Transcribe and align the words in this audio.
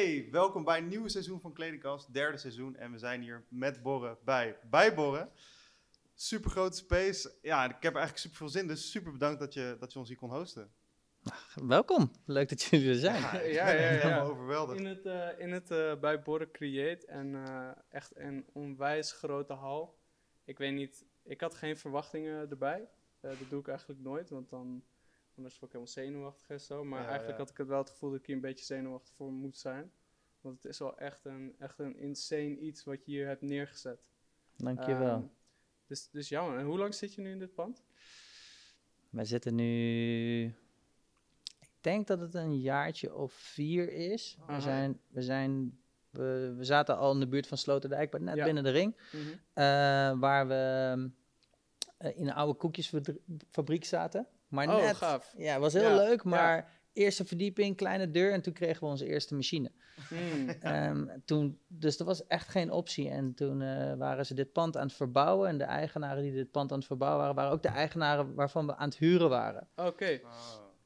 Hey, 0.00 0.28
welkom 0.30 0.64
bij 0.64 0.78
een 0.78 0.88
nieuw 0.88 1.08
seizoen 1.08 1.40
van 1.40 1.52
Kledingkast, 1.52 2.12
derde 2.12 2.38
seizoen. 2.38 2.76
En 2.76 2.92
we 2.92 2.98
zijn 2.98 3.22
hier 3.22 3.44
met 3.48 3.82
Borren 3.82 4.18
bij 4.24 4.58
Bijborren. 4.70 5.30
Super 6.14 6.50
grote 6.50 6.76
space. 6.76 7.34
Ja, 7.42 7.64
ik 7.64 7.82
heb 7.82 7.94
eigenlijk 7.94 8.16
super 8.16 8.36
veel 8.36 8.48
zin, 8.48 8.66
dus 8.66 8.90
super 8.90 9.12
bedankt 9.12 9.40
dat 9.40 9.54
je, 9.54 9.76
dat 9.80 9.92
je 9.92 9.98
ons 9.98 10.08
hier 10.08 10.16
kon 10.16 10.30
hosten. 10.30 10.72
Welkom, 11.54 12.10
leuk 12.24 12.48
dat 12.48 12.62
jullie 12.62 12.88
er 12.88 12.94
zijn. 12.94 13.20
Ja, 13.20 13.32
ik 13.40 13.52
Ja, 13.52 13.64
ben 13.64 13.74
ja, 13.74 13.80
echt 13.80 14.02
ja. 14.02 14.08
helemaal 14.08 14.30
overweldigd. 14.30 14.78
In 14.78 14.86
het, 14.86 15.06
eh, 15.06 15.28
in 15.38 15.52
het 15.52 15.70
eh, 15.70 15.96
bij 16.00 16.22
Borren 16.22 16.50
Create 16.50 17.06
en 17.06 17.34
eh, 17.46 17.70
echt 17.88 18.16
een 18.16 18.46
onwijs 18.52 19.12
grote 19.12 19.52
hal. 19.52 19.98
Ik 20.44 20.58
weet 20.58 20.72
niet, 20.74 21.04
ik 21.22 21.40
had 21.40 21.54
geen 21.54 21.76
verwachtingen 21.78 22.50
erbij. 22.50 22.88
Eh, 23.20 23.30
dat 23.38 23.48
doe 23.50 23.60
ik 23.60 23.68
eigenlijk 23.68 24.00
nooit, 24.00 24.30
want 24.30 24.50
dan 24.50 24.84
anders 25.36 25.58
word 25.58 25.74
ik 25.74 25.80
helemaal 25.80 26.04
zenuwachtig 26.04 26.48
en 26.48 26.60
zo. 26.60 26.84
Maar 26.84 27.00
Ja, 27.02 27.06
eigenlijk 27.08 27.38
ja. 27.38 27.42
had 27.44 27.50
ik 27.52 27.56
het 27.58 27.68
wel 27.68 27.78
het 27.78 27.90
gevoel 27.90 28.10
dat 28.10 28.18
ik 28.18 28.26
hier 28.26 28.34
een 28.34 28.40
beetje 28.40 28.64
zenuwachtig 28.64 29.14
voor 29.14 29.32
moet 29.32 29.58
zijn. 29.58 29.92
Want 30.40 30.62
het 30.62 30.72
is 30.72 30.78
wel 30.78 30.98
echt 30.98 31.24
een, 31.24 31.54
echt 31.58 31.78
een 31.78 31.96
insane 31.96 32.58
iets 32.58 32.84
wat 32.84 33.04
je 33.04 33.10
hier 33.10 33.26
hebt 33.26 33.42
neergezet. 33.42 34.00
Dankjewel. 34.56 35.14
Ehm, 35.16 35.26
dus, 35.86 36.08
dus 36.10 36.28
jammer. 36.28 36.58
En 36.58 36.64
hoe 36.64 36.78
lang 36.78 36.94
zit 36.94 37.14
je 37.14 37.20
nu 37.20 37.30
in 37.30 37.38
dit 37.38 37.54
pand? 37.54 37.82
Wij 39.10 39.24
zitten 39.24 39.54
nu. 39.54 40.44
Ik 41.60 41.70
denk 41.80 42.06
dat 42.06 42.20
het 42.20 42.34
een 42.34 42.60
jaartje 42.60 43.14
of 43.14 43.32
vier 43.32 43.92
is. 43.92 44.36
Aha. 44.40 44.54
We, 44.56 44.60
zijn, 44.62 45.00
we, 45.08 45.22
zijn, 45.22 45.78
we, 46.10 46.54
we 46.56 46.64
zaten 46.64 46.96
al 46.96 47.12
in 47.12 47.20
de 47.20 47.28
buurt 47.28 47.46
van 47.46 47.58
Sloterdijk, 47.58 48.12
maar 48.12 48.20
net 48.22 48.36
Ja. 48.36 48.44
binnen 48.44 48.62
de 48.64 48.70
ring. 48.70 48.96
Mhm. 49.12 49.28
eh, 49.52 49.64
waar 50.20 50.48
we 50.48 51.10
eh, 51.98 52.16
in 52.18 52.26
een 52.26 52.34
oude 52.34 52.58
koekjesfabriek 52.58 53.84
zaten. 53.84 54.26
Maar 54.48 54.68
Oh, 54.68 54.76
net. 54.82 54.96
gaaf. 54.96 55.34
Ja, 55.36 55.58
was 55.58 55.72
heel 55.72 55.82
Ja, 55.90 55.96
leuk, 55.96 56.22
ja. 56.22 56.28
maar 56.30 56.80
eerste 56.92 57.24
verdieping, 57.24 57.76
kleine 57.76 58.10
deur 58.10 58.32
en 58.32 58.42
toen 58.42 58.52
kregen 58.52 58.80
we 58.80 58.86
onze 58.86 59.06
eerste 59.06 59.34
machine. 59.34 59.70
Mm. 60.10 60.48
Ehm, 60.60 61.06
toen, 61.24 61.58
dus 61.66 61.98
er 61.98 62.04
was 62.04 62.26
echt 62.26 62.48
geen 62.48 62.70
optie. 62.70 63.08
En 63.08 63.34
toen 63.34 63.62
eh, 63.62 63.94
waren 63.94 64.26
ze 64.26 64.34
dit 64.34 64.52
pand 64.52 64.76
aan 64.76 64.86
het 64.86 64.96
verbouwen. 64.96 65.48
En 65.48 65.58
de 65.58 65.64
eigenaren 65.64 66.22
die 66.22 66.32
dit 66.32 66.50
pand 66.50 66.72
aan 66.72 66.78
het 66.78 66.86
verbouwen 66.86 67.20
waren, 67.20 67.34
waren 67.36 67.52
ook 67.52 67.62
de 67.62 67.68
eigenaren 67.68 68.34
waarvan 68.34 68.66
we 68.66 68.76
aan 68.76 68.88
het 68.88 68.98
huren 68.98 69.28
waren. 69.28 69.68
Oké. 69.76 70.20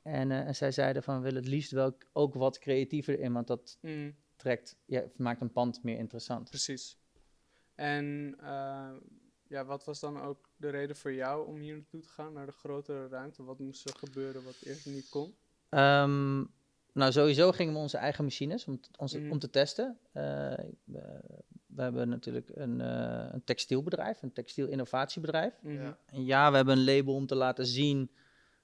En, 0.03 0.31
eh, 0.31 0.47
en 0.47 0.55
zij 0.55 0.73
zeiden 0.73 1.03
van, 1.03 1.17
we 1.17 1.23
willen 1.23 1.41
het 1.43 1.51
liefst 1.51 1.71
wel 1.71 1.97
ook 2.13 2.35
wat 2.35 2.59
creatiever 2.59 3.21
in, 3.21 3.33
want 3.33 3.47
dat 3.47 3.79
Mm. 3.81 4.15
trekt, 4.37 4.77
ja, 4.85 5.03
maakt 5.17 5.41
een 5.41 5.53
pand 5.53 5.83
meer 5.83 5.99
interessant. 5.99 6.49
Precies. 6.49 6.99
En 7.75 8.37
eh, 8.41 8.91
ja, 9.49 9.65
wat 9.65 9.85
was 9.85 10.01
dan 10.01 10.21
ook 10.21 10.49
de 10.57 10.69
reden 10.69 10.97
voor 10.97 11.13
jou 11.13 11.47
om 11.47 11.57
hier 11.57 11.75
naartoe 11.75 12.01
te 12.01 12.09
gaan, 12.09 12.33
naar 12.33 12.47
de 12.47 12.53
grotere 12.53 13.09
ruimte? 13.09 13.43
Wat 13.43 13.59
moest 13.59 13.89
er 13.89 13.95
gebeuren 13.99 14.45
wat 14.45 14.57
eerst 14.63 14.87
niet 14.87 15.09
kon? 15.09 15.35
Ehm, 15.69 16.45
nou, 16.95 17.13
sowieso 17.13 17.53
gingen 17.53 17.73
we 17.73 17.79
onze 17.79 17.97
eigen 17.97 18.25
machines 18.25 18.65
om, 18.67 18.81
Mhm. 18.99 19.31
om 19.31 19.39
te 19.39 19.51
testen. 19.51 19.99
Eh, 20.13 20.23
we, 20.85 21.21
we 21.67 21.83
hebben 21.83 22.09
natuurlijk 22.09 22.51
een, 22.55 22.81
eh, 22.81 23.29
een 23.33 23.45
textielbedrijf, 23.45 24.23
een 24.23 24.33
textiel 24.33 24.67
innovatiebedrijf. 24.69 25.55
Mhm. 25.63 25.75
Ja. 25.83 25.99
En 26.07 26.25
ja, 26.25 26.51
we 26.51 26.57
hebben 26.57 26.79
een 26.79 26.85
label 26.85 27.15
om 27.15 27.27
te 27.27 27.35
laten 27.35 27.67
zien 27.67 28.11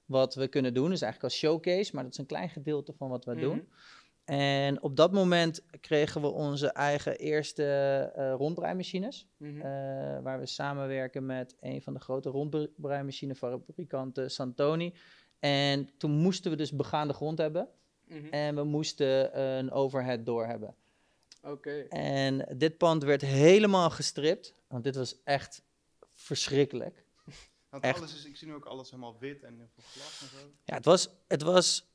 wat 0.04 0.34
we 0.34 0.48
kunnen 0.48 0.74
doen. 0.74 0.90
Dus 0.90 1.02
eigenlijk 1.02 1.32
als 1.32 1.42
showcase, 1.42 1.90
maar 1.94 2.02
dat 2.04 2.12
is 2.12 2.18
een 2.18 2.26
klein 2.26 2.48
gedeelte 2.50 2.92
van 2.92 3.08
wat 3.08 3.24
we 3.24 3.32
Mhm. 3.32 3.40
doen. 3.40 3.68
En 4.24 4.82
op 4.82 4.96
dat 4.96 5.12
moment 5.12 5.64
kregen 5.80 6.20
we 6.20 6.26
onze 6.26 6.72
eigen 6.72 7.16
eerste 7.16 7.64
eh 8.16 8.32
rondbreimachines. 8.36 9.26
Waar 10.22 10.40
we 10.40 10.46
samenwerken 10.46 11.26
met 11.26 11.56
een 11.60 11.82
van 11.82 11.94
de 11.94 12.00
grote 12.00 12.28
rondbreimachinefabrikanten, 12.28 14.30
Santoni. 14.30 14.94
En 15.38 15.90
toen 15.98 16.10
moesten 16.10 16.50
we 16.50 16.56
dus 16.56 16.76
begaande 16.76 17.12
grond 17.14 17.38
hebben. 17.38 17.68
Mhm. 18.10 18.26
En 18.30 18.54
we 18.54 18.64
moesten 18.64 19.40
een 19.40 19.70
overhead 19.70 20.26
door 20.26 20.46
hebben. 20.46 20.74
Oké. 21.42 21.70
En 21.88 22.46
dit 22.58 22.76
pand 22.78 23.02
werd 23.04 23.20
helemaal 23.22 23.90
gestript. 23.90 24.54
Want 24.68 24.84
dit 24.84 24.96
was 24.96 25.22
echt 25.24 25.62
verschrikkelijk. 26.14 27.04
Want 27.70 27.82
Echt. 27.84 27.98
alles 27.98 28.14
is, 28.14 28.24
ik 28.24 28.36
zie 28.36 28.48
nu 28.48 28.54
ook 28.54 28.64
alles 28.64 28.90
helemaal 28.90 29.16
wit 29.18 29.42
en 29.42 29.56
heel 29.56 29.68
veel 29.74 29.84
glas 29.86 30.20
en 30.22 30.38
zo. 30.38 30.46
Ja, 30.64 30.74
het 30.74 30.84
was, 30.84 31.08
het 31.28 31.42
was 31.42 31.88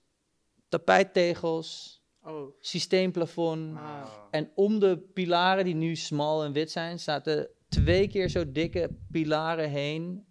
tapijttegels, 0.69 1.99
Oh. 2.23 2.51
systeemplafond. 2.59 3.75
Ah. 3.77 4.05
En 4.31 4.51
om 4.55 4.79
de 4.79 4.97
pilaren 4.97 5.65
die 5.65 5.75
nu 5.75 5.95
smal 5.95 6.43
en 6.43 6.51
wit 6.51 6.71
zijn, 6.71 6.99
zaten 6.99 7.49
twee 7.69 8.07
keer 8.07 8.29
zo 8.29 8.51
dikke 8.51 8.89
pilaren 9.11 9.69
heen. 9.69 10.25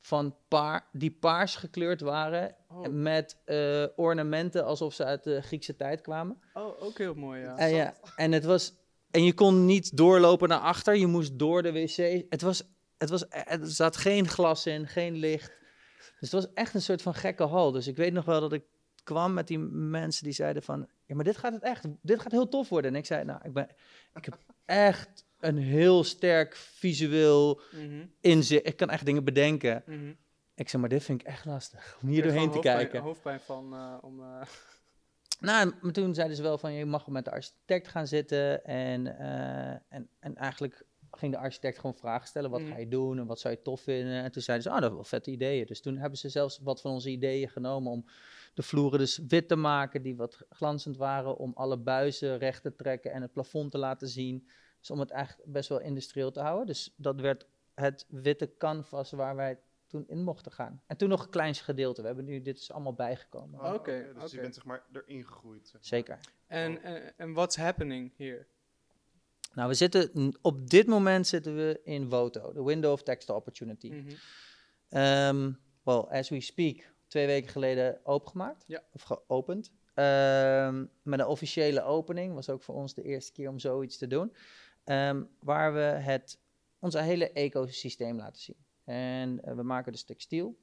Van 0.00 0.36
paar, 0.48 0.88
die 0.92 1.10
paars 1.10 1.56
gekleurd 1.56 2.00
waren. 2.00 2.56
Oh. 2.68 2.86
Met 2.86 3.36
eh, 3.44 3.84
ornamenten 3.96 4.64
alsof 4.64 4.94
ze 4.94 5.04
uit 5.04 5.24
de 5.24 5.42
Griekse 5.42 5.76
tijd 5.76 6.00
kwamen. 6.00 6.40
oh, 6.54 6.82
ook 6.82 6.98
heel 6.98 7.14
mooi, 7.14 7.40
ja. 7.40 7.56
En, 7.56 7.70
ja, 7.74 7.94
en, 8.16 8.32
het 8.32 8.44
was, 8.44 8.74
en 9.10 9.24
je 9.24 9.32
kon 9.34 9.64
niet 9.64 9.96
doorlopen 9.96 10.48
naar 10.48 10.58
achter. 10.60 10.96
Je 10.96 11.06
moest 11.06 11.38
door 11.38 11.62
de 11.62 11.72
wc. 11.72 12.24
Het 12.28 12.42
was, 12.42 12.62
het 12.98 13.10
was, 13.10 13.24
er 13.28 13.58
zat 13.62 13.96
geen 13.96 14.28
glas 14.28 14.66
in, 14.66 14.86
geen 14.86 15.14
licht. 15.14 15.52
Dus 16.20 16.30
het 16.30 16.42
was 16.42 16.52
echt 16.54 16.74
een 16.74 16.82
soort 16.82 17.02
van 17.02 17.14
gekke 17.14 17.42
hal. 17.44 17.72
Dus 17.72 17.86
ik 17.86 17.96
weet 17.96 18.12
nog 18.12 18.24
wel 18.24 18.40
dat 18.40 18.52
ik 18.52 18.62
kwam 19.04 19.34
met 19.34 19.46
die 19.46 19.58
mensen 19.58 20.24
die 20.24 20.32
zeiden 20.32 20.62
van... 20.62 20.88
Ja, 21.06 21.14
maar 21.14 21.24
dit 21.24 21.36
gaat 21.36 21.52
het 21.52 21.62
echt, 21.62 21.84
dit 22.02 22.20
gaat 22.20 22.32
heel 22.32 22.48
tof 22.48 22.68
worden. 22.68 22.90
En 22.90 22.96
ik 22.96 23.06
zei, 23.06 23.24
nou, 23.24 23.40
ik, 23.42 23.52
ben, 23.52 23.68
ik 24.14 24.24
heb 24.24 24.38
echt 24.64 25.24
een 25.40 25.56
heel 25.56 26.04
sterk 26.04 26.56
visueel 26.56 27.60
Mhm. 27.72 28.06
inzicht. 28.20 28.66
Ik 28.66 28.76
kan 28.76 28.90
echt 28.90 29.06
dingen 29.06 29.24
bedenken. 29.24 29.82
Mhm. 29.86 30.12
Ik 30.58 30.68
zeg, 30.68 30.80
maar 30.80 30.88
dit 30.90 31.02
vind 31.04 31.20
ik 31.20 31.26
echt 31.26 31.44
lastig 31.44 31.98
om 32.02 32.08
hier 32.08 32.22
doorheen 32.22 32.50
te 32.50 32.58
kijken. 32.58 33.00
hoofdpijn 33.02 33.40
van 33.40 33.74
eh, 33.74 33.94
om... 34.00 34.22
eh, 34.22 34.40
Nou, 35.40 35.72
maar 35.80 35.92
toen 35.92 36.14
zeiden 36.14 36.36
ze 36.36 36.42
wel 36.42 36.58
van 36.58 36.72
je 36.72 36.84
mag 36.84 37.06
met 37.06 37.24
de 37.24 37.30
architect 37.30 37.88
gaan 37.88 38.06
zitten. 38.06 38.64
En, 38.64 39.18
eh, 39.18 39.70
en, 39.88 40.08
en 40.18 40.34
eigenlijk 40.36 40.84
ging 41.10 41.32
de 41.32 41.38
architect 41.38 41.78
gewoon 41.78 41.96
vragen 41.96 42.28
stellen. 42.28 42.50
Wat 42.50 42.60
Mhm. 42.60 42.70
ga 42.70 42.78
je 42.78 42.88
doen 42.88 43.18
en 43.18 43.26
wat 43.26 43.40
zou 43.40 43.54
je 43.54 43.62
tof 43.62 43.80
vinden? 43.80 44.22
En 44.22 44.32
toen 44.32 44.42
zeiden 44.42 44.66
ze, 44.66 44.72
ah, 44.72 44.80
dat 44.80 44.84
zijn 44.90 45.00
wel 45.00 45.08
vette 45.10 45.30
ideeën. 45.30 45.66
Dus 45.66 45.80
toen 45.80 45.96
hebben 45.96 46.18
ze 46.18 46.28
zelfs 46.28 46.58
wat 46.58 46.80
van 46.80 46.90
onze 46.90 47.10
ideeën 47.10 47.48
genomen 47.48 47.92
om 47.92 48.04
de 48.54 48.62
vloeren 48.62 48.98
dus 48.98 49.18
wit 49.28 49.48
te 49.48 49.56
maken, 49.56 50.02
die 50.02 50.16
wat 50.16 50.42
glanzend 50.50 50.96
waren. 50.96 51.36
Om 51.36 51.52
alle 51.54 51.76
buizen 51.78 52.38
recht 52.38 52.62
te 52.62 52.74
trekken 52.76 53.12
en 53.12 53.22
het 53.22 53.32
plafond 53.32 53.70
te 53.70 53.78
laten 53.78 54.08
zien. 54.08 54.48
Dus 54.78 54.90
om 54.90 55.00
het 55.00 55.10
eigenlijk 55.10 55.52
best 55.52 55.68
wel 55.68 55.80
industrieel 55.80 56.30
te 56.30 56.40
houden. 56.40 56.66
Dus 56.66 56.94
dat 56.96 57.20
werd 57.20 57.46
het 57.74 58.06
witte 58.08 58.50
canvas 58.58 59.10
waar 59.10 59.36
wij 59.36 59.58
toen 59.88 60.04
in 60.08 60.22
mochten 60.22 60.52
gaan. 60.52 60.82
En 60.86 60.96
toen 60.96 61.08
nog 61.08 61.22
een 61.24 61.30
klein 61.30 61.54
gedeelte. 61.54 62.00
We 62.00 62.06
hebben 62.06 62.24
nu, 62.24 62.42
dit 62.42 62.58
is 62.58 62.72
allemaal 62.72 62.94
bijgekomen. 62.94 63.60
Oh, 63.60 63.74
Oké, 63.74 64.12
Dus 64.20 64.30
je 64.30 64.40
bent 64.40 64.54
zeg 64.54 64.64
maar 64.64 64.82
erin 64.92 65.24
gegroeid. 65.24 65.62
zeg 65.68 65.72
maar. 65.72 65.84
Zeker. 65.84 66.18
en, 66.46 66.82
en, 66.82 67.18
en 67.18 67.32
what's 67.32 67.56
happening 67.56 68.12
hier? 68.16 68.46
Nou, 69.54 69.68
we 69.68 69.74
zitten 69.74 70.32
op 70.42 70.70
dit 70.70 70.86
moment 70.86 71.26
zitten 71.26 71.56
we 71.56 71.80
in 71.84 72.08
WOTO, 72.08 72.52
de 72.52 72.62
Window 72.62 72.92
of 72.92 73.02
Text 73.02 73.30
Opportunity. 73.30 73.88
Mhm. 73.88 74.14
Ehm, 74.88 75.52
well, 75.82 75.94
as 76.18 76.28
we 76.28 76.40
speak, 76.40 76.92
twee 77.06 77.26
weken 77.26 77.50
geleden 77.50 78.00
opengemaakt. 78.02 78.64
Ja. 78.66 78.82
Of 78.92 79.02
geopend. 79.02 79.72
Ehm, 79.94 80.84
met 81.02 81.20
een 81.20 81.26
officiële 81.26 81.82
opening. 81.82 82.34
Was 82.34 82.50
ook 82.50 82.62
voor 82.62 82.74
ons 82.74 82.94
de 82.94 83.02
eerste 83.02 83.32
keer 83.32 83.48
om 83.48 83.58
zoiets 83.58 83.96
te 83.96 84.06
doen. 84.06 84.34
Ehm, 84.84 85.22
waar 85.40 85.72
we 85.72 85.80
het, 85.80 86.38
ons 86.78 86.94
hele 86.94 87.32
ecosysteem 87.32 88.16
laten 88.16 88.42
zien. 88.42 88.56
En 88.88 89.40
eh, 89.44 89.54
we 89.54 89.62
maken 89.62 89.92
dus 89.92 90.02
textiel. 90.02 90.58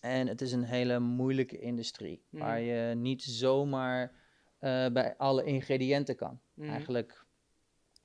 En 0.00 0.26
het 0.26 0.40
is 0.40 0.52
een 0.52 0.64
hele 0.64 0.98
moeilijke 0.98 1.58
industrie. 1.58 2.22
Mhm. 2.30 2.42
Waar 2.42 2.60
je 2.60 2.94
niet 2.94 3.22
zomaar 3.22 4.12
eh, 4.58 4.86
bij 4.88 5.16
alle 5.16 5.44
ingrediënten 5.44 6.16
kan. 6.16 6.40
Mhm. 6.54 6.68
Eigenlijk, 6.68 7.24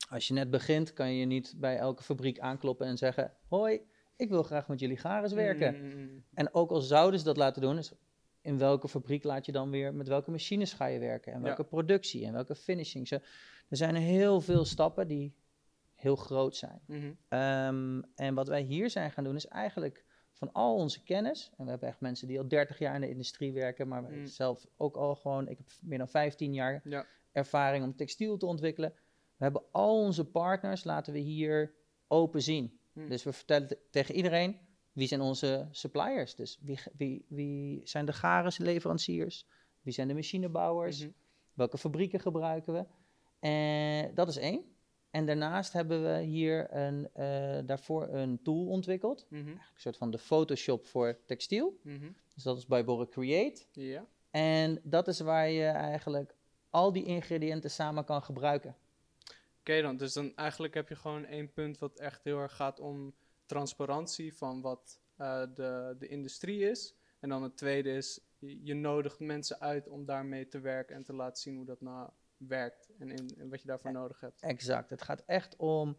als 0.10 0.28
je 0.28 0.34
net 0.34 0.50
begint, 0.50 0.94
kan 0.94 1.14
je 1.14 1.26
niet 1.26 1.54
bij 1.58 1.78
elke 1.78 2.04
fabriek 2.04 2.40
aankloppen 2.40 2.88
en 2.88 2.98
zeggen: 2.98 3.34
Hoi, 3.48 3.82
ik 4.16 4.30
wil 4.30 4.44
graag 4.44 4.68
met 4.68 4.80
jullie 4.80 4.98
garens 4.98 5.34
werken. 5.34 5.88
Mhm. 5.88 6.08
En 6.34 6.54
ook 6.54 6.72
al 6.72 6.82
zouden 6.82 7.20
ze 7.20 7.26
dat 7.26 7.38
laten 7.38 7.62
doen, 7.62 7.78
is 7.78 7.92
in 8.42 8.58
welke 8.58 8.88
fabriek 8.88 9.24
laat 9.24 9.46
je 9.46 9.52
dan 9.52 9.70
weer, 9.70 9.94
met 9.94 10.08
welke 10.08 10.32
machines 10.32 10.74
ga 10.74 10.86
je 10.86 11.00
werken? 11.00 11.34
En 11.34 11.40
Ja. 11.40 11.46
welke 11.46 11.64
productie 11.64 12.26
en 12.26 12.34
welke 12.34 12.56
finishing? 12.56 13.08
Zo, 13.08 13.16
Er 13.70 13.78
zijn 13.78 13.96
heel 13.96 14.42
veel 14.42 14.66
stappen 14.66 15.08
die 15.08 15.34
heel 16.02 16.16
groot 16.16 16.56
zijn. 16.56 16.82
Mhm. 16.86 17.12
Ehm, 17.28 18.02
en 18.16 18.34
wat 18.34 18.48
wij 18.48 18.62
hier 18.62 18.90
zijn 18.90 19.12
gaan 19.12 19.24
doen, 19.24 19.36
is 19.36 19.48
eigenlijk 19.48 20.06
van 20.32 20.52
al 20.54 20.76
onze 20.76 21.04
kennis. 21.04 21.52
En 21.58 21.64
we 21.64 21.70
hebben 21.70 21.90
echt 21.90 22.00
mensen 22.02 22.28
die 22.28 22.40
al 22.40 22.48
30 22.48 22.80
jaar 22.80 22.96
in 22.96 23.02
de 23.02 23.10
industrie 23.10 23.54
werken, 23.54 23.88
maar 23.88 24.02
Mm. 24.04 24.26
zelf 24.26 24.66
ook 24.78 24.96
al 24.96 25.16
gewoon. 25.16 25.48
Ik 25.48 25.58
heb 25.58 25.68
meer 25.82 25.98
dan 25.98 26.08
15 26.10 26.54
jaar 26.54 26.82
Ja. 26.84 27.06
ervaring 27.32 27.84
om 27.84 27.96
textiel 27.96 28.38
te 28.38 28.46
ontwikkelen. 28.46 28.94
We 29.38 29.44
hebben 29.44 29.64
al 29.72 30.00
onze 30.04 30.26
partners, 30.26 30.84
laten 30.84 31.14
we 31.14 31.20
hier 31.20 31.74
open 32.08 32.42
zien. 32.42 32.80
Mm. 32.94 33.10
Dus 33.10 33.24
we 33.24 33.34
vertellen 33.34 33.68
te- 33.68 33.80
tegen 33.90 34.16
iedereen 34.16 34.58
wie 34.92 35.08
zijn 35.08 35.22
onze 35.22 35.68
suppliers. 35.72 36.36
Dus 36.36 36.60
wie, 36.62 36.80
wie, 36.98 37.26
wie 37.30 37.82
zijn 37.84 38.06
de 38.06 38.14
garenleveranciers? 38.14 39.48
Wie 39.82 39.94
zijn 39.94 40.08
de 40.08 40.14
machinebouwers? 40.14 41.00
Mhm. 41.00 41.10
Welke 41.54 41.78
fabrieken 41.78 42.20
gebruiken 42.20 42.74
we? 42.74 42.86
En 43.40 44.16
dat 44.16 44.28
is 44.28 44.38
één. 44.38 44.64
En 45.12 45.26
daarnaast 45.26 45.74
hebben 45.74 46.04
we 46.04 46.22
hier 46.22 46.76
een, 46.76 47.10
eh, 47.14 47.60
daarvoor 47.66 48.08
een 48.08 48.42
tool 48.42 48.68
ontwikkeld. 48.68 49.26
Mhm. 49.30 49.50
Een 49.50 49.60
soort 49.76 49.98
van 49.98 50.12
de 50.12 50.18
Photoshop 50.18 50.86
voor 50.86 51.20
textiel. 51.26 51.80
Mhm. 51.84 52.12
Dus 52.34 52.44
dat 52.44 52.58
is 52.58 52.66
bij 52.66 52.84
Borre 52.84 53.08
Create. 53.08 53.66
Ja. 53.72 54.06
En 54.30 54.80
dat 54.84 55.08
is 55.08 55.20
waar 55.20 55.50
je 55.50 55.66
eigenlijk 55.66 56.36
al 56.70 56.92
die 56.92 57.06
ingrediënten 57.06 57.72
samen 57.72 58.06
kan 58.06 58.24
gebruiken. 58.24 58.76
Oké 59.60 59.82
dan, 59.82 59.98
dus 59.98 60.14
dan 60.14 60.36
eigenlijk 60.36 60.74
heb 60.74 60.90
je 60.90 60.96
gewoon 60.96 61.26
één 61.26 61.54
punt 61.54 61.78
wat 61.78 62.00
echt 62.00 62.24
heel 62.24 62.40
erg 62.40 62.56
gaat 62.56 62.80
om 62.80 63.14
transparantie 63.46 64.36
van 64.36 64.62
wat 64.62 65.00
eh, 65.16 65.44
de, 65.56 65.96
de 66.00 66.08
industrie 66.08 66.70
is. 66.70 66.96
En 67.20 67.30
dan 67.30 67.44
het 67.44 67.58
tweede 67.58 67.92
is, 67.92 68.20
je, 68.38 68.64
je 68.64 68.74
nodigt 68.74 69.20
mensen 69.20 69.60
uit 69.60 69.88
om 69.88 70.06
daarmee 70.06 70.48
te 70.48 70.60
werken 70.60 70.96
en 70.96 71.04
te 71.04 71.14
laten 71.14 71.42
zien 71.42 71.56
hoe 71.56 71.66
dat 71.66 71.82
nou 71.82 72.10
werkt 72.48 72.90
en, 73.00 73.10
in, 73.10 73.30
en 73.38 73.50
wat 73.50 73.62
je 73.62 73.68
daarvoor 73.68 73.92
nodig 73.92 74.20
hebt. 74.20 74.42
Exact. 74.42 74.90
Het 74.90 75.02
gaat 75.02 75.24
echt 75.26 75.56
om, 75.56 75.98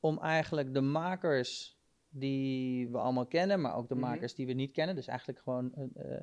om 0.00 0.18
eigenlijk 0.18 0.74
de 0.74 0.80
makers 0.80 1.78
die 2.08 2.88
we 2.90 2.98
allemaal 2.98 3.26
kennen, 3.26 3.60
maar 3.60 3.76
ook 3.76 3.88
de 3.88 3.94
Mhm. 3.94 4.04
makers 4.04 4.34
die 4.34 4.46
we 4.46 4.52
niet 4.52 4.72
kennen. 4.72 4.94
Dus 4.94 5.06
eigenlijk 5.06 5.38
gewoon 5.38 5.74
eh, 5.74 6.14
eh, 6.14 6.22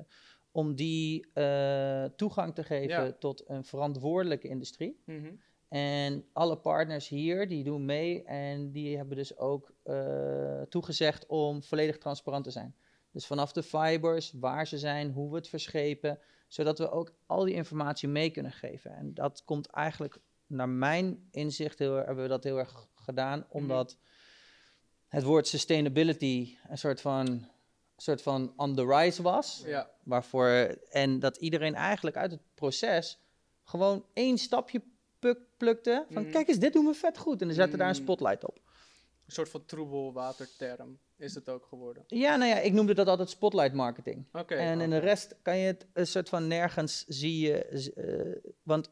om 0.50 0.74
die 0.74 1.30
eh, 1.32 2.04
toegang 2.04 2.54
te 2.54 2.64
geven 2.64 3.04
Ja. 3.04 3.12
tot 3.12 3.48
een 3.48 3.64
verantwoordelijke 3.64 4.48
industrie. 4.48 5.02
Mhm. 5.06 5.32
En 5.68 6.24
alle 6.32 6.56
partners 6.58 7.08
hier, 7.08 7.48
die 7.48 7.64
doen 7.64 7.84
mee 7.84 8.24
en 8.24 8.70
die 8.72 8.96
hebben 8.96 9.16
dus 9.16 9.36
ook 9.36 9.72
toegezegd 10.68 11.26
om 11.26 11.62
volledig 11.62 11.98
transparant 11.98 12.44
te 12.44 12.50
zijn. 12.50 12.76
Dus 13.14 13.26
vanaf 13.26 13.52
de 13.52 13.62
fibers, 13.62 14.32
waar 14.32 14.66
ze 14.66 14.78
zijn, 14.78 15.12
hoe 15.12 15.30
we 15.30 15.36
het 15.36 15.48
verschepen, 15.48 16.18
zodat 16.48 16.78
we 16.78 16.90
ook 16.90 17.12
al 17.26 17.44
die 17.44 17.54
informatie 17.54 18.08
mee 18.08 18.30
kunnen 18.30 18.52
geven. 18.52 18.90
En 18.96 19.14
dat 19.14 19.42
komt 19.44 19.66
eigenlijk, 19.66 20.18
naar 20.46 20.68
mijn 20.68 21.28
inzicht, 21.30 21.78
heel, 21.78 21.94
hebben 21.94 22.22
we 22.22 22.28
dat 22.28 22.44
heel 22.44 22.58
erg 22.58 22.88
gedaan, 22.94 23.46
omdat 23.48 23.96
het 25.08 25.22
woord 25.22 25.46
sustainability 25.48 26.56
een 26.68 26.78
soort 26.78 27.00
van, 27.00 27.48
soort 27.96 28.22
van 28.22 28.52
on 28.56 28.74
the 28.74 28.86
rise 28.86 29.22
was. 29.22 29.62
Ja, 29.66 29.90
Waarvoor, 30.02 30.48
en 30.90 31.18
dat 31.18 31.36
iedereen 31.36 31.74
eigenlijk 31.74 32.16
uit 32.16 32.30
het 32.30 32.40
proces 32.54 33.18
gewoon 33.62 34.06
één 34.12 34.38
stapje 34.38 34.82
plukte. 35.56 36.06
Van 36.10 36.22
Mhm. 36.22 36.30
kijk 36.32 36.48
eens, 36.48 36.58
dit 36.58 36.72
doen 36.72 36.84
we 36.86 36.94
vet 36.94 37.18
goed. 37.18 37.40
En 37.40 37.46
dan 37.46 37.56
zetten 37.56 37.78
daar 37.78 37.88
een 37.88 37.96
Mm. 37.96 38.02
spotlight 38.02 38.44
op. 38.44 38.62
een 39.26 39.32
soort 39.32 39.48
van 39.48 39.64
troebelwaterterm 39.64 40.98
is 41.16 41.34
het 41.34 41.48
ook 41.48 41.66
geworden. 41.66 42.04
Ja, 42.06 42.36
nou 42.36 42.50
ja, 42.50 42.58
ik 42.58 42.72
noemde 42.72 42.94
dat 42.94 43.06
altijd 43.06 43.30
spotlight 43.30 43.72
marketing. 43.74 44.24
Oké. 44.32 44.54
en 44.54 44.80
in 44.80 44.90
de 44.90 44.98
rest 44.98 45.36
kan 45.42 45.56
je 45.58 45.66
het 45.66 45.86
een 45.92 46.06
soort 46.06 46.28
van 46.28 46.46
nergens 46.48 47.04
zie 47.06 47.46
je. 47.46 47.58
eh, 47.94 48.50
want 48.62 48.90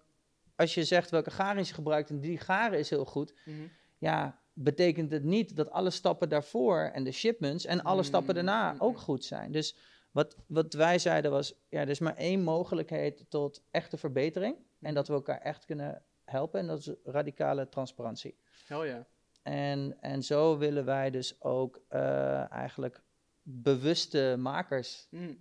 als 0.57 0.75
je 0.75 0.85
zegt 0.85 1.11
welke 1.11 1.31
garing 1.31 1.67
je 1.69 1.75
gebruikt 1.75 2.11
en 2.11 2.21
die 2.21 2.39
garen 2.39 2.79
is 2.79 2.91
heel 2.91 3.05
goed. 3.05 3.35
Mhm. 3.45 3.57
Ja, 3.99 4.41
betekent 4.53 5.13
het 5.13 5.25
niet 5.25 5.57
dat 5.57 5.71
alle 5.71 5.91
stappen 5.91 6.29
daarvoor 6.29 6.79
en 6.81 7.05
de 7.05 7.13
shipments 7.13 7.65
en 7.65 7.83
alle 7.83 8.03
stappen 8.03 8.35
daarna 8.35 8.73
Mm, 8.73 8.81
ook 8.81 8.99
goed 8.99 9.25
zijn. 9.25 9.53
Dus 9.53 9.77
wat, 10.11 10.37
wat 10.47 10.73
wij 10.75 10.99
zeiden 10.99 11.31
was, 11.31 11.55
ja, 11.69 11.81
er 11.81 11.89
is 11.89 11.99
maar 11.99 12.17
één 12.17 12.43
mogelijkheid 12.43 13.25
tot 13.29 13.63
echte 13.71 13.97
verbetering. 13.97 14.57
En 14.81 14.95
dat 14.95 15.09
we 15.09 15.15
elkaar 15.15 15.41
echt 15.41 15.65
kunnen 15.65 16.03
helpen. 16.25 16.61
En 16.61 16.67
dat 16.67 16.79
is 16.79 16.91
radicale 17.05 17.69
transparantie. 17.69 18.37
Hell 18.67 18.87
ja. 18.87 19.07
En, 19.43 19.97
en 20.01 20.23
zo 20.23 20.59
willen 20.59 20.85
wij 20.85 21.11
dus 21.11 21.41
ook 21.43 21.81
eh, 21.89 22.51
eigenlijk 22.53 23.03
bewuste 23.43 24.35
makers 24.39 25.07
Mm. 25.11 25.39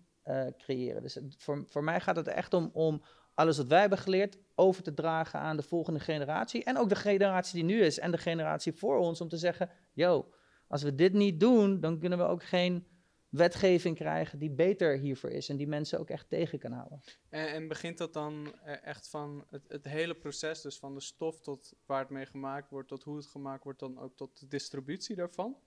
creëren. 0.58 1.02
Dus 1.02 1.16
het- 1.16 1.36
voor, 1.38 1.64
voor 1.68 1.84
mij 1.84 2.00
gaat 2.00 2.16
het 2.16 2.28
echt 2.28 2.54
om, 2.54 2.70
om 2.74 3.02
alles 3.34 3.58
wat 3.58 3.68
wij 3.68 3.80
hebben 3.80 3.98
geleerd 3.98 4.38
over 4.56 4.84
te 4.84 4.94
dragen 4.94 5.40
aan 5.40 5.58
de 5.58 5.64
volgende 5.64 6.00
generatie. 6.00 6.64
En 6.64 6.78
ook 6.78 6.90
de 6.90 6.96
generatie 6.96 7.54
die 7.66 7.76
nu 7.76 7.82
is 7.84 8.00
en 8.00 8.12
de 8.12 8.18
generatie 8.18 8.74
voor 8.74 8.98
ons. 8.98 9.22
Om 9.22 9.30
te 9.30 9.38
zeggen, 9.38 9.70
yo, 9.94 10.34
als 10.68 10.84
we 10.84 10.96
dit 10.96 11.14
niet 11.14 11.40
doen, 11.40 11.80
dan 11.80 12.00
kunnen 12.00 12.18
we 12.18 12.24
ook 12.24 12.44
geen 12.44 12.88
wetgeving 13.32 13.96
krijgen 13.96 14.40
die 14.40 14.52
beter 14.52 14.98
hiervoor 14.98 15.30
is. 15.30 15.50
En 15.50 15.58
die 15.58 15.68
mensen 15.68 16.00
ook 16.00 16.10
echt 16.10 16.30
tegen 16.30 16.60
kan 16.60 16.72
houden. 16.72 17.02
En, 17.30 17.48
en 17.48 17.68
begint 17.68 17.98
dat 17.98 18.14
dan 18.14 18.54
echt 18.64 19.10
van 19.10 19.46
het, 19.50 19.62
het 19.68 19.86
hele 19.86 20.16
proces, 20.16 20.62
dus 20.62 20.80
van 20.80 20.94
de 20.94 21.02
stof 21.02 21.42
tot 21.42 21.74
waar 21.86 22.00
het 22.00 22.10
mee 22.10 22.26
gemaakt 22.26 22.70
wordt, 22.70 22.88
tot 22.88 23.04
hoe 23.04 23.16
het 23.16 23.26
gemaakt 23.26 23.64
wordt, 23.64 23.80
dan 23.80 24.00
ook 24.00 24.18
tot 24.18 24.40
de 24.40 24.48
distributie 24.48 25.16
daarvan? 25.16 25.58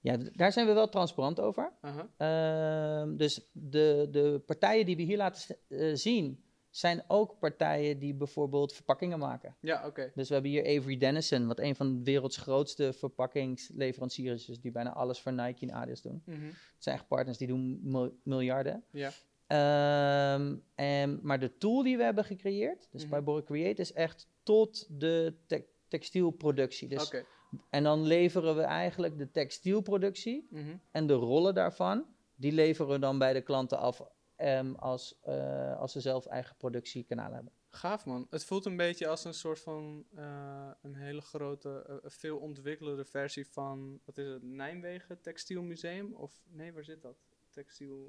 Ja, 0.00 0.16
daar 0.16 0.52
zijn 0.52 0.66
we 0.66 0.72
wel 0.72 0.88
transparant 0.88 1.40
over. 1.40 1.72
Ehm, 2.16 3.16
dus 3.16 3.50
de, 3.52 4.08
de 4.10 4.42
partijen 4.46 4.86
die 4.86 4.96
we 4.96 5.02
hier 5.02 5.16
laten 5.16 5.56
eh, 5.68 5.94
zien, 5.94 6.44
zijn 6.78 7.04
ook 7.08 7.38
partijen 7.38 7.98
die 7.98 8.14
bijvoorbeeld 8.14 8.72
verpakkingen 8.72 9.18
maken. 9.18 9.56
Ja, 9.60 9.86
oké. 9.86 10.10
Dus 10.14 10.28
we 10.28 10.34
hebben 10.34 10.52
hier 10.52 10.78
Avery 10.78 10.96
Dennison, 10.98 11.46
wat 11.46 11.58
een 11.58 11.76
van 11.76 11.96
de 11.98 12.02
werelds 12.04 12.36
grootste 12.36 12.92
verpakkingsleveranciers 12.92 14.48
is, 14.48 14.60
die 14.60 14.70
bijna 14.72 14.92
alles 14.92 15.20
voor 15.20 15.32
Nike 15.32 15.66
en 15.66 15.72
Adidas 15.72 16.02
doen. 16.02 16.22
Mhm. 16.26 16.44
Het 16.46 16.54
zijn 16.78 16.96
echt 16.96 17.08
partners 17.08 17.38
die 17.38 17.46
doen 17.46 17.80
mil- 17.82 18.16
miljarden. 18.22 18.84
Ja. 18.90 19.10
Ehm, 19.46 20.56
en, 20.74 21.18
maar 21.22 21.38
de 21.40 21.56
tool 21.58 21.82
die 21.82 21.96
we 21.96 22.02
hebben 22.02 22.24
gecreëerd, 22.24 22.88
dus 22.90 23.02
Mhm. 23.02 23.10
bij 23.10 23.22
Borre 23.22 23.44
Create, 23.44 23.80
is 23.80 23.92
echt 23.92 24.28
tot 24.42 24.86
de 25.00 25.34
te- 25.46 25.64
textielproductie. 25.88 26.88
Dus, 26.88 27.06
Oké. 27.06 27.24
En 27.70 27.82
dan 27.82 28.02
leveren 28.06 28.56
we 28.56 28.62
eigenlijk 28.62 29.18
de 29.18 29.30
textielproductie 29.30 30.46
Mhm. 30.50 30.76
en 30.90 31.06
de 31.06 31.12
rollen 31.14 31.54
daarvan, 31.54 32.04
die 32.34 32.52
leveren 32.52 32.92
we 32.92 32.98
dan 32.98 33.18
bij 33.18 33.32
de 33.32 33.40
klanten 33.40 33.78
af 33.78 34.00
ehm, 34.36 34.74
als, 34.74 35.20
eh, 35.22 35.78
als 35.78 35.92
ze 35.92 36.00
zelf 36.00 36.26
eigen 36.26 36.56
productiekanalen 36.56 37.34
hebben. 37.34 37.52
Gaaf 37.70 38.06
man. 38.06 38.26
Het 38.30 38.44
voelt 38.44 38.64
een 38.64 38.76
beetje 38.76 39.08
als 39.08 39.24
een 39.24 39.34
soort 39.34 39.60
van 39.60 40.06
eh, 40.14 40.70
een 40.82 40.94
hele 40.94 41.20
grote, 41.20 41.84
eh, 42.02 42.10
veel 42.10 42.38
ontwikkelde 42.38 43.04
versie 43.04 43.46
van, 43.48 44.00
wat 44.04 44.18
is 44.18 44.26
het, 44.26 44.42
Nijmegen 44.42 45.20
Textielmuseum? 45.20 46.14
Of 46.14 46.42
nee, 46.50 46.72
waar 46.72 46.84
zit 46.84 47.02
dat? 47.02 47.16
Textiel... 47.50 48.08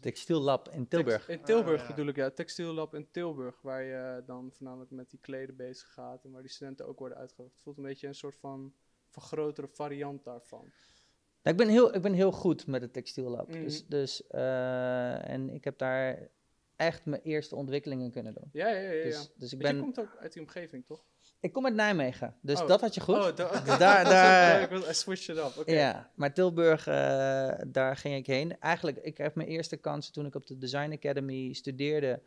Textiellab 0.00 0.68
in 0.68 0.88
Tilburg. 0.88 1.24
Text- 1.24 1.28
in 1.28 1.44
Tilburg 1.44 1.80
Ah, 1.80 1.88
ja. 1.88 1.94
bedoel 1.94 2.08
ik, 2.08 2.16
ja. 2.16 2.30
Textiellab 2.30 2.94
in 2.94 3.10
Tilburg, 3.10 3.60
waar 3.62 3.82
je 3.82 4.22
dan 4.26 4.52
voornamelijk 4.52 4.90
met 4.90 5.10
die 5.10 5.18
kleden 5.20 5.56
bezig 5.56 5.92
gaat 5.92 6.24
en 6.24 6.30
waar 6.30 6.42
die 6.42 6.50
studenten 6.50 6.86
ook 6.86 6.98
worden 6.98 7.18
uitgelegd. 7.18 7.52
Het 7.52 7.62
voelt 7.62 7.76
een 7.76 7.82
beetje 7.82 8.06
een 8.06 8.14
soort 8.14 8.36
van, 8.36 8.74
van 9.08 9.22
grotere 9.22 9.68
variant 9.68 10.24
daarvan. 10.24 10.72
Nou, 11.42 11.56
ik, 11.56 11.56
ben 11.56 11.68
heel, 11.68 11.94
ik 11.94 12.02
ben 12.02 12.12
heel 12.12 12.32
goed 12.32 12.66
met 12.66 12.82
het 12.82 12.92
textiellab. 12.92 13.48
Mhm. 13.48 13.62
Dus, 13.62 13.86
dus, 13.86 14.26
eh, 14.26 15.28
en 15.28 15.50
ik 15.50 15.64
heb 15.64 15.78
daar 15.78 16.28
echt 16.76 17.04
mijn 17.04 17.22
eerste 17.22 17.56
ontwikkelingen 17.56 18.10
kunnen 18.10 18.34
doen. 18.34 18.48
Ja, 18.52 18.68
ja, 18.68 18.78
ja. 18.78 18.90
ja. 18.92 19.02
Dus, 19.02 19.32
dus 19.36 19.52
ik, 19.52 19.58
ben, 19.58 19.74
Je 19.76 19.80
komt 19.80 20.00
ook 20.00 20.16
uit 20.20 20.32
die 20.32 20.42
omgeving, 20.42 20.86
toch? 20.86 21.04
ik 21.40 21.52
kom 21.52 21.64
uit 21.64 21.74
Nijmegen, 21.74 22.36
dus 22.40 22.60
Oh. 22.60 22.68
dat 22.68 22.80
had 22.80 22.94
je 22.94 23.00
goed. 23.00 23.14
Oh, 23.14 23.36
da- 23.36 23.60
Dus 23.60 23.78
daar, 23.78 24.04
daar, 24.14 24.72
ik 24.72 24.92
switched 24.92 25.36
it 25.36 25.42
up. 25.44 25.56
Oké. 25.58 25.72
Ja, 25.72 26.10
maar 26.14 26.34
Tilburg, 26.34 26.86
eh, 26.86 27.52
daar 27.66 27.96
ging 27.96 28.14
ik 28.16 28.26
heen. 28.26 28.60
Eigenlijk, 28.60 28.98
ik 28.98 29.18
heb 29.18 29.34
mijn 29.34 29.48
eerste 29.48 29.76
kansen 29.76 30.12
toen 30.12 30.26
ik 30.26 30.34
op 30.34 30.46
de 30.46 30.58
Design 30.58 30.92
Academy 30.92 31.52
studeerde. 31.52 32.22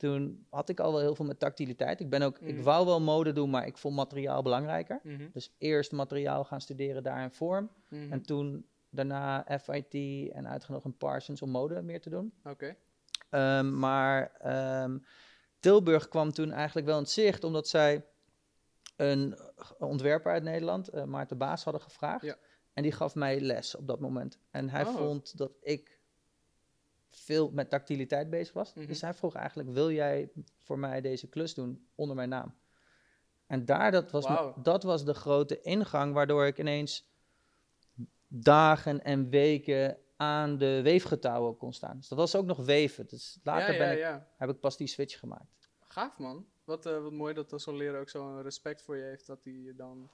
Toen 0.00 0.46
had 0.50 0.68
ik 0.68 0.80
al 0.80 0.92
wel 0.92 1.00
heel 1.00 1.14
veel 1.14 1.24
met 1.24 1.38
tactiliteit. 1.38 2.00
Ik, 2.00 2.10
ben 2.10 2.22
ook, 2.22 2.38
ik 2.38 2.54
Mhm. 2.54 2.62
wou 2.64 2.86
wel 2.86 3.00
mode 3.00 3.32
doen, 3.32 3.50
maar 3.50 3.66
ik 3.66 3.78
vond 3.78 3.94
materiaal 3.96 4.42
belangrijker. 4.42 5.00
Mhm, 5.02 5.28
Dus 5.32 5.54
eerst 5.58 5.92
materiaal 5.92 6.44
gaan 6.44 6.60
studeren 6.60 7.02
daar 7.02 7.22
in 7.22 7.30
vorm. 7.30 7.70
mhm. 7.88 8.12
En 8.12 8.22
toen 8.22 8.66
daarna 8.90 9.46
FIT 9.60 9.94
en 10.32 10.48
uitgenodigd 10.48 10.86
in 10.86 10.96
Parsons 10.96 11.42
om 11.42 11.50
mode 11.50 11.82
meer 11.82 12.00
te 12.00 12.10
doen. 12.10 12.32
Oké. 12.44 12.76
Ehm, 13.30 13.78
maar 13.78 14.32
ehm, 14.38 14.98
Tilburg 15.58 16.08
kwam 16.08 16.32
toen 16.32 16.52
eigenlijk 16.52 16.86
wel 16.86 16.96
in 16.96 17.02
het 17.02 17.12
zicht, 17.12 17.44
omdat 17.44 17.68
zij 17.68 18.04
een 18.96 19.38
ontwerper 19.78 20.32
uit 20.32 20.42
Nederland, 20.42 20.88
eh, 20.88 21.04
Maarten 21.04 21.38
Baas, 21.38 21.64
hadden 21.64 21.82
gevraagd. 21.82 22.24
Ja. 22.24 22.36
En 22.72 22.82
die 22.82 22.92
gaf 22.92 23.14
mij 23.14 23.40
les 23.40 23.74
op 23.76 23.86
dat 23.86 24.00
moment. 24.00 24.38
En 24.50 24.68
hij 24.70 24.84
Oh. 24.84 24.96
vond 24.96 25.36
dat 25.38 25.50
ik 25.60 25.98
veel 27.10 27.50
met 27.50 27.70
tactiliteit 27.70 28.30
bezig 28.30 28.54
was. 28.54 28.74
Mhm. 28.74 28.86
Dus 28.86 29.00
hij 29.00 29.14
vroeg 29.14 29.34
eigenlijk, 29.34 29.68
wil 29.70 29.90
jij 29.90 30.30
voor 30.58 30.78
mij 30.78 31.00
deze 31.00 31.28
klus 31.28 31.54
doen 31.54 31.86
onder 31.94 32.16
mijn 32.16 32.28
naam? 32.28 32.54
En 33.46 33.64
daar, 33.64 33.90
dat 33.90 34.10
was, 34.10 34.26
dat 34.62 34.82
was 34.82 35.04
de 35.04 35.14
grote 35.14 35.60
ingang, 35.60 36.14
waardoor 36.14 36.46
ik 36.46 36.58
ineens 36.58 37.08
dagen 38.28 39.04
en 39.04 39.28
weken 39.28 39.98
aan 40.16 40.58
de 40.58 40.80
weefgetouwen 40.82 41.56
kon 41.56 41.72
staan. 41.72 41.96
Dus 41.96 42.08
dat 42.08 42.18
was 42.18 42.36
ook 42.36 42.44
nog 42.46 42.64
weven. 42.64 43.06
Dus 43.06 43.38
later 43.42 43.72
ja, 43.72 43.78
ben 43.78 43.86
ja, 43.86 43.92
ik, 43.92 43.98
ja. 43.98 44.26
heb 44.36 44.50
ik 44.50 44.60
pas 44.60 44.76
die 44.76 44.86
switch 44.86 45.18
gemaakt. 45.18 45.70
Gaaf 45.80 46.18
man. 46.18 46.46
Wat, 46.64 46.86
eh, 46.86 47.02
wat 47.02 47.12
mooi 47.12 47.34
dat 47.34 47.62
zo'n 47.62 47.76
leraar 47.76 48.00
ook 48.00 48.08
zo'n 48.08 48.42
respect 48.42 48.82
voor 48.82 48.96
je 48.96 49.02
heeft 49.02 49.26
dat 49.26 49.44
hij 49.44 49.52
je 49.52 49.74
dan 49.74 50.10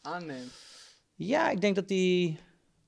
aanneemt. 0.00 0.52
Ja, 1.14 1.50
ik 1.50 1.60
denk 1.60 1.74
dat 1.74 1.88
die... 1.88 2.38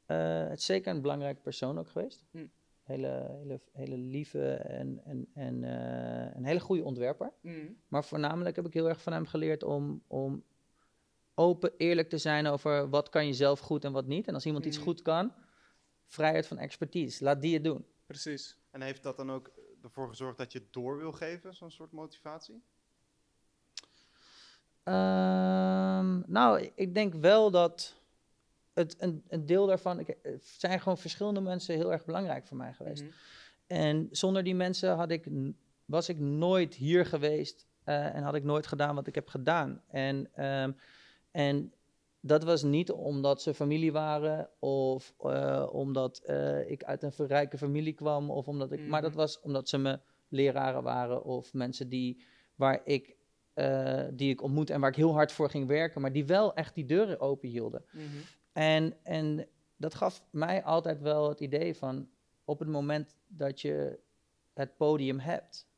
eh, 0.06 0.48
het 0.48 0.62
zeker 0.62 0.94
een 0.94 1.02
belangrijke 1.02 1.40
persoon 1.40 1.78
ook 1.78 1.88
geweest. 1.88 2.24
Hm. 2.30 2.46
Hele, 2.88 3.28
hele, 3.38 3.60
hele 3.72 3.96
lieve 3.96 4.52
en, 4.54 5.00
en, 5.04 5.28
en 5.34 5.64
eh, 5.64 6.36
een 6.36 6.44
hele 6.44 6.60
goede 6.60 6.84
ontwerper. 6.84 7.32
Mhm. 7.40 7.72
Maar 7.88 8.04
voornamelijk 8.04 8.56
heb 8.56 8.66
ik 8.66 8.74
heel 8.74 8.88
erg 8.88 9.02
van 9.02 9.12
hem 9.12 9.26
geleerd 9.26 9.62
om, 9.62 10.02
om 10.06 10.44
open, 11.34 11.72
eerlijk 11.76 12.08
te 12.08 12.18
zijn 12.18 12.46
over 12.46 12.88
wat 12.88 13.08
kan 13.08 13.26
je 13.26 13.32
zelf 13.32 13.60
goed 13.60 13.84
en 13.84 13.92
wat 13.92 14.06
niet. 14.06 14.28
En 14.28 14.34
als 14.34 14.46
iemand 14.46 14.64
iets 14.64 14.76
Mhm. 14.76 14.86
goed 14.86 15.02
kan, 15.02 15.32
vrijheid 16.06 16.46
van 16.46 16.58
expertise. 16.58 17.24
Laat 17.24 17.40
die 17.42 17.54
het 17.54 17.64
doen. 17.64 17.84
Precies. 18.06 18.58
En 18.70 18.82
heeft 18.82 19.02
dat 19.02 19.16
dan 19.16 19.30
ook 19.30 19.50
ervoor 19.82 20.08
gezorgd 20.08 20.38
dat 20.38 20.52
je 20.52 20.58
het 20.58 20.72
door 20.72 20.96
wil 20.96 21.12
geven, 21.12 21.54
zo'n 21.54 21.70
soort 21.70 21.92
motivatie? 21.92 22.62
Ehm, 24.82 26.20
nou, 26.26 26.70
ik 26.74 26.94
denk 26.94 27.14
wel 27.14 27.50
dat 27.50 27.97
het 28.78 28.96
een, 28.98 29.22
een 29.28 29.46
deel 29.46 29.66
daarvan. 29.66 29.98
Ik, 29.98 30.08
er 30.22 30.38
zijn 30.40 30.80
gewoon 30.80 30.98
verschillende 30.98 31.40
mensen 31.40 31.74
heel 31.74 31.92
erg 31.92 32.04
belangrijk 32.04 32.46
voor 32.46 32.56
mij 32.56 32.72
geweest. 32.72 33.02
Mhm. 33.02 33.12
En 33.66 34.08
zonder 34.10 34.42
die 34.42 34.54
mensen 34.54 34.94
had 34.96 35.10
ik, 35.10 35.26
was 35.84 36.08
ik 36.08 36.18
nooit 36.18 36.74
hier 36.74 37.06
geweest 37.06 37.66
eh, 37.84 38.14
en 38.14 38.22
had 38.22 38.34
ik 38.34 38.44
nooit 38.44 38.66
gedaan 38.66 38.94
wat 38.94 39.06
ik 39.06 39.14
heb 39.14 39.28
gedaan. 39.28 39.82
En, 39.88 40.28
ehm, 40.34 40.72
en 41.30 41.72
dat 42.20 42.44
was 42.44 42.62
niet 42.62 42.90
omdat 42.90 43.42
ze 43.42 43.54
familie 43.54 43.92
waren 43.92 44.48
of 44.58 45.14
eh, 45.20 45.66
omdat 45.72 46.18
eh, 46.18 46.70
ik 46.70 46.84
uit 46.84 47.02
een 47.02 47.26
rijke 47.26 47.58
familie 47.58 47.92
kwam, 47.92 48.30
of 48.30 48.48
omdat 48.48 48.72
ik, 48.72 48.86
maar 48.86 49.00
dat 49.02 49.10
Mhm. 49.10 49.18
was 49.18 49.40
omdat 49.40 49.68
ze 49.68 49.78
me 49.78 50.00
leraren 50.28 50.82
waren 50.82 51.24
of 51.24 51.52
mensen 51.54 51.88
die, 51.88 52.22
waar 52.54 52.80
ik, 52.84 53.16
eh, 53.54 54.04
die 54.12 54.30
ik 54.30 54.42
ontmoette 54.42 54.72
en 54.72 54.80
waar 54.80 54.90
ik 54.90 54.96
heel 54.96 55.12
hard 55.12 55.32
voor 55.32 55.50
ging 55.50 55.66
werken, 55.66 56.00
maar 56.00 56.12
die 56.12 56.26
wel 56.26 56.54
echt 56.54 56.74
die 56.74 56.86
deuren 56.86 57.20
open 57.20 57.48
hielden. 57.48 57.84
Mhm. 57.92 58.04
En, 58.58 59.04
en 59.04 59.48
dat 59.76 59.94
gaf 59.94 60.24
mij 60.30 60.64
altijd 60.64 61.00
wel 61.00 61.28
het 61.28 61.40
idee 61.40 61.76
van 61.76 62.10
op 62.44 62.58
het 62.58 62.68
moment 62.68 63.16
dat 63.26 63.60
je 63.60 64.00
het 64.52 64.76
podium 64.76 65.18
hebt, 65.18 65.68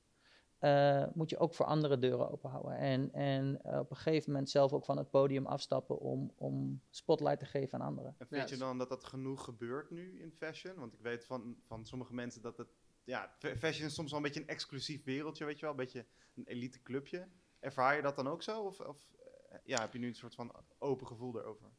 eh, 0.58 1.06
moet 1.14 1.30
je 1.30 1.38
ook 1.38 1.54
voor 1.54 1.66
andere 1.66 1.99
deuren 1.99 2.30
open 2.30 2.50
houden. 2.50 2.76
En, 2.76 3.12
en 3.12 3.62
eh, 3.62 3.78
op 3.78 3.90
een 3.90 3.96
gegeven 3.96 4.32
moment 4.32 4.50
zelf 4.50 4.72
ook 4.72 4.84
van 4.84 4.96
het 4.96 5.10
podium 5.10 5.46
afstappen 5.46 5.99
om, 5.99 6.32
om 6.37 6.82
spotlight 6.90 7.38
te 7.38 7.44
geven 7.44 7.80
aan 7.80 7.87
anderen. 7.87 8.14
En 8.18 8.26
vind 8.26 8.49
je 8.49 8.56
dan 8.56 8.78
dat 8.78 8.88
dat 8.88 9.04
genoeg 9.04 9.44
gebeurt 9.44 9.90
nu 9.90 10.20
in 10.20 10.32
fashion? 10.32 10.75
Want 10.75 10.94
ik 10.94 11.00
weet 11.00 11.25
van, 11.25 11.56
van 11.66 11.87
sommige 11.87 12.14
mensen 12.14 12.42
dat 12.42 12.56
het... 12.56 12.68
Ja, 13.04 13.34
fa- 13.38 13.56
fashion 13.56 13.87
is 13.87 13.94
soms 13.94 14.10
wel 14.10 14.18
een 14.20 14.26
beetje 14.26 14.40
een 14.40 14.49
exclusief 14.49 15.04
wereldje, 15.04 15.44
weet 15.44 15.56
je 15.58 15.60
wel? 15.60 15.70
Een 15.70 15.76
beetje 15.76 16.06
een 16.34 16.46
elite 16.46 16.82
clubje. 16.82 17.28
Ervaar 17.58 17.96
je 17.96 18.02
dat 18.02 18.16
dan 18.16 18.28
ook 18.28 18.42
zo? 18.42 18.62
Of, 18.62 18.80
of 18.80 19.08
eh, 19.49 19.58
ja, 19.64 19.80
heb 19.80 19.92
je 19.92 19.99
nu 19.99 20.06
een 20.06 20.14
soort 20.14 20.34
van 20.34 20.52
open 20.78 21.06
gevoel 21.06 21.32
daarover? 21.32 21.70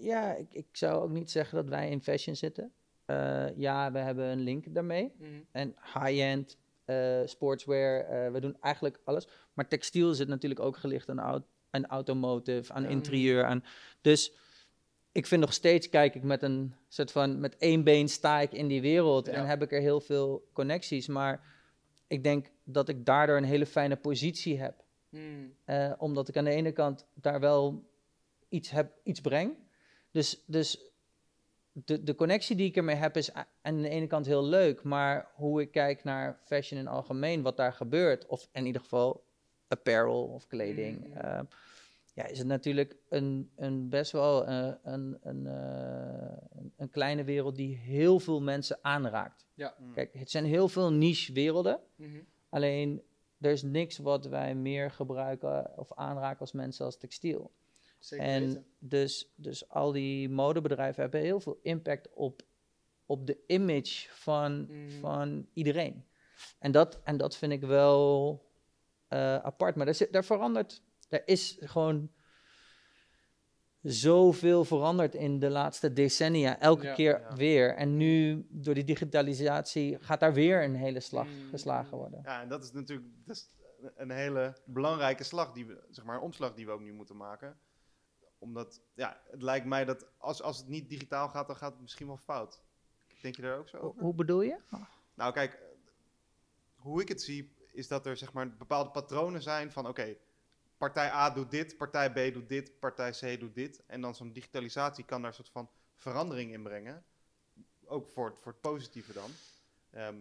Ja, 0.00 0.34
ik, 0.34 0.46
ik 0.54 0.66
zou 0.72 1.02
ook 1.02 1.10
niet 1.10 1.30
zeggen 1.30 1.56
dat 1.56 1.68
wij 1.68 1.90
in 1.90 2.02
fashion 2.02 2.36
zitten. 2.36 2.72
Eh, 3.04 3.56
ja, 3.56 3.92
we 3.92 3.98
hebben 3.98 4.24
een 4.24 4.40
link 4.40 4.74
daarmee. 4.74 5.12
Mhm. 5.18 5.28
En 5.52 5.74
high-end, 5.94 6.56
eh, 6.84 7.20
sportswear, 7.24 8.00
eh, 8.04 8.32
we 8.32 8.40
doen 8.40 8.56
eigenlijk 8.60 9.00
alles. 9.04 9.28
Maar 9.52 9.68
textiel 9.68 10.14
zit 10.14 10.28
natuurlijk 10.28 10.60
ook 10.60 10.76
gelicht 10.76 11.08
aan, 11.08 11.18
au- 11.20 11.42
aan 11.70 11.86
automotive, 11.86 12.72
aan 12.72 12.84
interieur. 12.90 13.44
Aan, 13.44 13.64
dus 14.00 14.32
ik 15.12 15.26
vind 15.26 15.40
nog 15.40 15.52
steeds, 15.52 15.88
kijk 15.88 16.14
ik 16.14 16.22
met 16.22 16.42
een 16.42 16.74
soort 16.88 17.12
van, 17.12 17.40
met 17.40 17.56
één 17.56 17.84
been 17.84 18.08
sta 18.08 18.40
ik 18.40 18.52
in 18.52 18.68
die 18.68 18.80
wereld 18.80 19.28
en 19.28 19.46
heb 19.46 19.62
ik 19.62 19.72
er 19.72 19.80
heel 19.80 20.00
veel 20.00 20.48
connecties. 20.52 21.06
Maar 21.06 21.42
ik 22.06 22.22
denk 22.22 22.50
dat 22.64 22.88
ik 22.88 23.04
daardoor 23.06 23.36
een 23.36 23.44
hele 23.44 23.66
fijne 23.66 23.96
positie 23.96 24.58
heb. 24.60 24.84
Mhm. 25.08 25.92
Omdat 25.98 26.28
ik 26.28 26.36
aan 26.36 26.44
de 26.44 26.50
ene 26.50 26.72
kant 26.72 27.06
daar 27.14 27.40
wel 27.40 27.84
iets, 28.48 28.70
heb, 28.70 28.92
iets 29.02 29.20
breng. 29.20 29.54
Dus, 30.10 30.42
dus 30.46 30.88
de, 31.72 32.02
de 32.02 32.14
connectie 32.14 32.56
die 32.56 32.66
ik 32.66 32.76
ermee 32.76 32.96
heb 32.96 33.16
is 33.16 33.30
aan 33.62 33.82
de 33.82 33.88
ene 33.88 34.06
kant 34.06 34.26
heel 34.26 34.44
leuk. 34.44 34.82
Maar 34.82 35.30
hoe 35.34 35.60
ik 35.60 35.70
kijk 35.70 36.04
naar 36.04 36.40
fashion 36.44 36.80
in 36.80 36.86
het 36.86 36.94
algemeen, 36.94 37.42
wat 37.42 37.56
daar 37.56 37.72
gebeurt. 37.72 38.26
Of 38.26 38.48
in 38.52 38.66
ieder 38.66 38.80
geval 38.80 39.24
apparel 39.68 40.24
of 40.24 40.46
kleding. 40.46 41.06
Mm. 41.06 41.16
eh, 41.16 41.40
ja, 42.14 42.26
is 42.26 42.38
het 42.38 42.46
natuurlijk 42.46 42.96
een, 43.08 43.50
een 43.56 43.88
best 43.88 44.12
wel 44.12 44.46
eh, 44.46 44.72
een, 44.82 45.18
een, 45.22 45.46
eh, 45.46 46.66
een, 46.76 46.90
kleine 46.90 47.24
wereld 47.24 47.56
die 47.56 47.76
heel 47.76 48.18
veel 48.18 48.40
mensen 48.40 48.78
aanraakt. 48.82 49.46
Mm. 49.54 49.92
Kijk, 49.92 50.14
het 50.14 50.30
zijn 50.30 50.44
heel 50.44 50.68
veel 50.68 50.92
niche 50.92 51.32
werelden. 51.32 51.80
Mhm. 51.96 52.18
Alleen 52.48 53.02
er 53.40 53.50
is 53.50 53.62
niks 53.62 53.98
wat 53.98 54.26
wij 54.26 54.54
meer 54.54 54.90
gebruiken 54.90 55.78
of 55.78 55.92
aanraken 55.92 56.40
als 56.40 56.52
mensen 56.52 56.84
als 56.84 56.98
textiel. 56.98 57.50
Zeker 57.98 58.26
en 58.26 58.46
weten. 58.46 58.66
dus, 58.78 59.32
dus 59.36 59.68
al 59.68 59.92
die 59.92 60.28
modebedrijven 60.28 61.02
hebben 61.02 61.20
heel 61.20 61.40
veel 61.40 61.58
impact 61.62 62.08
op, 62.14 62.42
op 63.06 63.26
de 63.26 63.38
image 63.46 64.08
van, 64.10 64.66
Mm. 64.70 64.90
van 64.90 65.46
iedereen. 65.52 66.06
En 66.58 66.72
dat, 66.72 67.00
en 67.04 67.16
dat 67.16 67.36
vind 67.36 67.52
ik 67.52 67.60
wel 67.60 68.46
eh, 69.08 69.36
apart. 69.36 69.74
Maar 69.76 69.84
daar, 69.86 69.94
zit, 69.94 70.12
daar 70.12 70.24
verandert, 70.24 70.82
er 71.08 71.22
is 71.28 71.56
gewoon 71.60 72.10
zoveel 73.82 74.64
veranderd 74.64 75.14
in 75.14 75.38
de 75.38 75.50
laatste 75.50 75.92
decennia. 75.92 76.60
Elke 76.60 76.86
Ja. 76.86 76.94
keer 76.94 77.20
Ja. 77.20 77.34
weer. 77.36 77.74
En 77.74 77.96
nu, 77.96 78.46
door 78.50 78.74
die 78.74 78.84
digitalisatie, 78.84 79.98
gaat 80.00 80.20
daar 80.20 80.32
weer 80.34 80.64
een 80.64 80.74
hele 80.74 81.00
slag 81.00 81.26
Mm. 81.26 81.48
geslagen 81.50 81.96
worden. 81.98 82.20
Ja, 82.24 82.42
en 82.42 82.48
dat 82.48 82.64
is 82.64 82.72
natuurlijk 82.72 83.08
dat 83.24 83.36
is 83.36 83.50
een 83.96 84.10
hele 84.10 84.56
belangrijke 84.64 85.24
slag, 85.24 85.52
die 85.52 85.66
we, 85.66 85.84
zeg 85.90 86.04
maar, 86.04 86.16
een 86.16 86.22
omslag 86.22 86.54
die 86.54 86.66
we 86.66 86.72
ook 86.72 86.80
nu 86.80 86.92
moeten 86.92 87.16
maken. 87.16 87.58
Omdat, 88.38 88.80
ja, 88.94 89.20
het 89.30 89.42
lijkt 89.42 89.66
mij 89.66 89.84
dat 89.84 90.06
als, 90.18 90.42
als 90.42 90.58
het 90.58 90.68
niet 90.68 90.88
digitaal 90.88 91.28
gaat, 91.28 91.46
dan 91.46 91.56
gaat 91.56 91.72
het 91.72 91.80
misschien 91.80 92.06
wel 92.06 92.16
fout. 92.16 92.60
Denk 93.22 93.36
je 93.36 93.42
daar 93.42 93.58
ook 93.58 93.68
zo 93.68 93.78
Hoe- 93.78 93.88
over? 93.88 94.02
Hoe 94.02 94.14
bedoel 94.14 94.40
je? 94.42 94.58
Nou, 95.14 95.32
kijk, 95.32 95.58
hoe 96.74 97.00
ik 97.00 97.08
het 97.08 97.22
zie, 97.22 97.56
is 97.72 97.88
dat 97.88 98.06
er 98.06 98.16
zeg 98.16 98.32
maar 98.32 98.56
bepaalde 98.56 98.90
patronen 98.90 99.42
zijn 99.42 99.72
van, 99.72 99.88
oké, 99.88 100.16
partij 100.76 101.10
A 101.10 101.30
doet 101.30 101.50
dit, 101.50 101.76
partij 101.76 102.10
B 102.12 102.34
doet 102.34 102.48
dit, 102.48 102.78
partij 102.78 103.10
C 103.10 103.40
doet 103.40 103.54
dit. 103.54 103.82
En 103.86 104.00
dan 104.00 104.14
zo'n 104.14 104.32
digitalisatie 104.32 105.04
kan 105.04 105.20
daar 105.20 105.30
een 105.30 105.36
soort 105.36 105.50
van 105.50 105.70
verandering 105.94 106.52
in 106.52 106.62
brengen. 106.62 107.04
Ook 107.84 108.08
voor, 108.08 108.26
het- 108.28 108.38
voor 108.38 108.52
het 108.52 108.60
positieve 108.60 109.12
dan. 109.12 109.30
Ehm, 109.90 110.16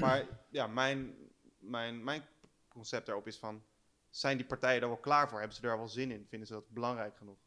maar 0.00 0.26
ja, 0.48 0.66
mijn, 0.66 1.16
mijn, 1.58 2.04
mijn 2.04 2.24
concept 2.68 3.06
daarop 3.06 3.26
is 3.26 3.38
van, 3.38 3.62
zijn 4.10 4.36
die 4.36 4.46
partijen 4.46 4.82
er 4.82 4.88
wel 4.88 4.96
klaar 4.96 5.28
voor? 5.28 5.38
Hebben 5.38 5.56
ze 5.56 5.68
er 5.68 5.76
wel 5.76 5.88
zin 5.88 6.10
in? 6.10 6.26
Vinden 6.28 6.48
ze 6.48 6.54
dat 6.54 6.68
belangrijk 6.70 7.16
genoeg? 7.16 7.38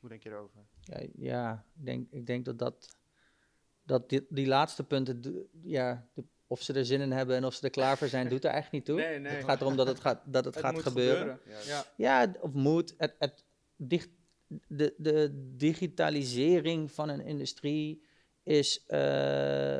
Hoe 0.00 0.08
denk 0.08 0.22
je 0.22 0.28
daarover? 0.28 0.60
Ja, 0.80 1.00
ja 1.18 1.64
ik, 1.78 1.84
denk, 1.84 2.06
ik 2.10 2.26
denk 2.26 2.44
dat, 2.44 2.58
dat, 2.58 2.96
dat 3.82 4.08
die, 4.08 4.26
die 4.28 4.46
laatste 4.46 4.84
punten, 4.84 5.22
ja, 5.62 6.08
de- 6.14 6.24
of 6.46 6.62
ze 6.62 6.72
er 6.72 6.86
zin 6.86 7.00
in 7.00 7.10
hebben 7.10 7.36
en 7.36 7.44
of 7.44 7.54
ze 7.54 7.64
er 7.64 7.70
klaar 7.70 7.98
voor 7.98 8.08
zijn, 8.08 8.28
doet 8.28 8.44
er 8.44 8.50
echt 8.50 8.72
niet 8.72 8.84
toe. 8.84 8.96
Nee, 9.00 9.18
nee. 9.18 9.32
Het 9.32 9.44
gaat 9.44 9.60
erom 9.60 9.76
dat 9.76 9.86
het, 9.86 10.00
gaat, 10.00 10.22
dat 10.26 10.44
het, 10.44 10.54
Het 10.54 10.64
gaat 10.64 10.72
moet 10.72 10.82
gebeuren. 10.82 11.40
Ja. 11.66 11.84
Ja, 11.96 12.34
of 12.40 12.52
moet. 12.52 12.94
Het, 12.98 13.14
het, 13.18 13.44
dicht, 13.76 14.08
de, 14.68 14.94
de 14.98 15.52
digitalisering 15.56 16.92
van 16.92 17.08
een 17.08 17.20
industrie 17.20 18.02
is, 18.42 18.84
eh, 18.86 18.98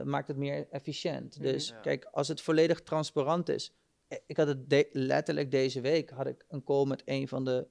maakt 0.03 0.29
het 0.29 0.37
meer 0.37 0.69
efficiënt. 0.71 1.35
Mhm. 1.39 1.43
Dus 1.47 1.69
Ja. 1.69 1.81
kijk, 1.81 2.05
als 2.05 2.29
het 2.29 2.41
volledig 2.41 2.83
transparant 2.83 3.49
is. 3.49 3.73
eh, 4.09 4.19
Ik 4.27 4.37
had 4.37 4.47
het 4.49 4.71
de- 4.71 4.89
letterlijk 4.93 5.51
deze 5.51 5.81
week 5.81 6.11
had 6.11 6.27
ik 6.27 6.45
een 6.49 6.65
call 6.65 6.87
met 6.87 7.03
een 7.05 7.29
van 7.29 7.45
de 7.45 7.67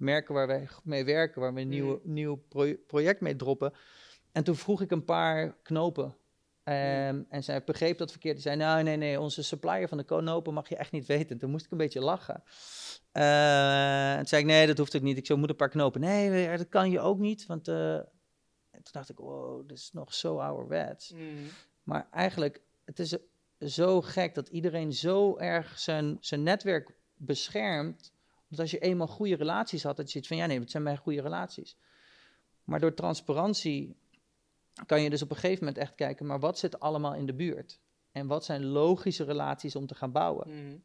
merken 0.00 0.34
waar 0.34 0.46
wij 0.46 0.68
mee 0.84 1.04
werken, 1.04 1.40
waar 1.40 1.54
we 1.54 1.60
een 1.60 1.68
nieuwe, 1.68 2.00
nieuw 2.04 2.36
pro- 2.48 2.76
project 2.86 3.20
mee 3.20 3.36
droppen. 3.36 3.72
En 4.32 4.44
toen 4.44 4.56
vroeg 4.56 4.80
ik 4.80 4.90
een 4.90 5.04
paar 5.04 5.56
knopen. 5.62 6.16
Ehm, 6.64 7.22
En 7.28 7.42
zij 7.44 7.64
begreep 7.64 7.98
dat 7.98 8.10
verkeerd. 8.10 8.34
Die 8.34 8.42
zei, 8.42 8.56
nou 8.56 8.82
nee, 8.82 8.96
nee, 8.96 9.20
onze 9.20 9.42
supplier 9.42 9.88
van 9.88 9.98
de 9.98 10.04
knopen 10.04 10.54
mag 10.54 10.68
je 10.68 10.76
echt 10.76 10.92
niet 10.92 11.06
weten. 11.06 11.38
Toen 11.38 11.50
moest 11.50 11.64
ik 11.64 11.70
een 11.70 11.78
beetje 11.78 12.00
lachen. 12.00 12.42
Eh, 13.12 14.10
en 14.10 14.16
toen 14.16 14.26
zei 14.26 14.42
ik, 14.42 14.46
nee, 14.48 14.66
dat 14.66 14.78
hoeft 14.78 14.96
ook 14.96 15.02
niet. 15.02 15.16
Ik 15.18 15.26
zo, 15.26 15.36
moet 15.36 15.48
een 15.50 15.56
paar 15.56 15.68
knopen. 15.68 16.00
Nee, 16.00 16.56
dat 16.56 16.68
kan 16.68 16.90
je 16.90 17.00
ook 17.00 17.18
niet. 17.18 17.46
Want 17.46 17.68
eh, 17.68 17.94
en 17.94 18.82
toen 18.82 18.92
dacht 18.92 19.10
ik, 19.10 19.18
wow, 19.18 19.68
dit 19.68 19.78
is 19.78 19.90
nog 19.92 20.14
zo 20.14 20.38
ouderwets. 20.38 21.12
Mhm. 21.12 21.22
Maar 21.82 22.08
eigenlijk, 22.10 22.60
het 22.84 22.98
is 22.98 23.16
zo 23.58 24.00
gek 24.00 24.34
dat 24.34 24.48
iedereen 24.48 24.92
zo 24.92 25.36
erg 25.38 25.78
zijn, 25.78 26.16
zijn 26.20 26.42
netwerk 26.42 26.90
beschermt. 27.14 28.12
Want 28.50 28.62
als 28.62 28.70
je 28.70 28.78
eenmaal 28.78 29.06
goede 29.06 29.34
relaties 29.34 29.82
had, 29.82 29.96
dat 29.96 30.04
je 30.04 30.10
zoiets 30.10 30.28
van, 30.28 30.36
ja 30.36 30.46
nee, 30.46 30.60
het 30.60 30.70
zijn 30.70 30.82
mijn 30.82 30.96
goede 30.96 31.20
relaties. 31.20 31.76
Maar 32.64 32.80
door 32.80 32.94
transparantie 32.94 33.96
kan 34.86 35.02
je 35.02 35.10
dus 35.10 35.22
op 35.22 35.30
een 35.30 35.36
gegeven 35.36 35.64
moment 35.64 35.82
echt 35.82 35.94
kijken, 35.94 36.26
maar 36.26 36.40
wat 36.40 36.58
zit 36.58 36.80
allemaal 36.80 37.14
in 37.14 37.26
de 37.26 37.34
buurt? 37.34 37.80
En 38.12 38.26
wat 38.26 38.44
zijn 38.44 38.64
logische 38.64 39.24
relaties 39.24 39.76
om 39.76 39.86
te 39.86 39.94
gaan 39.94 40.12
bouwen? 40.12 40.48
Mhm. 40.48 40.76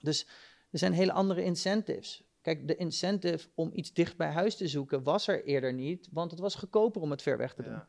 Dus 0.00 0.26
er 0.70 0.78
zijn 0.78 0.92
hele 0.92 1.12
andere 1.12 1.42
incentives. 1.42 2.24
Kijk, 2.40 2.68
de 2.68 2.76
incentive 2.76 3.48
om 3.54 3.70
iets 3.72 3.92
dicht 3.92 4.16
bij 4.16 4.30
huis 4.30 4.56
te 4.56 4.68
zoeken 4.68 5.02
was 5.02 5.28
er 5.28 5.44
eerder 5.44 5.72
niet, 5.72 6.08
want 6.12 6.30
het 6.30 6.40
was 6.40 6.54
goedkoper 6.54 7.02
om 7.02 7.10
het 7.10 7.22
ver 7.22 7.36
weg 7.36 7.54
te 7.54 7.62
doen. 7.62 7.72
Ja. 7.72 7.88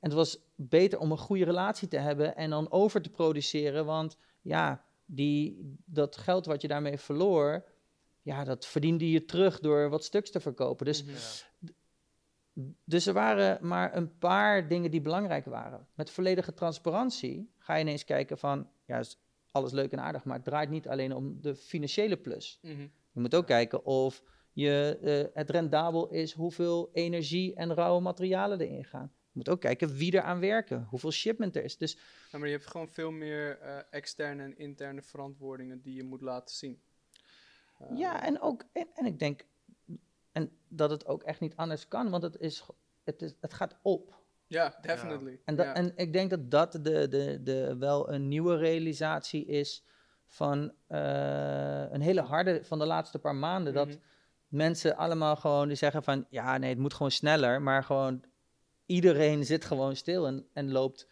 En 0.00 0.10
het 0.10 0.12
was 0.12 0.38
beter 0.54 0.98
om 0.98 1.10
een 1.10 1.18
goede 1.18 1.44
relatie 1.44 1.88
te 1.88 1.96
hebben 1.96 2.36
en 2.36 2.50
dan 2.50 2.70
over 2.70 3.02
te 3.02 3.10
produceren, 3.10 3.84
want 3.84 4.16
ja, 4.42 4.84
die, 5.04 5.74
dat 5.84 6.16
geld 6.16 6.46
wat 6.46 6.60
je 6.60 6.68
daarmee 6.68 6.98
verloor, 6.98 7.64
ja, 8.24 8.44
dat 8.44 8.66
verdiende 8.66 9.10
je 9.10 9.24
terug 9.24 9.60
door 9.60 9.88
wat 9.88 10.04
stuks 10.04 10.30
te 10.30 10.40
verkopen. 10.40 10.86
Dus, 10.86 11.04
Mhm. 11.04 11.12
Ja. 11.12 11.72
dus 12.84 13.06
er 13.06 13.12
waren 13.12 13.66
maar 13.66 13.96
een 13.96 14.18
paar 14.18 14.68
dingen 14.68 14.90
die 14.90 15.00
belangrijk 15.00 15.44
waren. 15.44 15.88
Met 15.94 16.10
volledige 16.10 16.54
transparantie 16.54 17.52
ga 17.58 17.74
je 17.74 17.80
ineens 17.82 18.04
kijken 18.04 18.38
van, 18.38 18.68
ja, 18.86 18.98
is 18.98 19.18
alles 19.50 19.72
leuk 19.72 19.92
en 19.92 20.00
aardig, 20.00 20.24
maar 20.24 20.36
het 20.36 20.44
draait 20.44 20.70
niet 20.70 20.88
alleen 20.88 21.14
om 21.14 21.40
de 21.40 21.54
financiële 21.56 22.16
plus. 22.16 22.58
Mhm. 22.62 22.80
Je 23.12 23.20
moet 23.20 23.34
ook 23.34 23.46
kijken 23.46 23.84
of 23.84 24.22
je, 24.52 24.98
eh, 25.02 25.36
het 25.36 25.50
rendabel 25.50 26.08
is, 26.08 26.32
hoeveel 26.32 26.90
energie 26.92 27.54
en 27.54 27.74
rauwe 27.74 28.00
materialen 28.00 28.60
erin 28.60 28.84
gaan. 28.84 29.12
Je 29.22 29.40
moet 29.40 29.48
ook 29.48 29.60
kijken 29.60 29.94
wie 29.96 30.12
er 30.12 30.22
aan 30.22 30.40
werken, 30.40 30.86
hoeveel 30.90 31.10
shipment 31.12 31.56
er 31.56 31.64
is. 31.64 31.76
Dus 31.76 31.98
Ja, 32.30 32.38
maar 32.38 32.48
je 32.48 32.54
hebt 32.54 32.66
gewoon 32.66 32.88
veel 32.88 33.10
meer 33.10 33.58
eh, 33.58 33.78
externe 33.90 34.42
en 34.42 34.58
interne 34.58 35.02
verantwoordingen 35.02 35.80
die 35.80 35.94
je 35.94 36.02
moet 36.04 36.20
laten 36.22 36.54
zien. 36.54 36.80
Eh, 37.90 37.96
ja, 37.98 38.22
en, 38.22 38.40
ook, 38.40 38.64
en, 38.72 38.86
en 38.94 39.06
ik 39.06 39.18
denk 39.18 39.44
en 40.32 40.50
dat 40.68 40.90
het 40.90 41.06
ook 41.06 41.22
echt 41.22 41.40
niet 41.40 41.56
anders 41.56 41.88
kan, 41.88 42.10
want 42.10 42.22
het, 42.22 42.36
is, 42.38 42.66
het, 43.04 43.22
is, 43.22 43.34
het 43.40 43.54
gaat 43.54 43.76
op. 43.82 44.22
Ja, 44.46 44.78
definitely. 44.80 45.40
En, 45.44 45.56
dat, 45.56 45.66
Ja. 45.66 45.74
en 45.74 45.92
ik 45.96 46.12
denk 46.12 46.30
dat 46.30 46.50
dat 46.50 46.72
de, 46.72 47.08
de, 47.08 47.42
de, 47.42 47.76
wel 47.78 48.12
een 48.12 48.28
nieuwe 48.28 48.56
realisatie 48.56 49.44
is 49.46 49.84
van 50.26 50.72
eh, 50.86 51.84
een 51.90 52.00
hele 52.00 52.20
harde 52.20 52.64
van 52.64 52.78
de 52.78 52.86
laatste 52.86 53.18
paar 53.18 53.34
maanden. 53.34 53.72
Dat 53.74 53.88
Mhm. 53.88 53.96
mensen 54.48 54.96
allemaal 54.96 55.36
gewoon 55.36 55.68
die 55.68 55.76
zeggen 55.76 56.02
van 56.02 56.26
ja, 56.30 56.58
nee, 56.58 56.70
het 56.70 56.78
moet 56.78 56.94
gewoon 56.94 57.10
sneller. 57.10 57.62
Maar 57.62 57.84
gewoon 57.84 58.24
iedereen 58.86 59.44
zit 59.44 59.64
gewoon 59.64 59.96
stil 59.96 60.26
en, 60.26 60.46
en 60.52 60.72
loopt 60.72 61.08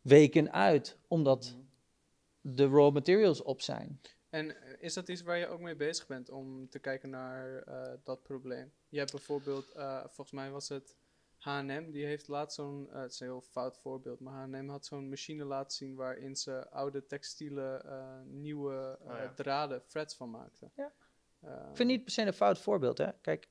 weken 0.00 0.52
uit, 0.52 0.98
omdat 1.08 1.54
Mhm. 1.56 2.54
de 2.54 2.68
raw 2.68 2.92
materials 2.94 3.42
op 3.42 3.60
zijn. 3.60 4.00
En 4.36 4.62
eh, 4.62 4.72
is 4.78 4.94
dat 4.94 5.08
iets 5.08 5.22
waar 5.22 5.36
je 5.38 5.46
ook 5.46 5.60
mee 5.60 5.76
bezig 5.76 6.06
bent 6.06 6.30
om 6.30 6.68
te 6.68 6.78
kijken 6.78 7.10
naar 7.10 7.62
eh, 7.62 7.92
dat 8.02 8.22
probleem? 8.22 8.72
Je 8.88 8.98
hebt 8.98 9.10
bijvoorbeeld, 9.10 9.70
eh, 9.72 10.00
volgens 10.00 10.30
mij 10.32 10.50
was 10.50 10.68
het 10.68 10.96
H&M, 11.38 11.90
die 11.90 12.04
heeft 12.06 12.28
laatst 12.28 12.56
zo'n, 12.56 12.88
eh, 12.90 13.00
het 13.00 13.12
is 13.12 13.20
een 13.20 13.26
heel 13.26 13.40
fout 13.40 13.78
voorbeeld, 13.78 14.20
maar 14.20 14.34
H&M 14.34 14.68
had 14.68 14.86
zo'n 14.86 15.08
machine 15.08 15.44
laten 15.44 15.76
zien 15.76 15.94
waarin 15.94 16.36
ze 16.36 16.70
oude 16.70 17.06
textiele 17.06 17.76
eh, 17.76 18.20
nieuwe 18.24 18.98
eh, 19.00 19.10
Oh 19.10 19.18
ja. 19.18 19.32
draden, 19.34 19.86
threads 19.86 20.14
van 20.16 20.30
maakten. 20.30 20.72
Ja. 20.74 20.92
Eh, 21.40 21.68
Ik 21.70 21.76
vind 21.76 21.88
niet 21.88 22.02
per 22.04 22.12
se 22.12 22.22
een 22.22 22.32
fout 22.32 22.58
voorbeeld, 22.58 22.98
hè. 22.98 23.10
Kijk, 23.20 23.48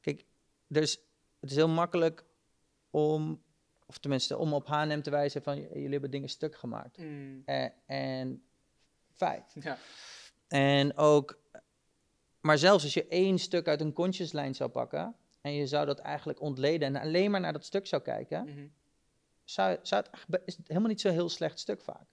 kijk 0.00 0.24
er 0.68 0.82
is, 0.82 1.00
het 1.40 1.50
is 1.50 1.56
heel 1.56 1.68
makkelijk 1.68 2.24
om, 2.90 3.42
of 3.86 3.98
tenminste 3.98 4.36
om 4.36 4.52
op 4.54 4.66
H&M 4.66 5.00
te 5.00 5.10
wijzen 5.10 5.42
van, 5.42 5.60
jullie 5.60 5.88
hebben 5.90 6.10
dingen 6.10 6.28
stuk 6.28 6.54
gemaakt. 6.56 6.98
mm, 6.98 7.42
Eh, 7.44 7.68
en 7.86 8.44
feit. 9.12 9.54
ja, 9.60 9.78
En 10.48 10.96
ook, 10.96 11.38
maar 12.40 12.58
zelfs 12.58 12.84
als 12.84 12.94
je 12.94 13.06
één 13.08 13.38
stuk 13.38 13.68
uit 13.68 13.80
een 13.80 13.92
kontjeslijn 13.92 14.54
zou 14.54 14.70
pakken, 14.70 15.14
en 15.40 15.52
je 15.52 15.66
zou 15.66 15.86
dat 15.86 15.98
eigenlijk 15.98 16.40
ontleden 16.40 16.88
en 16.96 17.02
alleen 17.02 17.30
maar 17.30 17.40
naar 17.40 17.52
dat 17.52 17.64
stuk 17.64 17.86
zou 17.86 18.02
kijken, 18.02 18.44
mhm, 18.44 18.66
zou, 19.44 19.78
zou 19.82 20.04
het, 20.26 20.40
is 20.44 20.56
het 20.56 20.68
helemaal 20.68 20.88
niet 20.88 21.00
zo'n 21.00 21.12
heel 21.12 21.28
slecht 21.28 21.58
stuk 21.58 21.80
vaak. 21.82 22.06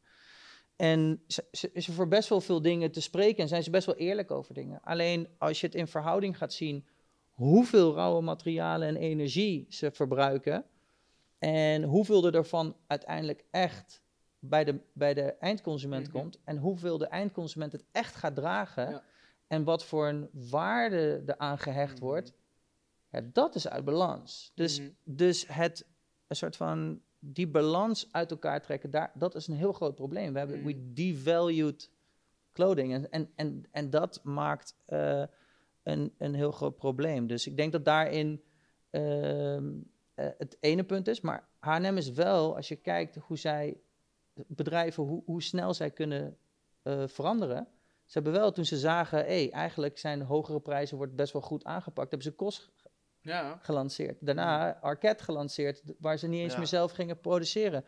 En 0.75 1.23
ze, 1.27 1.45
ze- 1.51 1.69
is 1.73 1.87
er 1.87 1.93
voor 1.93 2.07
best 2.07 2.29
wel 2.29 2.41
veel 2.41 2.61
dingen 2.61 2.91
te 2.91 3.01
spreken 3.01 3.43
en 3.43 3.47
zijn 3.47 3.63
ze 3.63 3.69
best 3.69 3.85
wel 3.85 3.95
eerlijk 3.95 4.31
over 4.31 4.53
dingen. 4.53 4.81
Alleen 4.81 5.27
als 5.37 5.59
je 5.59 5.65
het 5.65 5.75
in 5.75 5.87
verhouding 5.87 6.37
gaat 6.37 6.53
zien 6.53 6.87
hoeveel 7.29 7.93
rauwe 7.95 8.21
materialen 8.21 8.87
en 8.87 8.95
energie 8.95 9.65
ze 9.69 9.91
verbruiken 9.91 10.65
en 11.39 11.83
hoeveel 11.83 12.25
er 12.25 12.35
ervan 12.35 12.75
uiteindelijk 12.87 13.43
echt 13.51 14.01
bij 14.39 14.63
de, 14.63 14.79
bij 14.93 15.13
de 15.13 15.21
eindconsument 15.33 16.07
Mhm. 16.07 16.17
komt 16.17 16.39
en 16.43 16.57
hoeveel 16.57 16.97
de 16.97 17.07
eindconsument 17.07 17.71
het 17.71 17.83
echt 17.91 18.15
gaat 18.15 18.35
dragen 18.35 18.89
Ja. 18.89 19.03
en 19.47 19.63
wat 19.63 19.85
voor 19.85 20.07
een 20.07 20.29
waarde 20.31 21.23
er 21.25 21.37
aan 21.37 21.57
gehecht 21.59 21.93
Mhm. 21.95 22.03
wordt, 22.03 22.33
ja, 23.11 23.21
dat 23.33 23.55
is 23.55 23.67
uit 23.67 23.85
balans. 23.85 24.51
Dus, 24.55 24.79
mhm. 24.79 24.89
dus 25.03 25.47
het 25.47 25.85
een 26.27 26.35
soort 26.35 26.55
van 26.55 27.01
die 27.19 27.47
balans 27.47 28.07
uit 28.11 28.31
elkaar 28.31 28.61
trekken, 28.61 28.89
daar, 28.91 29.11
dat 29.15 29.35
is 29.35 29.47
een 29.47 29.55
heel 29.55 29.73
groot 29.73 29.95
probleem. 29.95 30.33
We 30.33 30.39
hebben 30.39 30.63
we 30.63 30.93
devalued 30.93 31.91
clothing 32.53 32.93
en, 32.93 33.11
en, 33.11 33.31
en, 33.35 33.65
en 33.71 33.89
dat 33.89 34.19
maakt 34.23 34.75
eh, 34.85 35.23
een, 35.83 36.13
een 36.17 36.33
heel 36.33 36.51
groot 36.51 36.75
probleem. 36.75 37.27
Dus 37.27 37.47
ik 37.47 37.57
denk 37.57 37.71
dat 37.71 37.85
daarin 37.85 38.43
ehm, 38.89 39.71
eh, 40.13 40.27
het 40.37 40.57
ene 40.59 40.83
punt 40.83 41.07
is, 41.07 41.21
maar 41.21 41.47
H&M 41.59 41.97
is 41.97 42.11
wel, 42.11 42.55
als 42.55 42.67
je 42.67 42.75
kijkt 42.75 43.15
hoe 43.15 43.37
zij 43.37 43.77
bedrijven, 44.47 45.03
hoe, 45.03 45.21
hoe 45.25 45.43
snel 45.43 45.73
zij 45.73 45.91
kunnen 45.91 46.37
eh, 46.81 47.03
veranderen. 47.07 47.67
Ze 48.05 48.19
hebben 48.19 48.33
wel, 48.33 48.51
toen 48.51 48.65
ze 48.65 48.77
zagen, 48.77 49.19
hé, 49.19 49.47
eigenlijk 49.51 49.97
zijn 49.97 50.21
hogere 50.21 50.59
prijzen 50.59 50.97
wordt 50.97 51.15
best 51.15 51.33
wel 51.33 51.41
goed 51.41 51.63
aangepakt, 51.63 52.11
hebben 52.11 52.31
ze 52.31 52.35
kost 52.35 52.71
ja, 53.21 53.59
gelanceerd. 53.61 54.17
Daarna 54.19 54.79
Arquette 54.79 55.23
gelanceerd, 55.23 55.81
waar 55.99 56.17
ze 56.17 56.27
niet 56.27 56.41
eens 56.41 56.51
Ja. 56.51 56.57
meer 56.57 56.67
zelf 56.67 56.91
gingen 56.91 57.19
produceren. 57.19 57.85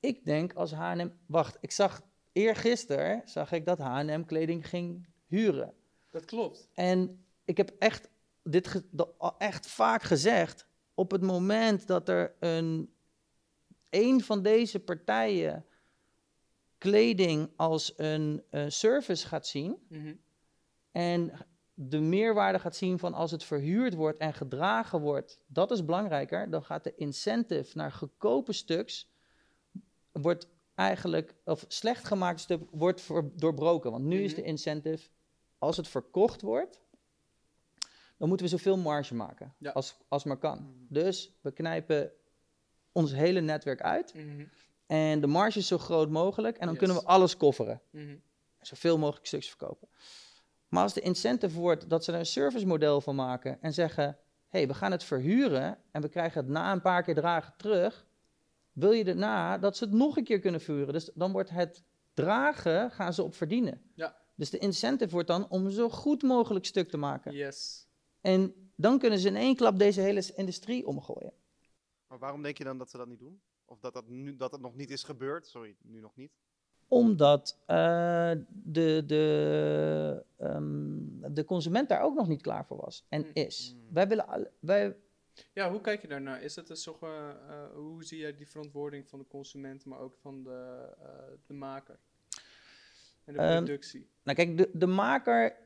Ik 0.00 0.24
denk 0.24 0.54
als 0.54 0.72
H&M... 0.72 1.10
Wacht, 1.26 1.56
ik 1.60 1.70
zag 1.70 2.02
eergisteren 2.32 3.22
zag 3.24 3.52
ik 3.52 3.66
dat 3.66 3.78
H&M 3.78 4.24
kleding 4.24 4.68
ging 4.68 5.06
huren. 5.26 5.74
dat 6.10 6.24
klopt. 6.24 6.68
En 6.74 7.24
ik 7.44 7.56
heb 7.56 7.72
echt 7.78 8.08
dit 8.42 8.82
echt 9.38 9.66
vaak 9.66 10.02
gezegd. 10.02 10.66
Op 10.94 11.10
het 11.10 11.22
moment 11.22 11.86
dat 11.86 12.08
er 12.08 12.34
een, 12.40 12.91
een 13.92 14.20
van 14.20 14.42
deze 14.42 14.80
partijen 14.80 15.64
kleding 16.78 17.50
als 17.56 17.92
een 17.96 18.42
eh, 18.50 18.64
service 18.68 19.26
gaat 19.26 19.46
zien 19.46 19.76
Mhm, 19.88 20.14
en 20.92 21.32
de 21.74 22.00
meerwaarde 22.00 22.58
gaat 22.58 22.76
zien 22.76 22.98
van 22.98 23.14
als 23.14 23.30
het 23.30 23.44
verhuurd 23.44 23.94
wordt 23.94 24.18
en 24.18 24.34
gedragen 24.34 25.00
wordt, 25.00 25.40
dat 25.46 25.70
is 25.70 25.84
belangrijker. 25.84 26.50
Dan 26.50 26.62
gaat 26.64 26.84
de 26.84 26.94
incentive 26.94 27.76
naar 27.76 27.92
goedkope 27.92 28.52
stuks, 28.52 29.10
wordt 30.12 30.48
eigenlijk, 30.74 31.34
of 31.44 31.64
slecht 31.68 32.04
gemaakt 32.04 32.40
stuk, 32.40 32.62
wordt 32.70 33.08
doorbroken. 33.34 33.90
Want 33.90 34.04
nu 34.04 34.22
is 34.22 34.32
Mhm. 34.32 34.40
de 34.40 34.46
incentive, 34.46 35.08
als 35.58 35.76
het 35.76 35.88
verkocht 35.88 36.40
wordt, 36.42 36.80
dan 38.16 38.28
moeten 38.28 38.46
we 38.46 38.52
zoveel 38.52 38.76
marge 38.76 39.14
maken, 39.14 39.54
Ja. 39.58 39.70
als, 39.70 39.96
als 40.08 40.24
maar 40.24 40.36
kan. 40.38 40.58
Mhm. 40.58 40.68
Dus 40.88 41.32
we 41.40 41.52
knijpen 41.52 42.12
ons 42.92 43.12
hele 43.12 43.40
netwerk 43.40 43.80
uit 43.80 44.14
mhm, 44.14 44.44
en 44.86 45.20
de 45.20 45.26
marge 45.26 45.58
is 45.58 45.66
zo 45.66 45.78
groot 45.78 46.10
mogelijk 46.10 46.56
en 46.56 46.66
dan 46.66 46.74
Yes. 46.74 46.78
kunnen 46.78 46.96
we 47.02 47.08
alles 47.08 47.36
kofferen 47.36 47.80
mhm. 47.90 48.16
zoveel 48.60 48.98
mogelijk 48.98 49.26
stukjes 49.26 49.50
verkopen. 49.50 49.88
Maar 50.68 50.82
als 50.82 50.94
de 50.94 51.00
incentive 51.00 51.58
wordt 51.58 51.88
dat 51.88 52.04
ze 52.04 52.12
er 52.12 52.18
een 52.18 52.26
servicemodel 52.26 53.00
van 53.00 53.14
maken 53.14 53.58
en 53.60 53.72
zeggen: 53.72 54.04
hé, 54.04 54.58
hey, 54.58 54.66
we 54.66 54.74
gaan 54.74 54.90
het 54.90 55.04
verhuren 55.04 55.78
en 55.90 56.02
we 56.02 56.08
krijgen 56.08 56.40
het 56.40 56.50
na 56.50 56.72
een 56.72 56.80
paar 56.80 57.02
keer 57.02 57.14
dragen 57.14 57.54
terug, 57.56 58.06
wil 58.72 58.92
je 58.92 59.04
daarna 59.04 59.58
dat 59.58 59.76
ze 59.76 59.84
het 59.84 59.92
nog 59.92 60.16
een 60.16 60.24
keer 60.24 60.38
kunnen 60.38 60.60
verhuren. 60.60 60.92
Dus 60.92 61.10
dan 61.14 61.32
wordt 61.32 61.50
het 61.50 61.82
dragen, 62.14 62.90
gaan 62.90 63.14
ze 63.14 63.22
op 63.22 63.34
verdienen. 63.34 63.82
Ja. 63.94 64.16
Dus 64.34 64.50
de 64.50 64.58
incentive 64.58 65.10
wordt 65.10 65.28
dan 65.28 65.48
om 65.48 65.70
zo 65.70 65.88
goed 65.88 66.22
mogelijk 66.22 66.64
stuk 66.64 66.88
te 66.88 66.96
maken. 66.96 67.32
Yes. 67.32 67.86
En 68.20 68.54
dan 68.76 68.98
kunnen 68.98 69.18
ze 69.18 69.28
in 69.28 69.36
één 69.36 69.56
klap 69.56 69.78
deze 69.78 70.00
hele 70.00 70.32
industrie 70.36 70.86
omgooien. 70.86 71.32
Maar 72.12 72.20
waarom 72.20 72.42
denk 72.42 72.58
je 72.58 72.64
dan 72.64 72.78
dat 72.78 72.90
ze 72.90 72.96
dat 72.96 73.06
niet 73.08 73.18
doen? 73.18 73.40
Of 73.64 73.80
dat 73.80 73.92
dat, 73.94 74.08
nu, 74.08 74.36
dat 74.36 74.52
het 74.52 74.60
nog 74.60 74.74
niet 74.74 74.90
is 74.90 75.02
gebeurd? 75.02 75.46
Sorry, 75.46 75.76
nu 75.82 76.00
nog 76.00 76.16
niet. 76.16 76.32
Omdat 76.88 77.58
eh, 77.66 78.32
de, 78.48 79.02
de, 79.06 80.24
ehm, 80.36 81.34
de 81.34 81.44
consument 81.44 81.88
daar 81.88 82.02
ook 82.02 82.14
nog 82.14 82.28
niet 82.28 82.42
klaar 82.42 82.66
voor 82.66 82.76
was 82.76 83.06
en 83.08 83.20
Mm. 83.20 83.30
is. 83.32 83.74
Mm. 83.74 83.92
Wij 83.94 84.08
willen 84.08 84.26
alle, 84.26 84.50
wij, 84.60 84.96
Ja, 85.52 85.70
hoe 85.70 85.80
kijk 85.80 86.02
je 86.02 86.08
daarnaar? 86.08 86.42
Is 86.42 86.56
het 86.56 86.68
een 86.70 86.76
soort, 86.76 87.02
eh, 87.02 87.28
eh, 87.30 87.70
hoe 87.74 88.04
zie 88.04 88.18
jij 88.18 88.36
die 88.36 88.48
verantwoording 88.48 89.08
van 89.08 89.18
de 89.18 89.26
consument, 89.28 89.84
maar 89.84 89.98
ook 89.98 90.16
van 90.16 90.42
de, 90.42 90.88
eh, 90.98 91.08
de 91.46 91.54
maker? 91.54 91.98
En 93.24 93.32
de 93.32 93.38
Ehm, 93.38 93.64
productie. 93.64 94.08
nou 94.22 94.36
kijk, 94.36 94.56
de, 94.58 94.70
de 94.72 94.86
maker 94.86 95.56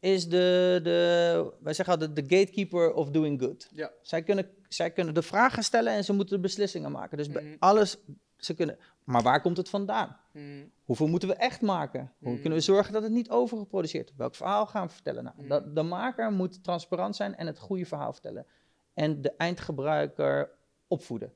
is 0.00 0.28
de, 0.28 0.80
de, 0.82 1.52
wij 1.60 1.72
zeggen 1.74 1.94
altijd 1.94 2.16
de 2.16 2.36
gatekeeper 2.36 2.92
of 2.92 3.10
doing 3.10 3.40
good. 3.40 3.68
Ja. 3.72 3.90
Zij 4.02 4.22
kunnen, 4.22 4.50
zij 4.68 4.90
kunnen 4.90 5.14
de 5.14 5.22
vragen 5.22 5.62
stellen 5.62 5.92
en 5.92 6.04
ze 6.04 6.12
moeten 6.12 6.36
de 6.36 6.42
beslissingen 6.42 6.90
maken. 6.92 7.16
Dus 7.16 7.28
bij 7.30 7.42
Mhm. 7.42 7.54
alles, 7.58 7.96
ze 8.36 8.54
kunnen, 8.54 8.78
maar 9.04 9.22
waar 9.22 9.40
komt 9.40 9.56
het 9.56 9.68
vandaan? 9.68 10.16
Mhm, 10.32 10.44
Hoeveel 10.84 11.06
moeten 11.08 11.28
we 11.28 11.34
echt 11.34 11.60
maken? 11.60 12.12
Hoe 12.18 12.32
Mm. 12.32 12.40
kunnen 12.40 12.58
we 12.58 12.64
zorgen 12.64 12.92
dat 12.92 13.02
het 13.02 13.12
niet 13.12 13.30
overgeproduceerd 13.30 14.04
wordt? 14.04 14.18
Welk 14.18 14.34
verhaal 14.34 14.66
gaan 14.66 14.86
we 14.86 14.92
vertellen? 14.92 15.24
Nou, 15.24 15.46
dat, 15.48 15.74
de 15.74 15.82
maker 15.82 16.32
moet 16.32 16.64
transparant 16.64 17.16
zijn 17.16 17.36
en 17.36 17.46
het 17.46 17.58
goede 17.58 17.84
verhaal 17.86 18.12
vertellen. 18.12 18.46
En 18.94 19.22
de 19.22 19.32
eindgebruiker 19.36 20.50
opvoeden. 20.88 21.32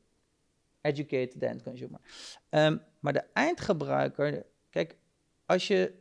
Educate 0.80 1.38
the 1.38 1.46
end 1.46 1.62
consumer. 1.62 2.00
Ehm, 2.48 2.76
maar 3.00 3.12
de 3.12 3.24
eindgebruiker, 3.32 4.44
kijk, 4.70 4.96
als 5.46 5.66
je, 5.66 5.92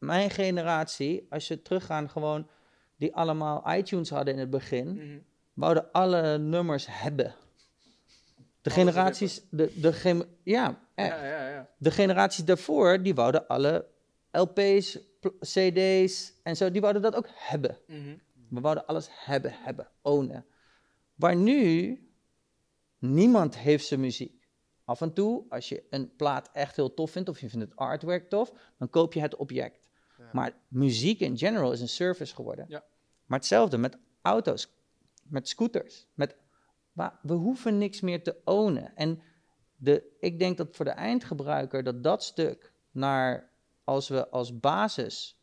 mijn 0.00 0.30
generatie, 0.30 1.26
als 1.30 1.48
je 1.48 1.62
teruggaan 1.62 2.10
gewoon, 2.10 2.48
die 2.96 3.14
allemaal 3.14 3.72
iTunes 3.74 4.10
hadden 4.10 4.34
in 4.34 4.40
het 4.40 4.50
begin, 4.50 4.94
mhm. 4.94 5.18
wouden 5.52 5.92
alle 5.92 6.38
nummers 6.38 6.86
hebben. 6.88 7.34
De 8.62 8.70
Alles 8.70 8.74
generaties, 8.74 9.42
de, 9.50 9.80
de, 9.80 9.92
gem- 9.92 10.24
ja, 10.42 10.80
echt. 10.94 11.10
Ja, 11.10 11.24
ja, 11.24 11.48
ja. 11.48 11.68
De 11.78 11.90
generaties 11.90 12.44
daarvoor, 12.44 13.02
die 13.02 13.14
wouden 13.14 13.46
alle 13.46 13.86
LP's, 14.30 14.98
CD's 15.40 16.32
en 16.42 16.56
zo, 16.56 16.70
die 16.70 16.80
wouden 16.80 17.02
dat 17.02 17.14
ook 17.14 17.28
hebben. 17.30 17.78
Mhm. 17.86 18.16
We 18.48 18.60
wouden 18.60 18.86
alles 18.86 19.08
hebben, 19.10 19.52
hebben, 19.54 19.88
ownen. 20.02 20.46
Waar 21.14 21.36
nu, 21.36 21.98
niemand 22.98 23.58
heeft 23.58 23.86
zijn 23.86 24.00
muziek. 24.00 24.48
Af 24.84 25.00
en 25.00 25.12
toe, 25.12 25.44
als 25.48 25.68
je 25.68 25.82
een 25.90 26.16
plaat 26.16 26.50
echt 26.52 26.76
heel 26.76 26.94
tof 26.94 27.10
vindt, 27.10 27.28
of 27.28 27.40
je 27.40 27.48
vindt 27.48 27.64
het 27.64 27.76
artwork 27.76 28.28
tof, 28.28 28.52
dan 28.78 28.90
koop 28.90 29.12
je 29.12 29.20
het 29.20 29.36
object. 29.36 29.89
Maar 30.32 30.52
muziek 30.68 31.20
in 31.20 31.38
general 31.38 31.72
is 31.72 31.80
een 31.80 31.88
service 31.88 32.34
geworden. 32.34 32.64
Ja. 32.68 32.84
Maar 33.26 33.38
hetzelfde 33.38 33.78
met 33.78 33.98
auto's, 34.22 34.72
met 35.22 35.48
scooters. 35.48 36.06
Met, 36.14 36.36
maar 36.92 37.18
we 37.22 37.32
hoeven 37.32 37.78
niks 37.78 38.00
meer 38.00 38.22
te 38.22 38.36
ownen. 38.44 38.96
En 38.96 39.22
de, 39.76 40.16
ik 40.20 40.38
denk 40.38 40.56
dat 40.56 40.76
voor 40.76 40.84
de 40.84 40.90
eindgebruiker 40.90 41.82
dat 41.82 42.02
dat 42.02 42.22
stuk 42.22 42.72
naar, 42.90 43.50
als 43.84 44.08
we 44.08 44.28
als 44.28 44.60
basis 44.60 45.40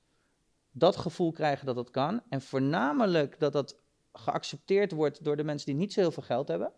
dat 0.72 0.96
gevoel 0.96 1.32
krijgen 1.32 1.66
dat 1.66 1.76
het 1.76 1.90
kan. 1.90 2.22
En 2.30 2.42
voornamelijk 2.42 3.40
dat 3.40 3.54
dat 3.54 3.80
geaccepteerd 4.14 4.92
wordt 4.92 5.24
door 5.24 5.36
de 5.36 5.44
mensen 5.44 5.66
die 5.66 5.76
niet 5.76 5.94
zo 5.94 6.00
heel 6.00 6.12
veel 6.12 6.24
geld 6.24 6.48
hebben. 6.48 6.72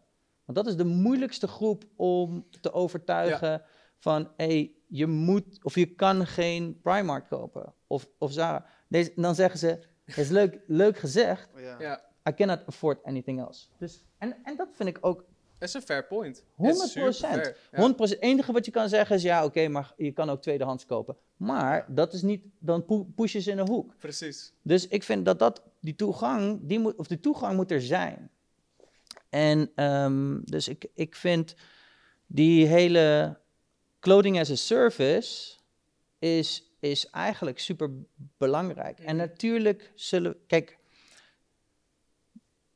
Want 0.46 0.58
dat 0.58 0.68
is 0.68 0.76
de 0.76 0.86
moeilijkste 0.86 1.48
groep 1.48 1.84
om 1.96 2.48
te 2.62 2.74
overtuigen 2.74 3.64
van 4.00 4.32
hey, 4.38 4.72
je 4.88 5.08
moet 5.08 5.60
of 5.64 5.76
je 5.76 5.86
kan 5.86 6.28
geen 6.28 6.80
Primark 6.82 7.28
kopen 7.28 7.74
of, 7.88 8.08
of 8.18 8.32
Zara. 8.32 8.66
Deze, 8.88 9.12
dan 9.16 9.36
zeggen 9.36 9.60
ze, 9.60 9.80
het 10.06 10.18
is 10.18 10.30
leuk, 10.30 10.60
leuk 10.84 10.98
gezegd, 10.98 11.50
I 12.30 12.34
cannot 12.34 12.66
afford 12.66 13.04
anything 13.04 13.40
else. 13.40 13.68
Dus, 13.78 14.06
en, 14.18 14.36
en 14.44 14.56
dat 14.56 14.68
vind 14.74 14.90
ik 14.90 14.98
ook 15.02 15.26
dat 15.60 15.68
is 15.68 15.74
een 15.74 15.82
fair 15.82 16.06
point. 16.06 16.44
100 16.56 16.84
Is 16.84 16.92
superfair, 16.92 17.58
ja. 17.72 17.80
100 17.80 18.10
Het 18.10 18.22
enige 18.22 18.52
wat 18.52 18.66
je 18.66 18.72
kan 18.72 18.90
zeggen 18.90 19.16
is, 19.16 19.22
ja 19.22 19.46
oké, 19.46 19.68
maar 19.68 19.94
je 19.98 20.12
kan 20.12 20.30
ook 20.30 20.42
tweedehands 20.42 20.86
kopen. 20.86 21.16
Maar 21.38 21.86
dat 21.88 22.14
is 22.14 22.22
niet, 22.22 22.44
dan 22.60 22.86
pu- 22.86 23.06
push 23.16 23.34
je 23.34 23.40
ze 23.40 23.52
in 23.52 23.58
een 23.58 23.68
hoek. 23.68 23.94
Precies. 23.98 24.54
Dus 24.62 24.88
ik 24.88 25.04
vind 25.04 25.26
dat, 25.26 25.40
dat 25.40 25.64
die 25.80 25.96
toegang, 25.96 26.60
die 26.62 26.80
moet, 26.80 26.96
of 26.96 27.08
die 27.08 27.20
toegang 27.20 27.56
moet 27.56 27.72
er 27.72 27.82
zijn. 27.82 28.30
En 29.30 29.72
ehm, 29.76 30.40
dus 30.44 30.68
ik, 30.68 30.86
ik 30.94 31.16
vind 31.16 31.56
die 32.28 32.66
hele 32.66 33.38
clothing 34.00 34.40
as 34.40 34.52
a 34.52 34.56
service 34.56 35.58
is, 36.20 36.64
is 36.80 37.10
eigenlijk 37.10 37.60
super 37.60 37.90
belangrijk. 38.38 39.00
En 39.00 39.16
Mhm. 39.16 39.26
natuurlijk 39.28 39.92
zullen, 39.96 40.36
kijk, 40.48 40.78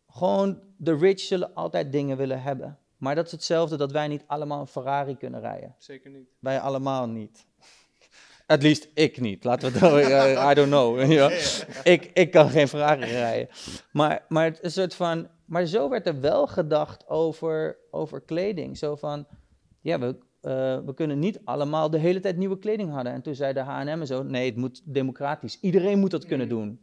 gewoon 0.09 0.61
de 0.77 0.95
rich 0.97 1.19
zullen 1.19 1.53
altijd 1.53 1.91
dingen 1.91 2.17
willen 2.17 2.41
hebben. 2.41 2.77
Maar 2.97 3.15
dat 3.15 3.25
is 3.25 3.31
hetzelfde 3.31 3.77
dat 3.77 3.91
wij 3.91 4.07
niet 4.07 4.23
allemaal 4.27 4.59
een 4.59 4.67
Ferrari 4.67 5.17
kunnen 5.17 5.39
rijden. 5.39 5.75
Zeker 5.77 6.09
niet. 6.11 6.29
Wij 6.39 6.59
allemaal 6.59 7.07
niet. 7.07 7.45
At 8.47 8.63
least 8.63 8.87
ik 8.93 9.19
niet. 9.19 9.43
Laten 9.43 9.71
we 9.71 9.79
het. 9.79 10.09
uh, 10.09 10.49
I 10.51 10.53
don't 10.53 10.67
know. 10.69 11.11
ja. 11.11 11.29
ik, 11.83 12.05
ik 12.13 12.31
kan 12.31 12.49
geen 12.49 12.67
Ferrari 12.67 13.05
rijden. 13.05 13.47
Maar, 13.91 14.25
maar 14.29 14.45
het 14.45 14.55
is 14.57 14.63
een 14.63 14.71
soort 14.71 14.95
van. 14.95 15.27
Maar 15.45 15.65
zo 15.65 15.89
werd 15.89 16.07
er 16.07 16.19
wel 16.21 16.47
gedacht 16.47 17.07
over, 17.07 17.77
over 17.91 18.21
kleding. 18.21 18.77
Zo 18.77 18.95
van. 18.95 19.27
Ja, 19.81 19.99
we, 19.99 20.17
eh, 20.43 20.79
we 20.85 20.93
kunnen 20.93 21.19
niet 21.19 21.39
allemaal 21.43 21.89
de 21.89 21.97
hele 21.97 22.19
tijd 22.19 22.37
nieuwe 22.37 22.57
kleding 22.59 22.91
hadden. 22.91 23.13
En 23.13 23.21
toen 23.21 23.35
zei 23.35 23.53
de 23.53 23.59
HM 23.59 23.87
en 23.87 24.07
zo. 24.07 24.23
Nee, 24.23 24.45
het 24.45 24.55
moet 24.55 24.81
democratisch. 24.85 25.59
Iedereen 25.59 25.99
moet 25.99 26.11
dat 26.11 26.25
kunnen 26.25 26.47
Mhm. 26.47 26.55
doen. 26.55 26.79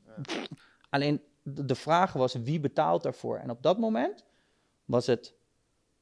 Alleen 0.90 1.20
de, 1.42 1.74
vraag 1.74 2.12
was 2.12 2.34
wie 2.34 2.60
betaalt 2.60 3.02
daarvoor. 3.02 3.36
En 3.36 3.50
op 3.50 3.62
dat 3.62 3.78
moment 3.78 4.24
was 4.84 5.06
het 5.06 5.34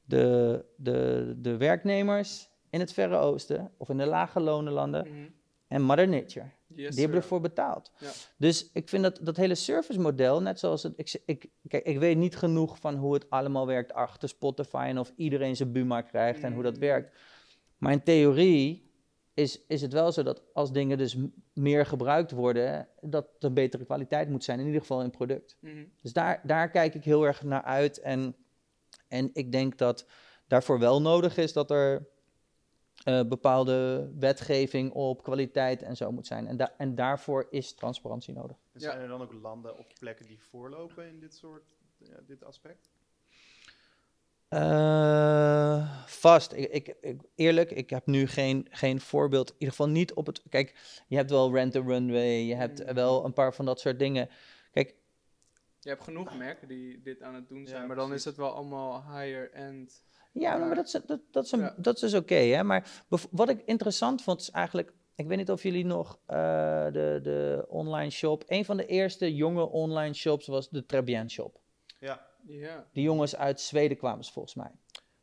de, 0.03 0.65
de, 0.75 1.33
de 1.37 1.57
werknemers 1.57 2.49
in 2.69 2.79
het 2.79 2.93
Verre 2.93 3.17
Oosten 3.17 3.71
of 3.77 3.89
in 3.89 3.97
de 3.97 4.05
lage 4.05 4.39
lonenlanden 4.39 5.07
Mhm. 5.07 5.29
en 5.67 5.81
Mother 5.81 6.07
Nature. 6.07 6.45
Yes, 6.75 6.91
die 6.91 7.03
hebben 7.03 7.21
ervoor 7.21 7.41
betaald. 7.41 7.91
Ja. 7.99 8.09
Dus 8.37 8.69
ik 8.73 8.89
vind 8.89 9.03
dat, 9.03 9.19
dat 9.21 9.37
hele 9.37 9.55
servicemodel, 9.55 10.41
net 10.41 10.59
zoals 10.59 10.83
het. 10.83 10.93
Ik, 10.95 11.21
ik, 11.25 11.49
kijk, 11.67 11.85
ik 11.85 11.99
weet 11.99 12.17
niet 12.17 12.35
genoeg 12.37 12.79
van 12.79 12.95
hoe 12.95 13.13
het 13.13 13.29
allemaal 13.29 13.65
werkt 13.67 13.93
achter 13.93 14.29
Spotify 14.29 14.85
en 14.87 14.99
of 14.99 15.11
iedereen 15.15 15.55
zijn 15.55 15.71
Buma 15.71 16.01
krijgt 16.01 16.41
en 16.43 16.53
hoe 16.53 16.63
dat 16.63 16.73
Mm. 16.73 16.79
werkt. 16.79 17.17
Maar 17.79 17.91
in 17.91 18.03
theorie 18.03 18.91
is, 19.33 19.65
is 19.67 19.81
het 19.81 19.93
wel 19.93 20.11
zo 20.11 20.23
dat 20.23 20.41
als 20.53 20.71
dingen 20.71 20.97
dus 20.97 21.17
meer 21.53 21.85
gebruikt 21.85 22.31
worden, 22.31 22.87
dat 23.01 23.29
het 23.33 23.43
een 23.43 23.53
betere 23.53 23.85
kwaliteit 23.85 24.29
moet 24.29 24.43
zijn, 24.43 24.59
in 24.59 24.65
ieder 24.65 24.81
geval 24.81 24.97
in 24.99 25.05
het 25.05 25.15
product. 25.15 25.57
Mhm. 25.59 25.83
Dus 26.01 26.13
daar, 26.13 26.41
daar 26.43 26.69
kijk 26.69 26.93
ik 26.93 27.03
heel 27.03 27.23
erg 27.25 27.43
naar 27.43 27.63
uit. 27.63 27.99
En, 27.99 28.35
en 29.07 29.29
ik 29.33 29.51
denk 29.51 29.77
dat 29.77 30.05
daarvoor 30.47 30.79
wel 30.79 31.01
nodig 31.01 31.37
is 31.37 31.53
dat 31.53 31.71
er 31.71 32.07
eh, 33.03 33.23
bepaalde 33.23 34.09
wetgeving 34.19 34.91
op 34.91 35.23
kwaliteit 35.23 35.81
en 35.81 35.95
zo 35.95 36.11
moet 36.11 36.27
zijn. 36.27 36.47
En, 36.47 36.57
da- 36.57 36.73
en 36.77 36.95
daarvoor 36.95 37.47
is 37.49 37.73
transparantie 37.73 38.33
nodig. 38.33 38.57
En 38.73 38.79
Ja. 38.79 38.89
Zijn 38.89 39.01
er 39.01 39.07
dan 39.07 39.21
ook 39.21 39.33
landen 39.33 39.77
of 39.77 39.87
plekken 39.99 40.25
die 40.27 40.39
voorlopen 40.41 41.07
in 41.07 41.19
dit 41.19 41.35
soort, 41.35 41.63
ja, 41.97 42.19
dit 42.27 42.43
aspect? 42.43 42.89
Eh, 44.49 46.03
vast. 46.05 46.53
Ik, 46.53 46.69
ik, 46.71 46.95
ik- 47.01 47.21
eerlijk, 47.35 47.71
ik 47.71 47.89
heb 47.89 48.05
nu 48.05 48.27
geen, 48.27 48.67
geen 48.69 49.01
voorbeeld. 49.01 49.47
In 49.49 49.53
ieder 49.57 49.69
geval 49.75 49.89
niet 49.89 50.13
op 50.13 50.25
het. 50.25 50.41
Kijk, 50.49 50.75
je 51.07 51.15
hebt 51.15 51.29
wel 51.29 51.53
Rent 51.53 51.75
Runway. 51.75 52.39
Je 52.41 52.55
hebt 52.55 52.85
Mm. 52.85 52.93
wel 52.93 53.25
een 53.25 53.33
paar 53.33 53.53
van 53.53 53.65
dat 53.65 53.79
soort 53.79 53.99
dingen. 53.99 54.29
Kijk, 54.71 54.95
Je 55.79 55.89
hebt 55.89 56.03
genoeg 56.03 56.37
merken 56.37 56.67
die 56.67 57.01
dit 57.01 57.21
aan 57.21 57.35
het 57.35 57.47
doen 57.49 57.67
zijn, 57.67 57.81
Ja, 57.81 57.87
maar 57.87 57.95
dan 57.95 58.13
is 58.13 58.25
het 58.25 58.35
wel 58.37 58.51
allemaal 58.53 59.03
higher 59.03 59.51
end. 59.51 60.03
Ja, 60.31 60.57
maar 60.57 60.75
dat 60.75 60.85
is, 60.85 60.91
dat, 61.05 61.19
dat 61.31 61.45
is, 61.45 61.51
een- 61.51 61.59
Ja. 61.59 61.73
dat 61.77 61.95
is 61.95 62.01
dus 62.01 62.13
oké. 62.13 62.35
hè? 62.35 62.63
maar 62.63 63.03
wat 63.31 63.49
ik 63.49 63.61
interessant 63.65 64.21
vond 64.23 64.41
is 64.41 64.51
eigenlijk... 64.51 64.93
Ik 65.15 65.27
weet 65.27 65.37
niet 65.37 65.51
of 65.51 65.63
jullie 65.63 65.85
nog 65.85 66.19
eh, 66.25 66.85
de, 66.91 67.19
de 67.23 67.65
online 67.67 68.09
shop... 68.09 68.43
Een 68.47 68.65
van 68.65 68.77
de 68.77 68.85
eerste 68.85 69.35
jonge 69.35 69.69
online 69.69 70.13
shops 70.13 70.47
was 70.47 70.69
de 70.69 70.85
Trebien 70.85 71.29
shop. 71.29 71.59
Ja, 71.99 72.27
Ja. 72.57 72.85
Die 72.93 73.03
jongens 73.03 73.35
uit 73.35 73.61
Zweden 73.61 73.97
kwamen 73.97 74.25
ze 74.25 74.31
volgens 74.31 74.55
mij. 74.55 74.71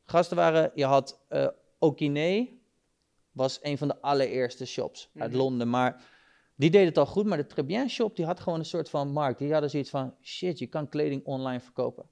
Gasten 0.05 0.37
waren... 0.37 0.71
Je 0.75 0.85
had 0.85 1.21
eh 1.29 1.49
Okine, 1.79 2.49
was 3.33 3.59
een 3.63 3.79
van 3.79 3.89
de 3.89 4.01
allereerste 4.01 4.67
shops 4.67 5.11
uit 5.17 5.31
Mhm. 5.31 5.41
Londen. 5.41 5.71
Maar 5.71 6.05
die 6.55 6.71
deed 6.71 6.87
het 6.87 6.99
al 6.99 7.07
goed. 7.07 7.27
Maar 7.27 7.39
de 7.39 7.47
Trebien 7.47 7.91
shop, 7.91 8.17
die 8.17 8.25
had 8.25 8.41
gewoon 8.41 8.59
een 8.59 8.65
soort 8.65 8.91
van 8.91 9.13
markt. 9.13 9.39
Die 9.39 9.53
hadden 9.53 9.71
zoiets 9.71 9.91
van... 9.91 10.15
Shit, 10.23 10.59
je 10.59 10.67
kan 10.67 10.89
kleding 10.89 11.25
online 11.25 11.61
verkopen. 11.61 12.09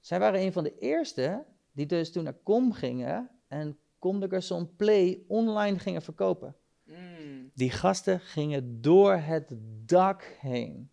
Zij 0.00 0.18
waren 0.18 0.40
een 0.40 0.52
van 0.52 0.64
de 0.64 0.78
eerste 0.78 1.44
die 1.72 1.86
dus 1.86 2.12
toen 2.12 2.24
naar 2.24 2.38
Com 2.42 2.72
gingen 2.72 3.30
en 3.48 3.78
Com 3.98 4.20
de 4.20 4.28
Garçon 4.28 4.76
Play 4.76 5.24
online 5.28 5.78
gingen 5.78 6.02
verkopen. 6.02 6.56
Mm. 6.84 7.50
Die 7.54 7.70
gasten 7.70 8.20
gingen 8.20 8.80
door 8.80 9.14
het 9.14 9.54
dak 9.86 10.36
heen. 10.40 10.90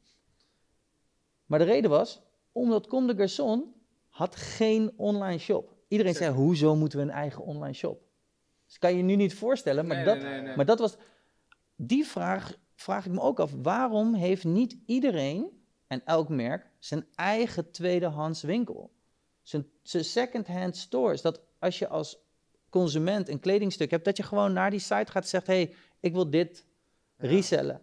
Maar 1.45 1.59
de 1.59 1.65
reden 1.65 1.89
was, 1.89 2.21
omdat 2.51 2.87
Com 2.87 3.07
de 3.07 3.15
Garçon 3.15 3.61
had 4.09 4.35
geen 4.35 4.91
online 4.95 5.37
shop. 5.37 5.73
Iedereen 5.87 6.13
zei, 6.15 6.33
hoezo 6.33 6.75
moeten 6.75 6.97
we 6.99 7.03
een 7.03 7.11
eigen 7.11 7.43
online 7.43 7.73
shop? 7.73 8.01
Dat 8.67 8.77
kan 8.77 8.91
je 8.91 8.97
je 8.97 9.03
nu 9.03 9.15
niet 9.15 9.33
voorstellen, 9.33 9.87
maar, 9.87 9.95
Nee, 9.95 10.05
dat, 10.05 10.17
nee, 10.21 10.31
nee, 10.31 10.41
nee. 10.41 10.55
maar 10.55 10.65
dat 10.65 10.79
was... 10.79 10.95
Die 11.75 12.05
vraag 12.05 12.57
vraag 12.75 13.05
ik 13.05 13.11
me 13.11 13.21
ook 13.21 13.39
af. 13.39 13.51
Waarom 13.61 14.13
heeft 14.13 14.43
niet 14.43 14.77
iedereen 14.85 15.63
en 15.87 16.01
elk 16.05 16.29
merk 16.29 16.69
zijn 16.79 17.05
eigen 17.15 17.71
tweedehands 17.71 18.41
winkel? 18.41 18.91
Zijn, 19.41 19.67
zijn 19.81 20.03
second-hand 20.03 20.77
stores. 20.77 21.21
Dat 21.21 21.41
als 21.59 21.79
je 21.79 21.87
als 21.87 22.17
consument 22.69 23.29
een 23.29 23.39
kledingstuk 23.39 23.91
hebt, 23.91 24.05
dat 24.05 24.17
je 24.17 24.23
gewoon 24.23 24.53
naar 24.53 24.69
die 24.69 24.79
site 24.79 25.11
gaat 25.11 25.23
en 25.23 25.27
zegt: 25.29 25.47
hé, 25.47 25.53
hey, 25.53 25.75
ik 25.99 26.13
wil 26.13 26.29
dit 26.29 26.65
Ja. 27.17 27.27
resellen 27.27 27.81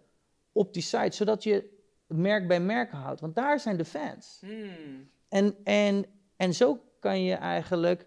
op 0.53 0.73
die 0.73 0.83
site, 0.83 1.17
zodat 1.17 1.43
je 1.43 1.78
merk 2.09 2.49
bij 2.49 2.61
merk 2.61 2.91
houdt. 2.91 3.21
Want 3.21 3.35
daar 3.35 3.61
zijn 3.61 3.77
de 3.77 3.85
fans. 3.85 4.41
Mm. 4.43 5.11
En, 5.29 5.57
en, 5.65 6.05
en 6.37 6.55
zo 6.55 6.81
kan 7.01 7.23
je 7.23 7.35
eigenlijk 7.35 8.07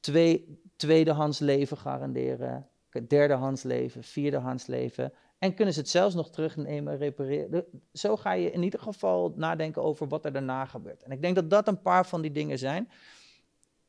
twee, 0.00 0.62
tweedehands 0.76 1.38
leven 1.38 1.76
garanderen, 1.76 2.68
derdehands 3.06 3.62
leven, 3.62 4.04
vierdehands 4.04 4.66
leven. 4.66 5.12
En 5.38 5.54
kunnen 5.54 5.74
ze 5.74 5.80
het 5.80 5.88
zelfs 5.88 6.14
nog 6.14 6.30
terugnemen, 6.30 6.96
repareren. 6.96 7.64
Zo 7.92 8.16
ga 8.16 8.32
je 8.32 8.50
in 8.50 8.62
ieder 8.62 8.80
geval 8.80 9.32
nadenken 9.36 9.82
over 9.82 10.08
wat 10.08 10.24
er 10.24 10.32
daarna 10.32 10.64
gebeurt. 10.64 11.02
En 11.02 11.10
ik 11.10 11.22
denk 11.22 11.34
dat 11.34 11.50
dat 11.50 11.68
een 11.68 11.82
paar 11.82 12.06
van 12.06 12.22
die 12.22 12.32
dingen 12.32 12.58
zijn. 12.58 12.90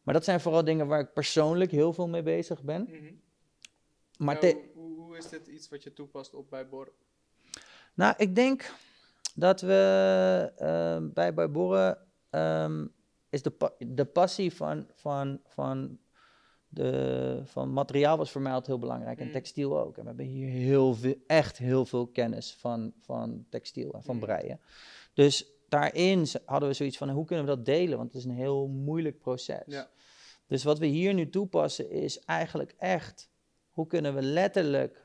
Maar 0.04 0.14
dat 0.14 0.24
zijn 0.24 0.40
vooral 0.40 0.64
dingen 0.64 0.88
waar 0.88 1.00
ik 1.00 1.14
persoonlijk 1.14 1.72
heel 1.72 1.94
veel 1.94 2.08
mee 2.08 2.24
bezig 2.24 2.64
ben. 2.64 2.82
Mhm. 2.82 3.14
Maar 4.18 4.40
hoe, 4.74 4.96
hoe 4.96 5.18
is 5.18 5.30
dit 5.30 5.48
iets 5.48 5.70
wat 5.70 5.84
je 5.84 5.94
toepast 5.94 6.34
op 6.34 6.50
bij 6.50 6.68
Bor? 6.70 6.92
Nou, 7.94 8.14
ik 8.18 8.36
denk 8.36 8.74
dat 9.36 9.62
we 9.62 10.52
ehm, 10.58 11.10
bij 11.34 11.52
Borren 11.52 11.98
ehm, 12.30 12.88
is 13.30 13.42
de, 13.42 13.50
pa- 13.50 13.74
de 13.80 14.06
passie 14.06 14.54
van, 14.56 14.88
van, 14.94 15.40
van, 15.48 16.00
de, 16.68 17.42
van 17.46 17.74
materiaal 17.74 18.18
was 18.18 18.32
voor 18.32 18.42
mij 18.42 18.52
altijd 18.52 18.70
heel 18.70 18.80
belangrijk 18.80 19.20
en 19.20 19.26
Mm. 19.26 19.32
textiel 19.32 19.80
ook. 19.80 19.96
En 19.96 20.02
we 20.02 20.08
hebben 20.08 20.26
hier 20.26 20.50
heel 20.50 20.94
veel, 20.94 21.16
echt 21.28 21.58
heel 21.58 21.86
veel 21.86 22.08
kennis 22.08 22.56
van, 22.60 22.94
van 23.00 23.46
textiel 23.50 23.94
en 23.94 24.04
van 24.04 24.16
Mm. 24.16 24.22
breien. 24.22 24.60
Dus 25.14 25.52
daarin 25.70 26.26
hadden 26.46 26.70
we 26.70 26.76
zoiets 26.76 26.98
van 26.98 27.10
hoe 27.10 27.26
kunnen 27.26 27.46
we 27.46 27.56
dat 27.56 27.66
delen, 27.66 27.98
want 27.98 28.14
het 28.14 28.18
is 28.18 28.26
een 28.30 28.36
heel 28.36 28.68
moeilijk 28.68 29.20
proces. 29.20 29.64
Ja. 29.66 29.90
Dus 30.48 30.64
wat 30.64 30.80
we 30.80 30.86
hier 30.86 31.14
nu 31.14 31.30
toepassen 31.30 31.90
is 31.90 32.20
eigenlijk 32.20 32.74
echt 32.78 33.30
hoe 33.70 33.88
kunnen 33.88 34.16
we 34.16 34.22
letterlijk 34.22 35.01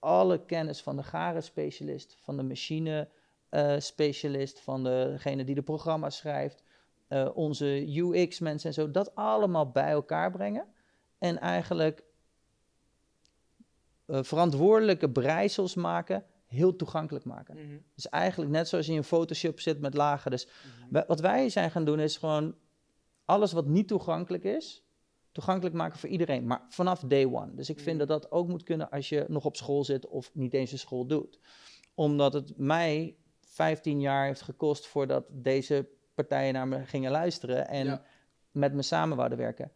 alle 0.00 0.44
kennis 0.44 0.82
van 0.82 0.96
de 0.96 1.02
garen 1.02 1.42
specialist, 1.42 2.16
van 2.20 2.36
de 2.36 2.42
machine 2.42 3.08
eh, 3.48 3.74
specialist, 3.78 4.60
van 4.60 4.84
degene 4.84 5.44
die 5.44 5.54
de 5.54 5.62
programma's 5.62 6.16
schrijft, 6.16 6.62
eh, 7.08 7.28
onze 7.34 7.98
UX 7.98 8.38
mensen 8.38 8.68
en 8.68 8.74
zo, 8.74 8.90
dat 8.90 9.14
allemaal 9.14 9.70
bij 9.70 9.90
elkaar 9.90 10.30
brengen. 10.30 10.66
En 11.18 11.38
eigenlijk 11.38 12.02
eh, 14.06 14.22
verantwoordelijke 14.22 15.10
breisels 15.10 15.74
maken, 15.74 16.24
heel 16.46 16.76
toegankelijk 16.76 17.24
maken. 17.24 17.54
Mhm. 17.56 17.76
Dus 17.94 18.08
eigenlijk 18.08 18.50
net 18.50 18.68
zoals 18.68 18.86
je 18.86 18.92
in 18.92 19.04
Photoshop 19.04 19.60
zit 19.60 19.80
met 19.80 19.94
lagen. 19.94 20.30
Dus 20.30 20.48
Mhm. 20.90 21.02
wat 21.06 21.20
wij 21.20 21.48
zijn 21.48 21.70
gaan 21.70 21.84
doen 21.84 22.00
is 22.00 22.16
gewoon 22.16 22.54
alles 23.24 23.52
wat 23.52 23.66
niet 23.66 23.88
toegankelijk 23.88 24.44
is, 24.44 24.84
toegankelijk 25.32 25.74
maken 25.74 25.98
voor 25.98 26.08
iedereen. 26.08 26.46
Maar 26.46 26.62
vanaf 26.68 27.00
day 27.00 27.24
one. 27.26 27.54
Dus 27.54 27.70
ik 27.70 27.80
vind 27.80 27.98
Mhm. 27.98 28.06
dat 28.06 28.22
dat 28.22 28.30
ook 28.32 28.48
moet 28.48 28.62
kunnen 28.62 28.90
als 28.90 29.08
je 29.08 29.24
nog 29.28 29.44
op 29.44 29.56
school 29.56 29.84
zit 29.84 30.06
of 30.06 30.30
niet 30.34 30.54
eens 30.54 30.72
een 30.72 30.78
school 30.78 31.06
doet. 31.06 31.38
Omdat 31.94 32.32
het 32.32 32.52
mij 32.56 33.16
15 33.40 34.00
jaar 34.00 34.26
heeft 34.26 34.42
gekost 34.42 34.86
voordat 34.86 35.24
deze 35.28 35.88
partijen 36.14 36.52
naar 36.52 36.68
me 36.68 36.84
gingen 36.84 37.10
luisteren 37.10 37.68
en 37.68 37.86
Ja. 37.86 38.02
met 38.50 38.72
me 38.74 38.82
samen 38.82 39.16
wouden 39.16 39.38
werken. 39.38 39.72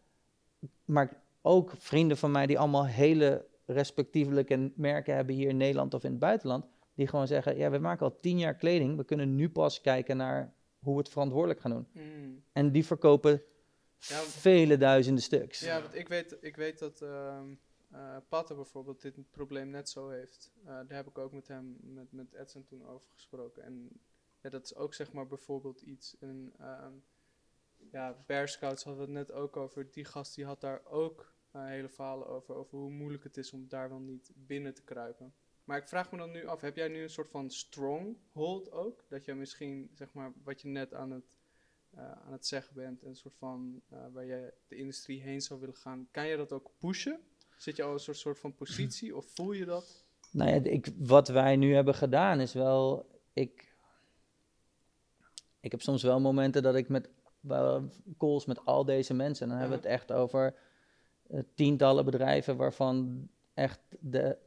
Maar 0.85 1.21
ook 1.41 1.71
vrienden 1.77 2.17
van 2.17 2.31
mij 2.31 2.45
die 2.45 2.59
allemaal 2.59 2.85
hele 2.87 3.45
respectievelijke 3.65 4.71
merken 4.75 5.15
hebben 5.15 5.35
hier 5.35 5.49
in 5.49 5.57
Nederland 5.57 5.93
of 5.93 6.03
in 6.03 6.09
het 6.11 6.19
buitenland. 6.19 6.65
Die 6.93 7.07
gewoon 7.07 7.27
zeggen, 7.27 7.57
ja, 7.57 7.69
we 7.69 7.77
maken 7.77 8.05
al 8.05 8.15
tien 8.19 8.37
jaar 8.39 8.55
kleding. 8.55 8.97
We 8.97 9.03
kunnen 9.03 9.35
nu 9.35 9.49
pas 9.49 9.81
kijken 9.81 10.17
naar 10.17 10.53
hoe 10.79 10.93
we 10.93 10.99
het 10.99 11.09
verantwoordelijk 11.09 11.59
gaan 11.59 11.71
doen. 11.71 11.87
Mm. 11.91 12.43
En 12.53 12.71
die 12.71 12.85
verkopen 12.85 13.41
Ja, 13.99 14.21
vele 14.21 14.77
duizenden 14.77 15.23
stuks. 15.23 15.59
Ja, 15.59 15.81
want 15.81 15.95
ik 15.95 16.07
weet, 16.07 16.37
ik 16.41 16.55
weet 16.55 16.79
dat 16.79 17.01
eh, 17.95 18.17
Patte 18.29 18.55
bijvoorbeeld 18.55 19.01
dit 19.01 19.31
probleem 19.31 19.69
net 19.69 19.89
zo 19.89 20.09
heeft. 20.09 20.51
Eh, 20.59 20.65
daar 20.65 20.85
heb 20.87 21.07
ik 21.07 21.17
ook 21.17 21.31
met 21.31 21.47
hem, 21.47 21.77
met, 21.81 22.11
met 22.11 22.33
Edson 22.33 22.63
toen 22.63 22.87
over 22.87 23.11
gesproken. 23.13 23.63
En 23.63 23.89
ja, 24.41 24.49
dat 24.49 24.63
is 24.63 24.75
ook 24.75 24.93
zeg 24.93 25.11
maar 25.11 25.27
bijvoorbeeld 25.27 25.81
iets. 25.81 26.17
En, 26.19 26.53
ehm, 26.59 26.93
ja, 27.91 28.23
Bear 28.25 28.47
Scouts 28.47 28.83
hadden 28.83 29.05
we 29.05 29.17
het 29.17 29.27
net 29.27 29.37
ook 29.37 29.57
over. 29.57 29.91
Die 29.91 30.05
gast 30.05 30.35
die 30.35 30.45
had 30.45 30.61
daar 30.61 30.85
ook 30.85 31.33
eh, 31.51 31.65
hele 31.65 31.89
verhalen 31.89 32.27
over. 32.27 32.55
Over 32.55 32.77
hoe 32.77 32.91
moeilijk 32.91 33.23
het 33.23 33.37
is 33.37 33.53
om 33.53 33.67
daar 33.67 33.89
wel 33.89 33.99
niet 33.99 34.31
binnen 34.35 34.73
te 34.73 34.83
kruipen. 34.83 35.33
Maar 35.63 35.77
ik 35.77 35.87
vraag 35.87 36.11
me 36.11 36.17
dan 36.17 36.31
nu 36.31 36.45
af, 36.45 36.61
heb 36.61 36.75
jij 36.75 36.87
nu 36.87 37.01
een 37.01 37.09
soort 37.09 37.29
van 37.29 37.49
stronghold 37.49 38.71
ook? 38.71 39.05
Dat 39.09 39.25
je 39.25 39.33
misschien, 39.33 39.89
zeg 39.93 40.13
maar, 40.13 40.33
wat 40.43 40.61
je 40.61 40.67
net 40.67 40.93
aan 40.93 41.11
het, 41.11 41.25
aan 41.97 42.31
het 42.31 42.45
zeggen 42.47 42.75
bent, 42.75 43.03
een 43.03 43.15
soort 43.15 43.35
van 43.37 43.81
eh, 43.89 43.97
waar 44.13 44.25
je 44.25 44.53
de 44.67 44.75
industrie 44.75 45.21
heen 45.21 45.41
zou 45.41 45.59
willen 45.59 45.75
gaan, 45.75 46.07
kan 46.11 46.27
je 46.27 46.37
dat 46.37 46.51
ook 46.51 46.71
pushen? 46.79 47.19
Zit 47.57 47.75
je 47.75 47.83
al 47.83 47.93
een 47.93 47.99
soort, 47.99 48.17
soort 48.17 48.39
van 48.39 48.55
positie 48.55 49.15
of 49.15 49.25
voel 49.33 49.51
je 49.51 49.65
dat? 49.65 50.05
Nou 50.31 50.49
ja, 50.49 50.55
ik, 50.63 50.87
wat 50.97 51.27
wij 51.27 51.55
nu 51.55 51.73
hebben 51.73 51.95
gedaan 51.95 52.39
is 52.39 52.53
wel. 52.53 53.09
Ik, 53.33 53.75
ik 55.59 55.71
heb 55.71 55.81
soms 55.81 56.03
wel 56.03 56.19
momenten 56.19 56.63
dat 56.63 56.75
ik 56.75 56.89
met 56.89 57.09
calls 58.17 58.45
met 58.45 58.65
al 58.65 58.85
deze 58.85 59.13
mensen. 59.13 59.43
En 59.43 59.49
dan 59.51 59.59
hebben 59.59 59.77
we 59.81 59.83
het 59.83 59.93
echt 59.93 60.11
over 60.11 60.55
eh, 61.27 61.39
tientallen 61.55 62.05
bedrijven 62.05 62.57
waarvan 62.57 63.27
echt 63.53 63.79
de, 63.99 64.37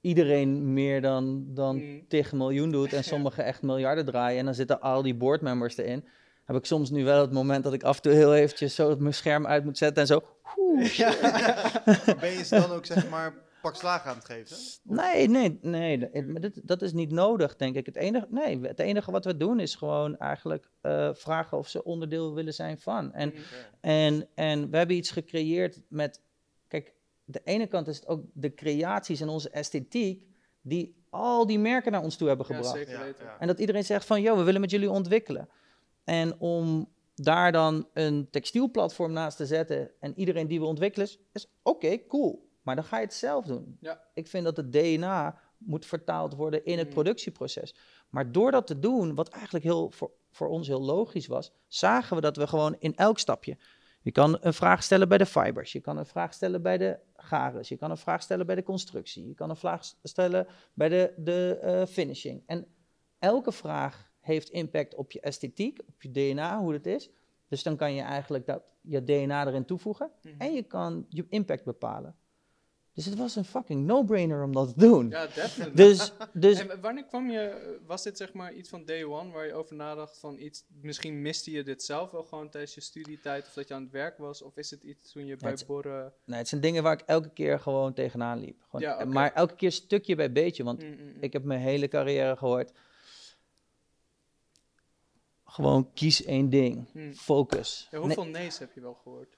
iedereen 0.00 0.72
meer 0.72 1.00
dan, 1.00 1.54
dan 1.54 1.76
Mm. 1.76 2.08
tig 2.08 2.32
miljoen 2.32 2.70
doet. 2.70 2.92
En 2.92 3.04
sommigen 3.14 3.44
echt 3.44 3.62
miljarden 3.62 4.04
draaien. 4.04 4.38
En 4.38 4.44
dan 4.44 4.54
zitten 4.54 4.80
al 4.80 5.02
die 5.02 5.14
boardmembers 5.14 5.76
erin. 5.76 6.04
Heb 6.44 6.56
ik 6.56 6.64
soms 6.64 6.90
nu 6.90 7.04
wel 7.04 7.20
het 7.20 7.32
moment 7.32 7.64
dat 7.64 7.72
ik 7.72 7.82
af 7.82 7.96
en 7.96 8.02
toe 8.02 8.12
heel 8.12 8.34
eventjes 8.34 8.74
zo 8.74 8.96
mijn 8.98 9.14
scherm 9.14 9.46
uit 9.46 9.64
moet 9.64 9.78
zetten 9.78 10.02
en 10.02 10.06
zo. 10.08 10.22
oeh, 10.58 10.98
Ben 12.20 12.30
je 12.30 12.44
ze 12.44 12.60
dan 12.60 12.70
ook 12.70 12.86
zeg 12.86 13.08
maar 13.08 13.34
pak 13.62 13.76
slagen 13.76 14.10
aan 14.10 14.16
het 14.16 14.24
geven? 14.24 14.56
Nee, 14.82 15.28
nee, 15.28 15.58
nee. 15.62 15.98
dat- 15.98 16.08
het- 16.12 16.28
maar 16.28 16.40
dit- 16.40 16.60
dat 16.68 16.82
is 16.82 16.92
niet 16.92 17.10
nodig, 17.10 17.56
denk 17.56 17.76
ik. 17.76 17.86
Het 17.86 17.96
enige, 17.96 18.26
nee, 18.30 18.60
het 18.60 18.78
enige 18.78 19.10
wat 19.10 19.24
we 19.24 19.36
doen 19.36 19.60
is 19.60 19.74
gewoon 19.74 20.16
eigenlijk 20.18 20.70
eh, 20.80 21.10
vragen 21.12 21.58
of 21.58 21.68
ze 21.68 21.84
onderdeel 21.84 22.34
willen 22.34 22.54
zijn 22.54 22.78
van. 22.78 23.12
En, 23.12 23.32
en, 23.80 24.28
en 24.34 24.70
we 24.70 24.76
hebben 24.76 24.96
iets 24.96 25.10
gecreëerd 25.10 25.80
met. 25.88 26.20
Kijk, 26.68 26.92
de 27.24 27.40
ene 27.44 27.66
kant 27.66 27.88
is 27.88 27.96
het 27.96 28.06
ook 28.08 28.22
de 28.32 28.54
creaties 28.54 29.20
en 29.20 29.28
onze 29.28 29.50
esthetiek. 29.50 30.22
die 30.62 31.02
al 31.10 31.46
die 31.46 31.58
merken 31.58 31.92
naar 31.92 32.02
ons 32.02 32.16
toe 32.16 32.28
hebben 32.28 32.46
Ja, 32.48 32.54
gebracht. 32.54 32.76
zeker 32.76 32.98
weten. 33.04 33.26
En 33.38 33.46
dat 33.46 33.58
iedereen 33.58 33.84
zegt 33.84 34.06
van, 34.06 34.22
joh, 34.22 34.36
we 34.38 34.42
willen 34.42 34.60
met 34.60 34.70
jullie 34.70 34.90
ontwikkelen. 34.90 35.48
En 36.04 36.40
om 36.40 36.92
daar 37.14 37.52
dan 37.52 37.88
een 37.92 38.28
textielplatform 38.30 39.12
naast 39.12 39.36
te 39.36 39.46
zetten 39.46 39.90
en 40.00 40.18
iedereen 40.18 40.46
die 40.46 40.60
we 40.60 40.66
ontwikkelen, 40.66 41.08
is, 41.32 41.46
oké, 41.62 42.06
cool. 42.06 42.52
Maar 42.62 42.74
dan 42.74 42.84
ga 42.84 42.96
je 42.96 43.04
het 43.04 43.14
zelf 43.14 43.44
doen. 43.44 43.76
Ja. 43.80 44.00
Ik 44.14 44.26
vind 44.26 44.44
dat 44.44 44.56
het 44.56 44.72
DNA 44.72 45.38
moet 45.58 45.86
vertaald 45.86 46.34
worden 46.34 46.64
in 46.64 46.78
het 46.78 46.86
Mm. 46.86 46.92
productieproces. 46.92 47.74
Maar 48.08 48.32
door 48.32 48.50
dat 48.50 48.66
te 48.66 48.78
doen, 48.78 49.14
wat 49.14 49.28
eigenlijk 49.28 49.64
heel, 49.64 49.90
voor, 49.90 50.10
voor 50.30 50.48
ons 50.48 50.66
heel 50.66 50.82
logisch 50.82 51.26
was, 51.26 51.52
zagen 51.68 52.16
we 52.16 52.22
dat 52.22 52.36
we 52.36 52.46
gewoon 52.46 52.76
in 52.78 52.96
elk 52.96 53.18
stapje. 53.18 53.56
Je 54.00 54.12
kan 54.12 54.38
een 54.40 54.54
vraag 54.54 54.82
stellen 54.82 55.08
bij 55.08 55.18
de 55.18 55.26
fibers, 55.26 55.72
je 55.72 55.80
kan 55.80 55.96
een 55.96 56.06
vraag 56.06 56.34
stellen 56.34 56.62
bij 56.62 56.78
de 56.78 56.98
gares, 57.16 57.68
je 57.68 57.76
kan 57.76 57.90
een 57.90 57.96
vraag 57.96 58.22
stellen 58.22 58.46
bij 58.46 58.54
de 58.54 58.62
constructie, 58.62 59.26
je 59.26 59.34
kan 59.34 59.50
een 59.50 59.56
vraag 59.56 59.94
stellen 60.02 60.46
bij 60.74 60.88
de, 60.88 61.14
de 61.16 61.58
eh, 61.62 61.86
finishing. 61.86 62.42
En 62.46 62.66
elke 63.18 63.52
vraag 63.52 64.12
heeft 64.24 64.48
impact 64.48 64.94
op 64.94 65.12
je 65.12 65.20
esthetiek, 65.20 65.78
op 65.86 66.02
je 66.02 66.10
DNA, 66.10 66.58
hoe 66.60 66.72
het 66.72 66.86
is. 66.86 67.10
Dus 67.48 67.62
dan 67.62 67.76
kan 67.76 67.94
je 67.94 68.02
eigenlijk 68.02 68.46
dat, 68.46 68.62
je 68.80 69.04
DNA 69.04 69.46
erin 69.46 69.64
toevoegen 69.64 70.10
Mhm. 70.22 70.34
en 70.40 70.52
je 70.54 70.62
kan 70.62 71.06
je 71.08 71.26
impact 71.28 71.64
bepalen. 71.64 72.16
Dus 72.92 73.04
het 73.04 73.18
was 73.18 73.36
een 73.36 73.44
fucking 73.44 73.86
no-brainer 73.86 74.42
om 74.42 74.52
dat 74.52 74.68
te 74.68 74.74
doen. 74.80 75.08
Ja, 75.08 75.26
definitely. 75.26 75.74
Dus, 75.74 76.12
dus 76.32 76.58
En 76.66 76.80
wanneer 76.80 77.04
kwam 77.04 77.30
je, 77.30 77.76
was 77.86 78.02
dit 78.02 78.16
zeg 78.16 78.32
maar 78.32 78.52
iets 78.52 78.68
van 78.68 78.84
day 78.84 79.04
one 79.04 79.30
waar 79.32 79.46
je 79.46 79.52
over 79.52 79.76
nadacht 79.76 80.18
van 80.18 80.38
iets, 80.38 80.64
misschien 80.80 81.22
miste 81.22 81.50
je 81.50 81.62
dit 81.62 81.82
zelf 81.82 82.10
wel 82.10 82.22
gewoon 82.22 82.50
tijdens 82.50 82.74
je 82.74 82.80
studietijd 82.80 83.46
of 83.46 83.52
dat 83.52 83.68
je 83.68 83.74
aan 83.74 83.82
het 83.82 83.90
werk 83.90 84.18
was 84.18 84.42
of 84.42 84.56
is 84.56 84.70
het 84.70 84.82
iets 84.82 85.12
toen 85.12 85.26
je 85.26 85.36
bij 85.36 85.56
Borren... 85.66 86.12
nee, 86.24 86.38
het 86.38 86.48
zijn 86.48 86.60
dingen 86.60 86.82
waar 86.82 86.92
ik 86.92 87.02
elke 87.06 87.30
keer 87.30 87.60
gewoon 87.60 87.92
tegenaan 87.92 88.38
liep. 88.38 88.62
Gewoon, 88.62 88.80
Ja. 88.80 89.04
Maar 89.04 89.32
elke 89.32 89.54
keer 89.54 89.72
stukje 89.72 90.14
bij 90.14 90.32
beetje, 90.32 90.64
want 90.64 90.82
Mm, 90.82 90.88
mm, 90.88 90.96
mm. 90.98 91.16
ik 91.20 91.32
heb 91.32 91.44
mijn 91.44 91.60
hele 91.60 91.88
carrière 91.88 92.36
gehoord. 92.36 92.72
Gewoon 95.54 95.92
kies 95.92 96.24
één 96.24 96.50
ding. 96.50 96.88
Hmm. 96.92 97.12
Focus. 97.14 97.88
Ja, 97.90 97.98
Nee- 97.98 98.06
hoeveel 98.06 98.32
nee's 98.32 98.58
heb 98.58 98.72
je 98.72 98.80
wel 98.80 98.94
gehoord? 99.02 99.36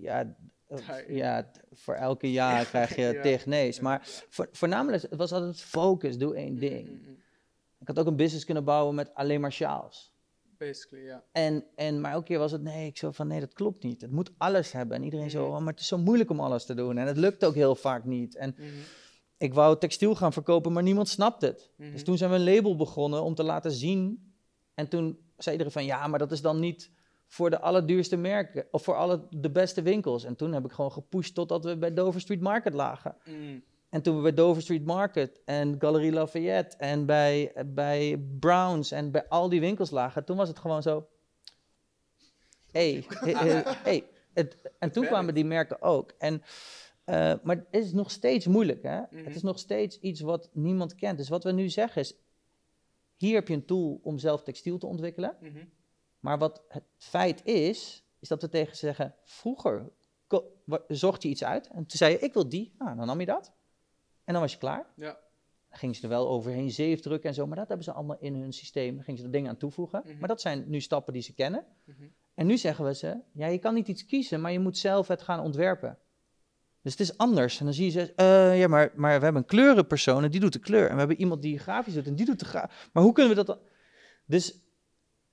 Ja, 0.00 0.36
eh, 0.68 1.08
ja, 1.16 1.50
voor 1.72 1.94
elke 1.94 2.32
jaar 2.40 2.64
krijg 2.64 2.96
je 2.96 3.02
Ja. 3.02 3.22
tig 3.22 3.46
nee's. 3.46 3.80
Maar 3.80 4.00
voor, 4.28 4.48
voornamelijk, 4.52 5.02
het 5.02 5.16
was 5.16 5.32
altijd 5.32 5.60
focus, 5.60 6.18
doe 6.18 6.34
één 6.34 6.52
Mm, 6.52 6.58
ding. 6.58 6.88
mm, 6.88 7.00
mm. 7.06 7.22
Ik 7.80 7.86
had 7.86 7.98
ook 7.98 8.06
een 8.06 8.16
business 8.16 8.44
kunnen 8.44 8.64
bouwen 8.64 8.94
met 8.94 9.14
alleen 9.14 9.40
maar 9.40 9.52
sjaals. 9.52 10.12
Basically, 10.58 11.04
ja. 11.04 11.24
En, 11.32 11.64
en, 11.74 12.00
maar 12.00 12.12
elke 12.12 12.26
keer 12.26 12.38
was 12.38 12.52
het, 12.52 12.62
nee, 12.62 12.86
ik 12.86 12.96
zo 12.98 13.10
van, 13.10 13.26
nee, 13.26 13.40
dat 13.40 13.52
klopt 13.52 13.82
niet. 13.82 14.00
Het 14.00 14.10
moet 14.10 14.32
alles 14.38 14.72
hebben. 14.72 14.96
En 14.96 15.02
iedereen 15.02 15.30
zo, 15.30 15.46
oh, 15.46 15.58
maar 15.58 15.72
het 15.72 15.80
is 15.80 15.86
zo 15.88 15.98
moeilijk 15.98 16.30
om 16.30 16.40
alles 16.40 16.64
te 16.64 16.74
doen. 16.74 16.98
En 16.98 17.06
het 17.06 17.16
lukt 17.16 17.44
ook 17.44 17.54
heel 17.54 17.74
vaak 17.74 18.04
niet. 18.04 18.36
En 18.36 18.56
ik 19.38 19.54
wou 19.54 19.78
textiel 19.78 20.14
gaan 20.14 20.32
verkopen, 20.32 20.72
maar 20.72 20.82
niemand 20.82 21.08
snapt 21.08 21.42
het. 21.42 21.70
Dus 21.76 22.04
toen 22.04 22.16
zijn 22.16 22.30
we 22.30 22.36
een 22.36 22.54
label 22.54 22.76
begonnen 22.76 23.22
om 23.22 23.34
te 23.34 23.42
laten 23.42 23.72
zien. 23.72 24.32
En 24.74 24.88
toen 24.88 25.18
zei 25.36 25.50
iedereen 25.50 25.72
van, 25.72 25.84
ja, 25.84 26.06
maar 26.06 26.18
dat 26.18 26.32
is 26.32 26.40
dan 26.40 26.60
niet 26.60 26.90
voor 27.26 27.50
de 27.50 27.60
allerduurste 27.60 28.16
merken. 28.16 28.66
Of 28.70 28.82
voor 28.82 28.94
alle, 28.96 29.26
de 29.30 29.50
beste 29.50 29.82
winkels. 29.82 30.24
En 30.24 30.36
toen 30.36 30.52
heb 30.52 30.64
ik 30.64 30.72
gewoon 30.72 30.92
gepusht 30.92 31.34
totdat 31.34 31.64
we 31.64 31.76
bij 31.76 31.92
Dover 31.94 32.20
Street 32.20 32.40
Market 32.40 32.74
lagen. 32.74 33.16
Mm, 33.24 33.62
En 33.90 34.02
toen 34.02 34.16
we 34.16 34.22
bij 34.22 34.34
Dover 34.34 34.62
Street 34.62 34.84
Market 34.84 35.40
en 35.44 35.76
Galerie 35.78 36.12
Lafayette 36.12 36.76
en 36.76 37.06
bij, 37.06 37.52
bij 37.66 38.24
Browns 38.40 38.90
en 38.90 39.10
bij 39.10 39.28
al 39.28 39.48
die 39.48 39.60
winkels 39.60 39.90
lagen, 39.90 40.24
toen 40.24 40.36
was 40.36 40.48
het 40.48 40.58
gewoon 40.58 40.82
zo. 40.82 41.06
Hé, 42.70 43.04
hey, 43.08 43.64
hey, 43.82 44.04
het, 44.32 44.56
en 44.78 44.90
toen 44.92 45.06
kwamen 45.06 45.34
die 45.34 45.44
merken 45.44 45.82
ook. 45.82 46.12
En, 46.18 46.42
eh, 47.04 47.34
maar 47.42 47.56
het 47.56 47.66
is 47.84 47.92
nog 47.92 48.10
steeds 48.10 48.46
moeilijk, 48.46 48.82
hè? 48.82 49.00
Mhm. 49.10 49.24
Het 49.24 49.36
is 49.36 49.42
nog 49.42 49.58
steeds 49.58 49.98
iets 49.98 50.20
wat 50.20 50.50
niemand 50.52 50.94
kent. 50.94 51.18
Dus 51.18 51.28
wat 51.28 51.44
we 51.44 51.52
nu 51.52 51.68
zeggen 51.68 52.00
is, 52.00 52.14
hier 53.24 53.34
heb 53.34 53.48
je 53.48 53.54
een 53.54 53.64
tool 53.64 54.00
om 54.02 54.18
zelf 54.18 54.42
textiel 54.42 54.78
te 54.78 54.86
ontwikkelen. 54.86 55.36
mhm. 55.40 55.64
Maar 56.20 56.38
wat 56.38 56.62
het 56.68 56.84
feit 56.96 57.44
is, 57.44 58.04
is 58.18 58.28
dat 58.28 58.42
we 58.42 58.48
tegen 58.48 58.76
ze 58.76 58.86
zeggen, 58.86 59.14
vroeger 59.24 59.90
zocht 60.88 61.22
je 61.22 61.28
iets 61.28 61.44
uit 61.44 61.68
en 61.68 61.86
toen 61.86 61.98
zei 61.98 62.12
je, 62.12 62.18
ik 62.18 62.32
wil 62.32 62.48
die. 62.48 62.74
Nou, 62.78 62.96
dan 62.96 63.06
nam 63.06 63.20
je 63.20 63.26
dat. 63.26 63.52
En 64.24 64.32
dan 64.32 64.42
was 64.42 64.52
je 64.52 64.58
klaar. 64.58 64.86
Ja. 64.96 65.18
Dan 65.68 65.78
gingen 65.78 65.94
ze 65.94 66.02
er 66.02 66.08
wel 66.08 66.28
overheen 66.28 66.70
zeef 66.70 67.00
drukken 67.00 67.28
en 67.28 67.34
zo, 67.34 67.46
maar 67.46 67.56
dat 67.56 67.68
hebben 67.68 67.84
ze 67.84 67.92
allemaal 67.92 68.16
in 68.20 68.34
hun 68.34 68.52
systeem. 68.52 68.94
Dan 68.94 69.04
gingen 69.04 69.20
ze 69.20 69.26
er 69.26 69.32
dingen 69.32 69.50
aan 69.50 69.56
toevoegen. 69.56 70.02
Mhm. 70.04 70.18
Maar 70.18 70.28
dat 70.28 70.40
zijn 70.40 70.64
nu 70.66 70.80
stappen 70.80 71.12
die 71.12 71.22
ze 71.22 71.34
kennen. 71.34 71.66
Mhm. 71.84 72.04
En 72.34 72.46
nu 72.46 72.58
zeggen 72.58 72.84
we 72.84 72.94
ze, 72.94 73.20
ja, 73.32 73.46
je 73.46 73.58
kan 73.58 73.74
niet 73.74 73.88
iets 73.88 74.04
kiezen, 74.04 74.40
maar 74.40 74.52
je 74.52 74.58
moet 74.58 74.78
zelf 74.78 75.08
het 75.08 75.22
gaan 75.22 75.40
ontwerpen. 75.40 75.98
Dus 76.84 76.92
het 76.92 77.00
is 77.00 77.18
anders. 77.18 77.58
En 77.58 77.64
dan 77.64 77.74
zie 77.74 77.84
je 77.84 77.90
ze, 77.90 78.12
eh, 78.14 78.58
ja, 78.58 78.68
maar, 78.68 78.92
maar 78.94 79.18
we 79.18 79.24
hebben 79.24 79.42
een 79.42 79.48
kleurenpersoon 79.48 80.24
en 80.24 80.30
die 80.30 80.40
doet 80.40 80.52
de 80.52 80.58
kleur. 80.58 80.86
En 80.86 80.92
we 80.92 80.98
hebben 80.98 81.20
iemand 81.20 81.42
die 81.42 81.58
grafisch 81.58 81.94
doet 81.94 82.06
en 82.06 82.14
die 82.14 82.26
doet 82.26 82.38
de 82.38 82.44
grafisch. 82.44 82.88
Maar 82.92 83.02
hoe 83.02 83.12
kunnen 83.12 83.36
we 83.36 83.44
dat 83.44 83.46
dan? 83.46 83.58
Dus 84.26 84.58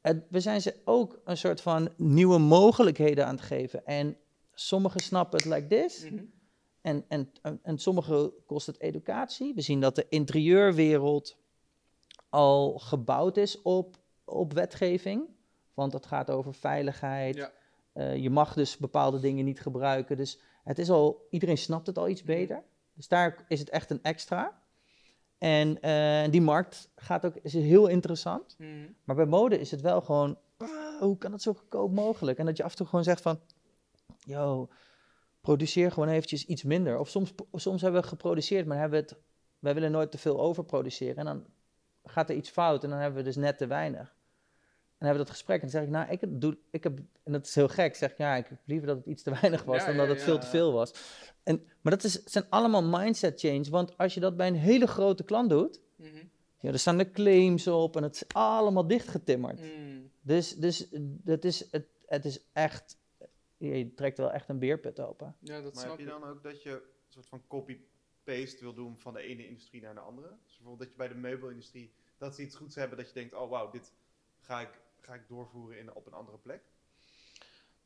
het, 0.02 0.24
we 0.30 0.40
zijn 0.40 0.62
ze 0.62 0.76
ook 0.86 1.22
een 1.26 1.38
soort 1.38 1.62
van 1.62 1.94
nieuwe 1.98 2.38
mogelijkheden 2.38 3.26
aan 3.26 3.36
het 3.36 3.44
geven. 3.44 3.86
En 3.86 4.18
sommigen 4.54 5.00
snappen 5.00 5.38
het 5.38 5.48
like 5.48 5.68
this. 5.68 6.10
Mhm. 6.10 6.24
En, 6.82 7.06
en, 7.08 7.32
en, 7.42 7.60
en 7.64 7.78
sommige 7.78 8.34
kost 8.46 8.68
het 8.68 8.80
educatie. 8.80 9.54
We 9.54 9.62
zien 9.62 9.80
dat 9.80 9.96
de 9.96 10.06
interieurwereld 10.10 11.38
al 12.30 12.80
gebouwd 12.80 13.38
is 13.38 13.62
op, 13.62 13.98
op 14.24 14.54
wetgeving. 14.54 15.30
Want 15.74 15.94
het 15.94 16.06
gaat 16.06 16.30
over 16.30 16.54
veiligheid. 16.54 17.36
Ja. 17.36 17.52
Eh, 17.94 18.16
je 18.16 18.30
mag 18.30 18.54
dus 18.54 18.78
bepaalde 18.78 19.20
dingen 19.20 19.46
niet 19.46 19.62
gebruiken. 19.62 20.18
Dus 20.18 20.40
het 20.64 20.80
is 20.80 20.90
al, 20.90 21.28
iedereen 21.30 21.58
snapt 21.58 21.88
het 21.88 21.98
al 21.98 22.10
iets 22.10 22.24
beter. 22.24 22.64
Dus 22.94 23.08
daar 23.08 23.46
is 23.48 23.60
het 23.60 23.70
echt 23.70 23.90
een 23.90 24.04
extra. 24.04 24.62
En 25.38 25.82
eh, 25.82 26.32
die 26.32 26.42
markt 26.42 26.90
gaat 26.96 27.26
ook, 27.26 27.36
is 27.36 27.54
heel 27.54 27.88
interessant. 27.88 28.56
Mhm. 28.58 28.88
Maar 29.04 29.16
bij 29.16 29.26
mode 29.26 29.60
is 29.60 29.72
het 29.72 29.82
wel 29.82 30.02
gewoon, 30.02 30.38
ah, 30.58 31.00
hoe 31.00 31.18
kan 31.18 31.32
het 31.32 31.42
zo 31.42 31.54
goedkoop 31.54 31.92
mogelijk? 31.92 32.38
En 32.38 32.46
dat 32.46 32.58
je 32.58 32.64
af 32.64 32.72
en 32.72 32.78
toe 32.78 32.88
gewoon 32.88 33.04
zegt 33.04 33.22
van, 33.22 33.40
yo, 34.20 34.70
produceer 35.42 35.92
gewoon 35.92 36.10
eventjes 36.10 36.46
iets 36.46 36.64
minder. 36.64 37.00
Of 37.00 37.10
soms, 37.10 37.34
soms 37.54 37.82
hebben 37.82 38.02
we 38.02 38.08
geproduceerd, 38.08 38.66
maar 38.66 38.78
hebben 38.78 39.00
we 39.00 39.06
het, 39.06 39.22
wij 39.60 39.74
willen 39.74 39.92
nooit 39.92 40.12
te 40.12 40.18
veel 40.18 40.40
overproduceren. 40.40 41.16
En 41.16 41.26
dan 41.26 41.46
gaat 42.04 42.30
er 42.30 42.36
iets 42.36 42.50
fout 42.50 42.84
en 42.84 42.90
dan 42.90 43.00
hebben 43.00 43.20
we 43.20 43.26
dus 43.26 43.36
net 43.36 43.58
te 43.58 43.68
weinig. 43.68 44.16
Dan 45.02 45.10
hebben 45.10 45.26
we 45.26 45.30
dat 45.30 45.30
gesprek 45.30 45.56
en 45.56 45.62
dan 45.62 45.70
zeg 45.70 45.84
ik, 45.84 45.90
nou, 45.90 46.12
ik 46.12 46.42
doe, 46.42 46.58
ik 46.72 46.84
heb, 46.84 47.00
en 47.24 47.32
dat 47.32 47.46
is 47.46 47.56
heel 47.56 47.68
gek, 47.68 47.96
zeg 47.96 48.12
ik, 48.12 48.18
ja, 48.18 48.36
ik 48.36 48.48
heb 48.48 48.60
liever 48.66 48.88
dat 48.88 48.98
het 48.98 49.06
iets 49.06 49.24
te 49.24 49.32
weinig 49.42 49.64
was 49.64 49.78
Ja, 49.78 49.86
dan 49.86 49.96
ja, 49.96 50.00
dat 50.00 50.10
het 50.10 50.20
ja, 50.20 50.26
veel 50.26 50.40
te 50.40 50.48
veel 50.48 50.72
was. 50.74 50.94
En, 51.44 51.68
maar 51.82 51.94
dat 51.94 52.04
is, 52.04 52.14
het 52.14 52.32
zijn 52.32 52.46
allemaal 52.50 52.84
mindset 52.84 53.40
change, 53.40 53.70
want 53.70 53.98
als 53.98 54.14
je 54.14 54.20
dat 54.20 54.38
bij 54.38 54.48
een 54.48 54.56
hele 54.56 54.88
grote 54.88 55.24
klant 55.24 55.50
doet, 55.50 55.82
Mhm. 55.96 56.26
ja, 56.60 56.72
er 56.72 56.80
staan 56.80 56.98
de 56.98 57.12
claims 57.12 57.68
op 57.68 57.96
en 57.96 58.04
het 58.04 58.16
is 58.16 58.24
allemaal 58.28 58.88
dichtgetimmerd. 58.88 59.60
Mm. 59.62 60.12
Dus, 60.22 60.56
dus 60.56 60.88
het, 61.26 61.46
is, 61.46 61.72
het, 61.72 61.86
het 62.06 62.26
is 62.26 62.40
echt, 62.54 62.98
je 63.58 63.94
trekt 63.94 64.18
wel 64.18 64.32
echt 64.32 64.50
een 64.50 64.60
beerput 64.60 65.00
open. 65.00 65.36
Ja, 65.40 65.62
dat 65.62 65.74
Maar 65.74 65.84
snap 65.84 65.98
heb 65.98 66.00
je 66.00 66.12
dan 66.12 66.24
ook 66.24 66.44
dat 66.44 66.64
je 66.64 66.70
een 66.72 66.82
soort 67.08 67.28
van 67.28 67.42
copy-paste 67.48 68.58
wil 68.64 68.74
doen 68.74 68.98
van 69.00 69.14
de 69.14 69.22
ene 69.22 69.48
industrie 69.48 69.82
naar 69.82 69.94
de 69.94 70.00
andere? 70.00 70.28
Dus 70.28 70.56
bijvoorbeeld 70.56 70.80
dat 70.80 70.90
je 70.90 70.96
bij 70.98 71.08
de 71.08 71.16
meubelindustrie, 71.16 71.94
dat 72.18 72.36
ze 72.36 72.42
iets 72.42 72.56
goeds 72.56 72.76
hebben, 72.76 72.98
dat 72.98 73.08
je 73.08 73.14
denkt, 73.14 73.34
oh 73.34 73.50
wauw, 73.50 73.70
dit 73.70 73.94
ga 74.40 74.62
ik, 74.62 74.82
ga 75.02 75.14
ik 75.14 75.28
doorvoeren 75.28 75.80
in, 75.80 75.96
op 75.96 76.08
een 76.08 76.14
andere 76.14 76.38
plek. 76.38 76.62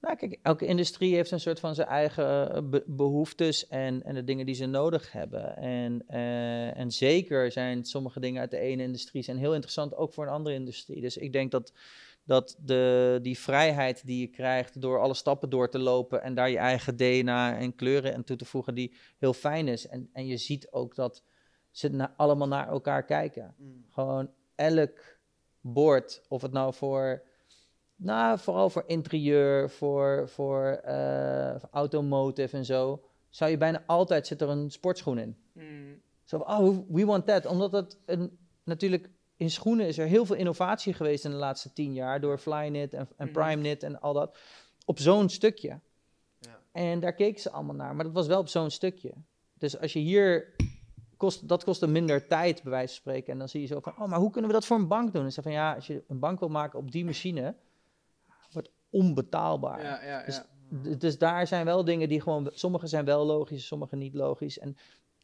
Nou, 0.05 0.17
kijk, 0.17 0.39
elke 0.41 0.65
industrie 0.65 1.15
heeft 1.15 1.31
een 1.31 1.39
soort 1.39 1.59
van 1.59 1.75
zijn 1.75 1.87
eigen 1.87 2.51
eh, 2.51 2.61
be- 2.63 2.83
behoeftes 2.87 3.67
en, 3.67 4.03
en 4.03 4.13
de 4.15 4.23
dingen 4.23 4.45
die 4.45 4.55
ze 4.55 4.65
nodig 4.65 5.11
hebben. 5.11 5.57
En, 5.57 6.03
eh, 6.07 6.77
en 6.77 6.91
zeker 6.91 7.51
zijn 7.51 7.85
sommige 7.85 8.19
dingen 8.19 8.41
uit 8.41 8.51
de 8.51 8.57
ene 8.57 8.83
industrie 8.83 9.23
zijn 9.23 9.37
heel 9.37 9.53
interessant, 9.53 9.95
ook 9.95 10.13
voor 10.13 10.25
een 10.25 10.33
andere 10.33 10.55
industrie. 10.55 11.01
Dus 11.01 11.17
ik 11.17 11.31
denk 11.33 11.51
dat, 11.51 11.73
dat 12.23 12.57
de, 12.59 13.19
die 13.21 13.39
vrijheid 13.39 14.05
die 14.05 14.19
je 14.19 14.27
krijgt 14.27 14.81
door 14.81 14.99
alle 14.99 15.13
stappen 15.13 15.49
door 15.49 15.69
te 15.69 15.79
lopen 15.79 16.21
en 16.21 16.35
daar 16.35 16.49
je 16.49 16.57
eigen 16.57 16.95
DNA 16.95 17.57
en 17.57 17.75
kleuren 17.75 18.15
aan 18.15 18.23
toe 18.23 18.37
te 18.37 18.45
voegen, 18.45 18.75
die 18.75 18.95
heel 19.17 19.33
fijn 19.33 19.67
is. 19.67 19.87
En, 19.87 20.09
en 20.13 20.27
je 20.27 20.37
ziet 20.37 20.71
ook 20.71 20.95
dat 20.95 21.23
ze 21.71 21.89
na- 21.89 22.13
allemaal 22.17 22.47
naar 22.47 22.67
elkaar 22.67 23.03
kijken. 23.05 23.55
Gewoon 23.89 24.31
elk 24.55 25.14
bord, 25.73 26.21
of 26.27 26.41
het 26.41 26.51
nou 26.51 26.73
voor, 26.73 27.23
nou 27.95 28.39
vooral 28.39 28.69
voor 28.69 28.83
interieur, 28.87 29.69
voor, 29.69 30.29
voor 30.29 30.79
voor 31.59 31.69
automotive 31.71 32.57
en 32.57 32.65
zo, 32.65 33.03
zou 33.29 33.51
je 33.51 33.57
bijna 33.57 33.83
altijd 33.85 34.27
zit 34.27 34.41
er 34.41 34.49
een 34.49 34.71
sportschoen 34.71 35.17
in. 35.17 35.37
Mm. 35.51 36.01
Zo 36.23 36.37
van, 36.37 36.57
oh, 36.57 36.77
we 36.89 37.05
want 37.05 37.25
that. 37.25 37.45
Omdat 37.45 37.71
het 37.71 37.97
een, 38.05 38.37
natuurlijk 38.63 39.09
in 39.37 39.49
schoenen 39.51 39.87
is 39.87 39.97
er 39.97 40.07
heel 40.07 40.25
veel 40.25 40.35
innovatie 40.35 40.93
geweest 40.93 41.25
in 41.25 41.31
de 41.31 41.37
laatste 41.37 41.73
tien 41.73 41.93
jaar 41.93 42.19
door 42.21 42.37
Flyknit 42.37 42.93
en, 42.93 43.09
en 43.17 43.25
Mhm. 43.25 43.31
PrimeKnit 43.33 43.83
en 43.83 44.01
al 44.01 44.13
dat. 44.13 44.37
Op 44.85 44.99
zo'n 44.99 45.29
stukje. 45.29 45.79
Ja. 46.39 46.59
En 46.71 46.99
daar 46.99 47.13
keken 47.13 47.41
ze 47.41 47.51
allemaal 47.51 47.75
naar, 47.75 47.95
maar 47.95 48.05
dat 48.05 48.13
was 48.13 48.27
wel 48.27 48.39
op 48.39 48.47
zo'n 48.47 48.69
stukje. 48.69 49.13
Dus 49.53 49.79
als 49.79 49.93
je 49.93 49.99
hier, 49.99 50.55
kost, 51.17 51.47
dat 51.47 51.63
kostte 51.63 51.87
minder 51.87 52.27
tijd 52.27 52.63
bij 52.63 52.71
wijze 52.71 52.87
van 52.87 52.95
spreken. 52.95 53.33
En 53.33 53.39
dan 53.39 53.49
zie 53.49 53.61
je 53.61 53.67
zo 53.67 53.79
van, 53.79 53.93
oh, 53.99 54.07
maar 54.07 54.19
hoe 54.19 54.31
kunnen 54.31 54.49
we 54.49 54.55
dat 54.55 54.65
voor 54.65 54.77
een 54.77 54.87
bank 54.87 55.13
doen? 55.13 55.23
En 55.23 55.31
ze 55.31 55.41
van, 55.41 55.51
ja, 55.51 55.73
als 55.73 55.87
je 55.87 56.03
een 56.07 56.19
bank 56.19 56.39
wil 56.39 56.49
maken 56.49 56.79
op 56.79 56.91
die 56.91 57.05
machine, 57.05 57.55
wordt 58.51 58.71
onbetaalbaar. 58.89 59.83
Ja, 59.83 60.03
ja, 60.03 60.23
Dus- 60.25 60.35
ja. 60.35 60.45
Dus 60.97 61.17
daar 61.17 61.47
zijn 61.47 61.65
wel 61.65 61.83
dingen 61.83 62.09
die 62.09 62.21
gewoon, 62.21 62.49
sommige 62.53 62.87
zijn 62.87 63.05
wel 63.05 63.25
logisch, 63.25 63.67
sommige 63.67 63.95
niet 63.95 64.13
logisch. 64.13 64.59
En, 64.59 64.77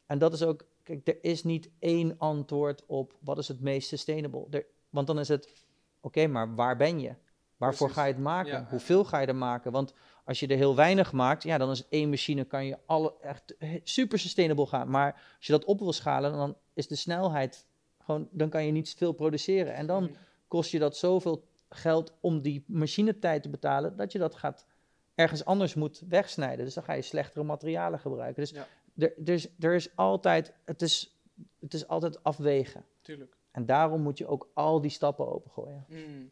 en 0.06 0.18
dat 0.18 0.32
is 0.32 0.42
ook, 0.42 0.64
kijk, 0.82 1.08
er 1.08 1.24
is 1.24 1.44
niet 1.44 1.70
één 1.78 2.14
antwoord 2.18 2.86
op 2.86 3.14
wat 3.20 3.38
is 3.38 3.48
het 3.48 3.60
meest 3.60 3.88
sustainable. 3.88 4.46
Er, 4.50 4.66
want 4.90 5.06
dan 5.06 5.18
is 5.18 5.28
het, 5.28 5.64
oké, 6.00 6.26
maar 6.26 6.54
waar 6.54 6.76
ben 6.76 7.00
je? 7.00 7.14
Waarvoor 7.56 7.86
Precies. 7.86 8.02
ga 8.02 8.08
je 8.08 8.12
het 8.12 8.22
maken? 8.22 8.66
Hoeveel 8.70 9.04
ga 9.04 9.18
je 9.18 9.26
er 9.26 9.36
maken? 9.36 9.72
Want 9.72 9.94
als 10.24 10.40
je 10.40 10.46
er 10.46 10.56
heel 10.56 10.76
weinig 10.76 11.12
maakt, 11.12 11.42
ja, 11.42 11.58
dan 11.58 11.70
is 11.70 11.88
één 11.88 12.08
machine, 12.08 12.44
kan 12.44 12.64
je 12.66 12.78
alle 12.86 13.14
echt 13.20 13.54
super 13.82 14.18
sustainable 14.18 14.66
gaan. 14.66 14.90
Maar 14.90 15.12
als 15.36 15.46
je 15.46 15.52
dat 15.52 15.64
op 15.64 15.78
wil 15.78 15.92
schalen, 15.92 16.32
dan 16.32 16.56
is 16.74 16.86
de 16.86 16.96
snelheid 16.96 17.66
gewoon, 17.98 18.28
dan 18.30 18.48
kan 18.48 18.64
je 18.64 18.72
niet 18.72 18.94
veel 18.96 19.12
produceren. 19.12 19.74
En 19.74 19.86
dan 19.86 20.16
kost 20.48 20.70
je 20.70 20.78
dat 20.78 20.96
zoveel 20.96 21.44
geld 21.68 22.12
om 22.20 22.40
die 22.40 22.64
machinetijd 22.66 23.42
te 23.42 23.48
betalen, 23.48 23.96
dat 23.96 24.12
je 24.12 24.18
dat 24.18 24.34
gaat 24.34 24.66
ergens 25.14 25.44
anders 25.44 25.74
moet 25.74 26.02
wegsnijden. 26.08 26.64
Dus 26.64 26.74
dan 26.74 26.84
ga 26.84 26.92
je 26.92 27.02
slechtere 27.02 27.44
materialen 27.44 27.98
gebruiken. 27.98 28.42
Dus 28.42 28.50
Ja. 28.50 28.66
er, 28.96 29.12
er, 29.24 29.28
is, 29.34 29.48
er 29.58 29.74
is 29.74 29.96
altijd, 29.96 30.52
het 30.64 30.82
is, 30.82 31.16
het 31.60 31.74
is 31.74 31.86
altijd 31.88 32.24
afwegen. 32.24 32.84
Tuurlijk. 33.00 33.36
En 33.50 33.66
daarom 33.66 34.00
moet 34.00 34.18
je 34.18 34.26
ook 34.26 34.50
al 34.54 34.80
die 34.80 34.90
stappen 34.90 35.32
opengooien. 35.32 35.84
Mm. 35.88 36.30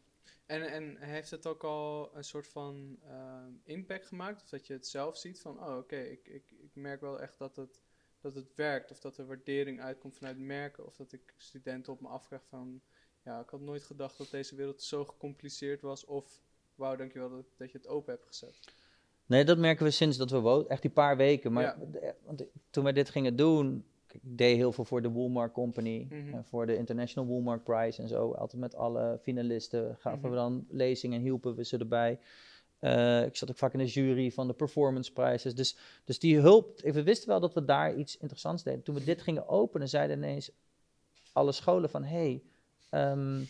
En, 0.51 0.71
en 0.71 0.97
heeft 0.97 1.31
het 1.31 1.47
ook 1.47 1.63
al 1.63 2.11
een 2.15 2.23
soort 2.23 2.47
van 2.47 2.97
ehm, 3.07 3.51
impact 3.63 4.05
gemaakt? 4.05 4.41
Of 4.41 4.49
dat 4.49 4.67
je 4.67 4.73
het 4.73 4.87
zelf 4.87 5.17
ziet 5.17 5.39
van, 5.41 5.63
oh 5.63 5.77
oké, 5.77 5.95
ik, 5.95 6.27
ik, 6.27 6.43
ik 6.51 6.69
merk 6.73 7.01
wel 7.01 7.21
echt 7.21 7.37
dat 7.37 7.55
het, 7.55 7.81
dat 8.21 8.35
het 8.35 8.55
werkt. 8.55 8.91
Of 8.91 8.99
dat 8.99 9.17
er 9.17 9.27
waardering 9.27 9.81
uitkomt 9.81 10.17
vanuit 10.17 10.37
merken. 10.37 10.85
Of 10.85 10.95
dat 10.95 11.11
ik 11.11 11.33
studenten 11.37 11.93
op 11.93 12.01
me 12.01 12.07
afvraag 12.07 12.43
van, 12.49 12.81
ja, 13.23 13.39
ik 13.39 13.49
had 13.49 13.61
nooit 13.61 13.83
gedacht 13.83 14.17
dat 14.17 14.29
deze 14.29 14.55
wereld 14.55 14.81
zo 14.81 15.05
gecompliceerd 15.05 15.81
was. 15.81 16.05
Of, 16.05 16.41
wauw, 16.75 16.95
dankjewel 16.95 17.29
dat, 17.29 17.45
dat 17.57 17.71
je 17.71 17.77
het 17.77 17.87
open 17.87 18.13
hebt 18.13 18.25
gezet. 18.25 18.59
Nee, 19.25 19.45
dat 19.45 19.57
merken 19.57 19.85
we 19.85 19.91
sinds 19.91 20.17
dat 20.17 20.31
we 20.31 20.39
wonen. 20.39 20.69
Echt 20.69 20.81
die 20.81 20.91
paar 20.91 21.17
weken. 21.17 21.53
Maar 21.53 21.63
Ja. 21.63 22.15
want 22.23 22.45
toen 22.69 22.83
wij 22.83 22.93
dit 22.93 23.09
gingen 23.09 23.35
doen, 23.35 23.85
deed 24.21 24.55
heel 24.55 24.71
veel 24.71 24.85
voor 24.85 25.01
de 25.01 25.09
Woolmark 25.09 25.53
Company. 25.53 26.05
Mhm. 26.09 26.33
en 26.33 26.45
voor 26.45 26.65
de 26.65 26.77
International 26.77 27.29
Woolmark 27.29 27.63
Prize 27.63 28.01
en 28.01 28.07
zo. 28.07 28.31
Altijd 28.31 28.61
met 28.61 28.75
alle 28.75 29.19
finalisten 29.21 29.95
gaven 29.99 30.19
Mhm. 30.19 30.29
we 30.29 30.35
dan 30.35 30.65
lezingen 30.69 31.17
en 31.17 31.23
hielpen 31.23 31.55
we 31.55 31.65
ze 31.65 31.77
erbij. 31.77 32.19
Eh, 32.79 33.25
ik 33.25 33.35
zat 33.35 33.49
ook 33.49 33.57
vaak 33.57 33.73
in 33.73 33.79
de 33.79 33.85
jury 33.85 34.31
van 34.31 34.47
de 34.47 34.53
performance 34.53 35.11
prizes. 35.11 35.55
Dus, 35.55 35.77
dus 36.05 36.19
die 36.19 36.37
hulp, 36.39 36.79
we 36.81 37.03
wisten 37.03 37.27
wel 37.29 37.39
dat 37.39 37.53
we 37.53 37.65
daar 37.65 37.95
iets 37.95 38.17
interessants 38.17 38.63
deden. 38.63 38.83
Toen 38.83 38.95
we 38.95 39.03
dit 39.03 39.21
gingen 39.21 39.47
openen, 39.47 39.89
zeiden 39.89 40.17
ineens 40.17 40.51
alle 41.33 41.51
scholen 41.51 41.89
van... 41.89 42.03
hey, 42.03 42.43
ehm, 42.89 43.43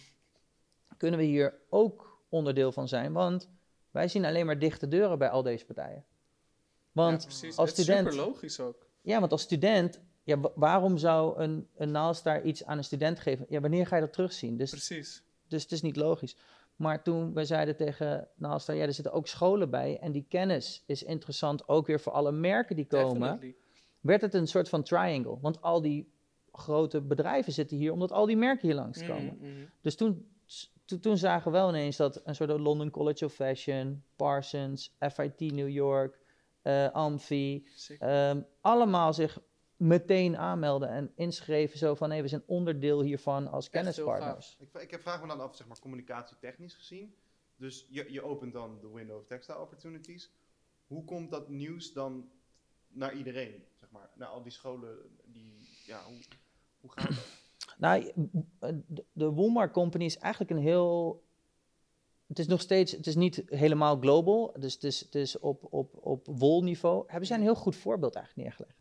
kunnen 0.98 1.20
we 1.20 1.26
hier 1.26 1.54
ook 1.70 2.20
onderdeel 2.30 2.72
van 2.72 2.88
zijn? 2.88 3.14
Want 3.14 3.50
wij 3.92 4.08
zien 4.08 4.26
alleen 4.26 4.46
maar 4.46 4.60
dichte 4.60 4.88
deuren 4.88 5.18
bij 5.18 5.30
al 5.30 5.44
deze 5.44 5.66
partijen. 5.66 6.04
Want 6.92 7.22
ja, 7.22 7.28
precies. 7.28 7.58
als 7.58 7.70
student- 7.70 8.12
super 8.14 8.26
logisch 8.26 8.60
ook. 8.60 8.86
ja, 9.02 9.20
want 9.20 9.32
als 9.32 9.42
student, 9.42 10.00
ja, 10.24 10.40
wa- 10.40 10.52
waarom 10.56 10.98
zou 10.98 11.40
een, 11.40 11.68
een 11.76 12.46
iets 12.46 12.66
aan 12.66 12.78
een 12.78 12.84
student 12.84 13.20
geven? 13.20 13.46
Ja, 13.50 13.60
wanneer 13.60 13.88
ga 13.88 13.96
je 13.96 14.02
dat 14.02 14.14
terugzien? 14.14 14.58
Dus, 14.58 14.70
Precies. 14.70 15.24
dus 15.48 15.64
het 15.64 15.72
is 15.72 15.82
niet 15.82 15.96
logisch. 15.96 16.36
Maar 16.76 17.04
toen 17.04 17.34
wij 17.34 17.46
zeiden 17.46 17.76
tegen 17.76 18.28
Naalstar, 18.36 18.76
ja, 18.76 18.86
er 18.86 18.94
zitten 18.94 19.14
ook 19.14 19.28
scholen 19.28 19.70
bij 19.70 20.00
en 20.00 20.12
die 20.12 20.26
kennis 20.30 20.84
is 20.86 21.04
interessant 21.04 21.68
ook 21.68 21.88
weer 21.88 22.00
voor 22.00 22.12
alle 22.12 22.32
merken 22.32 22.76
die 22.76 22.86
komen, 22.86 23.20
Definitely. 23.22 23.56
werd 24.00 24.22
het 24.22 24.34
een 24.34 24.48
soort 24.48 24.70
van 24.70 24.84
triangle. 24.84 25.38
Want 25.42 25.62
al 25.62 25.82
die 25.82 26.12
grote 26.54 27.02
bedrijven 27.02 27.54
zitten 27.54 27.78
hier 27.78 27.92
omdat 27.92 28.12
al 28.12 28.26
die 28.26 28.38
merken 28.38 28.68
hier 28.68 28.76
langskomen. 28.78 29.38
Mhm, 29.40 29.52
mhm. 29.52 29.66
Dus 29.82 29.96
toen, 29.96 30.28
toen, 30.86 31.00
toen 31.00 31.18
zagen 31.18 31.52
we 31.52 31.58
wel 31.58 31.70
ineens 31.70 31.98
dat 31.98 32.22
een 32.24 32.36
soort 32.36 32.50
London 32.50 32.90
College 32.90 33.26
of 33.26 33.34
Fashion, 33.34 34.04
Parsons, 34.16 34.96
FIT 35.12 35.40
New 35.40 35.70
York, 35.70 36.20
eh 36.62 36.92
Amfi. 36.92 37.68
Ehm, 38.00 38.42
allemaal 38.62 39.14
zich 39.14 39.40
meteen 39.82 40.38
aanmelden 40.38 40.90
en 40.90 41.12
inschreven 41.16 41.78
zo 41.78 41.96
van 41.96 42.12
hé, 42.12 42.22
we 42.22 42.28
zijn 42.28 42.44
onderdeel 42.46 43.02
hiervan 43.02 43.48
als 43.48 43.70
kennispartners. 43.70 44.58
Ik, 44.60 44.92
ik 44.92 45.02
vraag 45.02 45.22
me 45.22 45.28
dan 45.28 45.40
af, 45.42 45.56
zeg 45.56 45.68
maar, 45.68 45.80
communicatietechnisch 45.80 46.74
gezien. 46.74 47.16
Dus 47.56 47.88
je, 47.90 48.12
je 48.12 48.22
opent 48.24 48.54
dan 48.54 48.78
de 48.82 48.90
window 48.90 49.18
of 49.18 49.26
textile 49.26 49.60
opportunities. 49.60 50.32
Hoe 50.88 51.04
komt 51.04 51.32
dat 51.32 51.50
nieuws 51.50 51.94
dan 51.94 52.30
naar 52.88 53.14
iedereen, 53.14 53.64
zeg 53.80 53.92
maar? 53.92 54.10
Naar 54.16 54.28
al 54.28 54.44
die 54.44 54.52
scholen, 54.52 54.98
die, 55.26 55.70
ja, 55.86 56.04
hoe, 56.04 56.18
hoe 56.82 56.92
gaat 56.92 57.08
dat? 57.08 57.26
Nou, 57.78 58.12
de- 58.88 59.06
de 59.12 59.30
Woolmark 59.30 59.74
Company 59.74 60.04
is 60.06 60.18
eigenlijk 60.18 60.52
een 60.52 60.58
heel. 60.66 61.24
Het 62.28 62.40
is 62.40 62.48
nog 62.48 62.62
steeds, 62.62 62.92
het 62.92 63.08
is 63.08 63.16
niet 63.16 63.44
helemaal 63.46 64.00
global, 64.00 64.54
dus 64.60 64.74
het 64.74 64.84
is, 64.84 65.00
het 65.00 65.16
is 65.16 65.40
op, 65.40 65.74
op, 65.74 66.06
op 66.06 66.28
wolniveau. 66.32 67.04
Hebben 67.08 67.28
zij 67.28 67.38
een 67.38 67.44
heel 67.44 67.56
goed 67.56 67.76
voorbeeld 67.76 68.16
eigenlijk 68.16 68.48
neergelegd. 68.48 68.81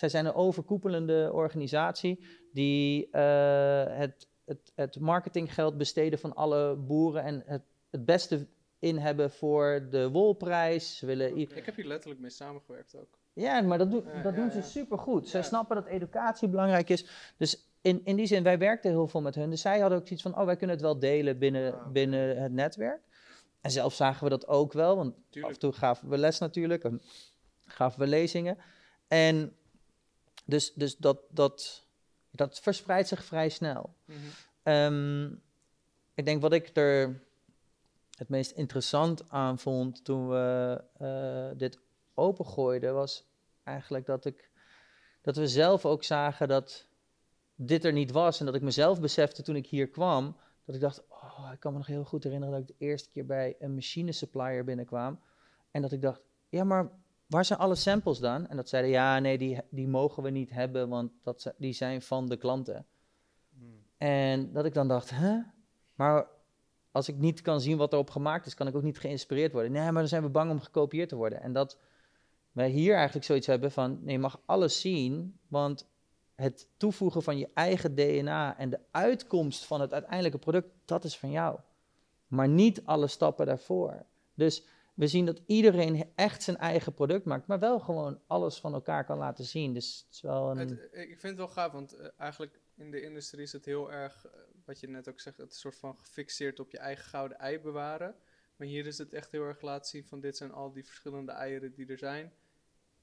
Zij 0.00 0.08
zijn 0.08 0.26
een 0.26 0.34
overkoepelende 0.34 1.30
organisatie 1.32 2.24
die 2.52 3.10
eh, 3.10 3.84
het, 3.86 4.28
het, 4.44 4.72
het 4.74 5.00
marketinggeld 5.00 5.76
besteden 5.76 6.18
van 6.18 6.34
alle 6.34 6.76
boeren 6.76 7.22
en 7.22 7.42
het, 7.46 7.62
het 7.90 8.04
beste 8.04 8.46
in 8.78 8.98
hebben 8.98 9.30
voor 9.30 9.86
de 9.90 10.10
wolprijs. 10.10 10.96
Ze 10.96 11.06
willen 11.06 11.36
Ik 11.36 11.66
heb 11.66 11.76
hier 11.76 11.86
letterlijk 11.86 12.20
mee 12.20 12.30
samengewerkt 12.30 12.96
ook. 12.96 13.18
ja, 13.32 13.60
maar 13.60 13.78
dat, 13.78 13.90
doen 13.90 14.04
dat 14.04 14.34
ja, 14.34 14.40
doen 14.40 14.50
ze 14.50 14.56
ja. 14.56 14.64
supergoed. 14.64 15.28
Zij 15.28 15.42
snappen 15.42 15.76
dat 15.76 15.86
educatie 15.86 16.48
belangrijk 16.48 16.88
is. 16.88 17.06
Dus 17.36 17.70
in, 17.80 18.00
in 18.04 18.16
die 18.16 18.26
zin, 18.26 18.42
wij 18.42 18.58
werkten 18.58 18.90
heel 18.90 19.08
veel 19.08 19.22
met 19.22 19.34
hun. 19.34 19.50
Dus 19.50 19.60
zij 19.60 19.80
hadden 19.80 19.98
ook 19.98 20.06
zoiets 20.06 20.24
van, 20.24 20.38
oh, 20.38 20.44
wij 20.44 20.56
kunnen 20.56 20.76
het 20.76 20.84
wel 20.84 20.98
delen 20.98 21.38
binnen, 21.38 21.74
Ah, 21.74 21.90
binnen 21.90 22.42
het 22.42 22.52
netwerk. 22.52 23.02
En 23.60 23.70
zelf 23.70 23.94
zagen 23.94 24.24
we 24.24 24.30
dat 24.30 24.48
ook 24.48 24.72
wel, 24.72 24.96
want 24.96 25.14
af 25.40 25.50
en 25.50 25.58
toe 25.58 25.72
gaven 25.72 26.08
we 26.08 26.18
les 26.18 26.38
natuurlijk. 26.38 26.84
En 26.84 27.02
gaven 27.66 28.00
we 28.00 28.06
lezingen. 28.06 28.58
En 29.08 29.54
dus, 30.50 30.72
dus 30.74 30.96
dat, 30.96 31.20
dat, 31.30 31.86
dat 32.30 32.60
verspreidt 32.60 33.08
zich 33.08 33.24
vrij 33.24 33.48
snel. 33.48 33.94
Mhm. 34.04 34.18
Ehm, 34.62 35.24
ik 36.14 36.24
denk 36.24 36.40
wat 36.40 36.52
ik 36.52 36.76
er 36.76 37.22
het 38.16 38.28
meest 38.28 38.50
interessant 38.50 39.30
aan 39.30 39.58
vond 39.58 40.04
toen 40.04 40.28
we 40.28 40.80
eh, 40.98 41.58
dit 41.58 41.78
opengooiden, 42.14 42.94
was 42.94 43.28
eigenlijk 43.62 44.06
dat, 44.06 44.24
ik, 44.24 44.50
dat 45.22 45.36
we 45.36 45.48
zelf 45.48 45.86
ook 45.86 46.04
zagen 46.04 46.48
dat 46.48 46.86
dit 47.54 47.84
er 47.84 47.92
niet 47.92 48.10
was. 48.10 48.40
En 48.40 48.46
dat 48.46 48.54
ik 48.54 48.62
mezelf 48.62 49.00
besefte 49.00 49.42
toen 49.42 49.56
ik 49.56 49.66
hier 49.66 49.88
kwam, 49.88 50.36
dat 50.64 50.74
ik 50.74 50.80
dacht, 50.80 51.02
oh, 51.08 51.50
ik 51.52 51.60
kan 51.60 51.72
me 51.72 51.78
nog 51.78 51.86
heel 51.86 52.04
goed 52.04 52.24
herinneren 52.24 52.54
dat 52.54 52.68
ik 52.68 52.78
de 52.78 52.84
eerste 52.86 53.10
keer 53.10 53.26
bij 53.26 53.56
een 53.58 53.74
machine 53.74 54.12
supplier 54.12 54.64
binnenkwam. 54.64 55.20
En 55.70 55.82
dat 55.82 55.92
ik 55.92 56.02
dacht, 56.02 56.20
ja, 56.48 56.64
maar 56.64 56.90
waar 57.30 57.44
zijn 57.44 57.58
alle 57.58 57.74
samples 57.74 58.18
dan? 58.18 58.46
En 58.46 58.56
dat 58.56 58.68
zeiden, 58.68 58.90
ja, 58.90 59.18
nee, 59.18 59.38
die, 59.38 59.58
die 59.70 59.88
mogen 59.88 60.22
we 60.22 60.30
niet 60.30 60.50
hebben, 60.50 60.88
want 60.88 61.12
dat, 61.22 61.54
die 61.58 61.72
zijn 61.72 62.02
van 62.02 62.26
de 62.26 62.36
klanten. 62.36 62.86
Hmm. 63.58 63.82
En 63.96 64.52
dat 64.52 64.64
ik 64.64 64.74
dan 64.74 64.88
dacht, 64.88 65.10
hè? 65.10 65.38
Maar 65.94 66.26
als 66.92 67.08
ik 67.08 67.16
niet 67.16 67.40
kan 67.40 67.60
zien 67.60 67.76
wat 67.76 67.92
erop 67.92 68.10
gemaakt 68.10 68.46
is, 68.46 68.54
kan 68.54 68.66
ik 68.66 68.74
ook 68.74 68.82
niet 68.82 68.98
geïnspireerd 68.98 69.52
worden. 69.52 69.72
Nee, 69.72 69.82
maar 69.82 69.92
dan 69.92 70.08
zijn 70.08 70.22
we 70.22 70.28
bang 70.28 70.50
om 70.50 70.60
gekopieerd 70.60 71.08
te 71.08 71.16
worden. 71.16 71.40
En 71.40 71.52
dat 71.52 71.78
wij 72.52 72.68
hier 72.68 72.94
eigenlijk 72.94 73.26
zoiets 73.26 73.46
hebben 73.46 73.72
van, 73.72 73.98
nee, 74.02 74.12
je 74.12 74.20
mag 74.20 74.40
alles 74.46 74.80
zien, 74.80 75.38
want 75.48 75.88
het 76.34 76.68
toevoegen 76.76 77.22
van 77.22 77.38
je 77.38 77.48
eigen 77.54 77.94
DNA 77.94 78.58
en 78.58 78.70
de 78.70 78.80
uitkomst 78.90 79.64
van 79.64 79.80
het 79.80 79.92
uiteindelijke 79.92 80.38
product, 80.38 80.68
dat 80.84 81.04
is 81.04 81.18
van 81.18 81.30
jou. 81.30 81.58
Maar 82.26 82.48
niet 82.48 82.84
alle 82.84 83.06
stappen 83.06 83.46
daarvoor. 83.46 84.06
Dus 84.34 84.64
we 85.00 85.06
zien 85.06 85.26
dat 85.26 85.40
iedereen 85.46 86.12
echt 86.14 86.42
zijn 86.42 86.56
eigen 86.56 86.94
product 86.94 87.24
maakt, 87.24 87.46
maar 87.46 87.58
wel 87.58 87.80
gewoon 87.80 88.20
alles 88.26 88.58
van 88.58 88.74
elkaar 88.74 89.04
kan 89.04 89.18
laten 89.18 89.44
zien. 89.44 89.74
Dus 89.74 90.04
het 90.06 90.14
is 90.14 90.20
wel 90.20 90.50
een... 90.50 90.58
Het, 90.58 90.88
ik 90.92 91.20
vind 91.20 91.22
het 91.22 91.36
wel 91.36 91.48
gaaf, 91.48 91.72
want 91.72 91.92
eh, 91.92 92.08
eigenlijk 92.16 92.60
in 92.74 92.90
de 92.90 93.02
industrie 93.02 93.42
is 93.42 93.52
het 93.52 93.64
heel 93.64 93.92
erg, 93.92 94.26
eh, 94.26 94.40
wat 94.64 94.80
je 94.80 94.88
net 94.88 95.08
ook 95.08 95.20
zegt, 95.20 95.36
het 95.36 95.54
soort 95.54 95.76
van 95.76 95.98
gefixeerd 95.98 96.60
op 96.60 96.70
je 96.70 96.78
eigen 96.78 97.04
gouden 97.04 97.38
ei 97.38 97.58
bewaren. 97.58 98.14
Maar 98.56 98.66
hier 98.66 98.86
is 98.86 98.98
het 98.98 99.12
echt 99.12 99.32
heel 99.32 99.42
erg 99.42 99.60
laten 99.60 99.90
zien 99.90 100.04
van 100.04 100.20
dit 100.20 100.36
zijn 100.36 100.52
al 100.52 100.72
die 100.72 100.84
verschillende 100.84 101.32
eieren 101.32 101.74
die 101.74 101.86
er 101.86 101.98
zijn. 101.98 102.32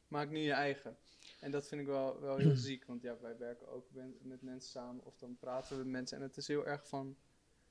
Maak 0.07 0.29
nu 0.29 0.39
je 0.39 0.53
eigen. 0.53 0.97
En 1.39 1.51
dat 1.51 1.67
vind 1.67 1.81
ik 1.81 1.87
wel, 1.87 2.19
wel 2.21 2.37
heel 2.37 2.55
ziek, 2.55 2.85
want 2.85 3.01
ja, 3.01 3.17
wij 3.21 3.37
werken 3.37 3.67
ook 3.67 3.87
met, 3.91 4.23
met 4.23 4.41
mensen 4.41 4.71
samen 4.71 5.05
of 5.05 5.17
dan 5.17 5.37
praten 5.39 5.77
we 5.77 5.83
met 5.83 5.91
mensen 5.91 6.17
en 6.17 6.23
het 6.23 6.37
is 6.37 6.47
heel 6.47 6.65
erg 6.65 6.87
van, 6.87 7.17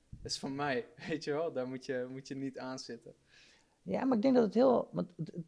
het 0.09 0.31
is 0.31 0.39
van 0.39 0.55
mij, 0.55 0.85
weet 1.07 1.23
je 1.23 1.31
wel, 1.31 1.51
daar 1.51 1.67
moet 1.67 1.85
je, 1.85 2.05
moet 2.09 2.27
je 2.27 2.35
niet 2.35 2.59
aan 2.59 2.79
zitten. 2.79 3.15
Ja, 3.87 4.05
maar 4.05 4.15
ik 4.17 4.21
denk 4.23 4.35
dat 4.35 4.43
het 4.43 4.53
heel. 4.53 4.89
Want 4.91 5.07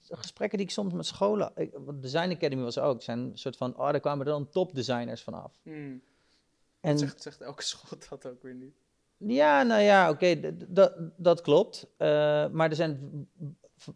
gesprekken 0.10 0.58
die 0.58 0.68
ik 0.68 0.74
soms 0.74 0.94
met 0.94 1.06
scholen. 1.06 1.52
Ik, 1.56 1.72
Design 2.02 2.32
Academy 2.32 2.62
was 2.64 2.80
ook. 2.80 3.02
zijn 3.02 3.20
een 3.20 3.38
soort 3.38 3.58
van. 3.58 3.78
Oh, 3.78 3.92
daar 3.92 4.00
kwamen 4.00 4.26
er 4.26 4.32
dan 4.32 4.50
topdesigners 4.50 5.22
vanaf. 5.24 5.60
Hmm. 5.64 6.02
En 6.80 6.98
zegt, 6.98 7.22
zegt 7.22 7.42
elke 7.42 7.64
school 7.72 8.00
dat 8.10 8.26
ook 8.28 8.42
weer 8.44 8.54
niet. 8.56 8.74
ja, 9.18 9.64
nou 9.64 9.82
ja, 9.82 10.10
oké, 10.10 10.56
dat- 11.18 11.42
klopt. 11.42 11.88
Eh, 11.98 12.08
maar 12.50 12.70
er 12.70 12.76
zijn 12.76 13.28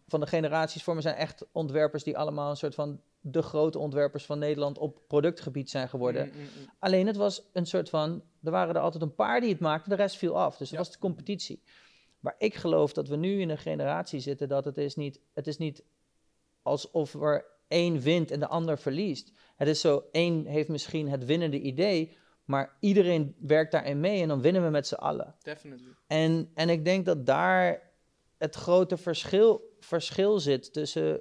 van 0.06 0.20
de 0.20 0.26
generaties 0.26 0.82
voor 0.82 0.94
me 0.94 1.00
zijn 1.00 1.14
echt 1.16 1.46
ontwerpers 1.52 2.02
die 2.04 2.18
allemaal 2.18 2.50
een 2.50 2.56
soort 2.56 2.74
van 2.74 3.00
de 3.20 3.42
grote 3.42 3.78
ontwerpers 3.78 4.24
van 4.26 4.38
Nederland 4.38 4.78
op 4.78 5.00
productgebied 5.06 5.70
zijn 5.70 5.88
geworden. 5.88 6.26
Mm, 6.26 6.32
mm, 6.32 6.40
mm. 6.42 6.70
Alleen 6.78 7.06
het 7.06 7.16
was 7.16 7.42
een 7.52 7.66
soort 7.66 7.88
van, 7.90 8.22
er 8.42 8.50
waren 8.50 8.74
er 8.74 8.80
altijd 8.80 9.02
een 9.02 9.14
paar 9.14 9.40
die 9.40 9.50
het 9.50 9.60
maakten, 9.60 9.90
de 9.90 9.96
rest 9.96 10.16
viel 10.16 10.38
af. 10.38 10.50
Dus 10.56 10.58
dat 10.58 10.68
Ja. 10.70 10.76
was 10.84 10.90
de 10.92 10.98
competitie. 10.98 11.62
Maar 12.24 12.34
ik 12.38 12.54
geloof 12.54 12.92
dat 12.92 13.08
we 13.08 13.16
nu 13.16 13.40
in 13.40 13.50
een 13.50 13.58
generatie 13.58 14.20
zitten 14.20 14.48
dat 14.48 14.64
het 14.64 14.78
is 14.78 14.96
niet, 14.96 15.20
het 15.32 15.46
is 15.46 15.58
niet 15.58 15.84
alsof 16.62 17.14
er 17.14 17.46
één 17.68 18.00
wint 18.00 18.30
en 18.30 18.40
de 18.40 18.46
ander 18.46 18.78
verliest. 18.78 19.32
Het 19.56 19.68
is 19.68 19.80
zo, 19.80 20.04
één 20.12 20.46
heeft 20.46 20.68
misschien 20.68 21.08
het 21.08 21.24
winnende 21.24 21.60
idee, 21.60 22.16
maar 22.44 22.76
iedereen 22.80 23.34
werkt 23.38 23.72
daarin 23.72 24.00
mee 24.00 24.22
en 24.22 24.28
dan 24.28 24.40
winnen 24.40 24.64
we 24.64 24.68
met 24.68 24.86
z'n 24.86 24.94
allen. 24.94 25.34
Definitely. 25.42 25.94
En, 26.06 26.50
en 26.54 26.68
ik 26.68 26.84
denk 26.84 27.04
dat 27.04 27.26
daar 27.26 27.92
het 28.38 28.54
grote 28.54 28.96
verschil, 28.96 29.76
verschil 29.80 30.40
zit 30.40 30.72
tussen, 30.72 31.20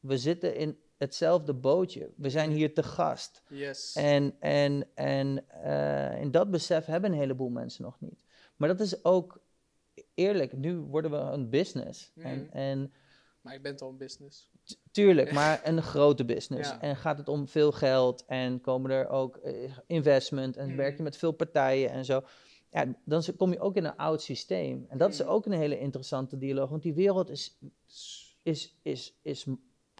we 0.00 0.18
zitten 0.18 0.56
in 0.56 0.78
hetzelfde 0.96 1.54
bootje, 1.54 2.10
we 2.16 2.30
zijn 2.30 2.50
hier 2.50 2.74
te 2.74 2.82
gast. 2.82 3.42
Yes. 3.48 3.94
En, 3.94 4.36
en, 4.40 4.88
en 4.94 5.48
eh, 5.48 6.20
in 6.20 6.30
dat 6.30 6.50
besef 6.50 6.84
hebben 6.84 7.12
een 7.12 7.18
heleboel 7.18 7.50
mensen 7.50 7.84
nog 7.84 8.00
niet. 8.00 8.24
Maar 8.56 8.68
dat 8.68 8.80
is 8.80 9.04
ook 9.04 9.44
eerlijk, 10.16 10.56
nu 10.56 10.76
worden 10.78 11.10
we 11.10 11.16
een 11.16 11.50
business. 11.50 12.12
En, 12.16 12.38
Mhm. 12.42 12.56
en 12.56 12.92
Maar 13.40 13.52
je 13.54 13.60
bent 13.60 13.82
al 13.82 13.88
een 13.88 13.96
business. 13.96 14.50
tuurlijk, 14.90 15.32
maar 15.32 15.60
een 15.64 15.82
grote 15.82 16.24
business. 16.24 16.70
Ja. 16.70 16.80
En 16.80 16.96
gaat 16.96 17.18
het 17.18 17.28
om 17.28 17.48
veel 17.48 17.72
geld 17.72 18.24
en 18.26 18.60
komen 18.60 18.90
er 18.90 19.08
ook 19.08 19.36
eh, 19.36 19.72
investment 19.86 20.56
en 20.56 20.66
Mhm. 20.68 20.76
werk 20.76 20.96
je 20.96 21.02
met 21.02 21.16
veel 21.16 21.32
partijen 21.32 21.90
en 21.90 22.04
zo. 22.04 22.22
Ja, 22.70 22.94
dan 23.04 23.22
kom 23.36 23.52
je 23.52 23.60
ook 23.60 23.76
in 23.76 23.84
een 23.84 23.96
oud 23.96 24.22
systeem. 24.22 24.84
En 24.88 24.98
dat 24.98 25.12
is 25.12 25.20
Mhm. 25.20 25.28
ook 25.28 25.46
een 25.46 25.52
hele 25.52 25.78
interessante 25.78 26.38
dialoog, 26.38 26.70
want 26.70 26.82
die 26.82 26.94
wereld 26.94 27.30
is, 27.30 27.58
is, 28.42 28.78
is, 28.82 29.18
is 29.22 29.46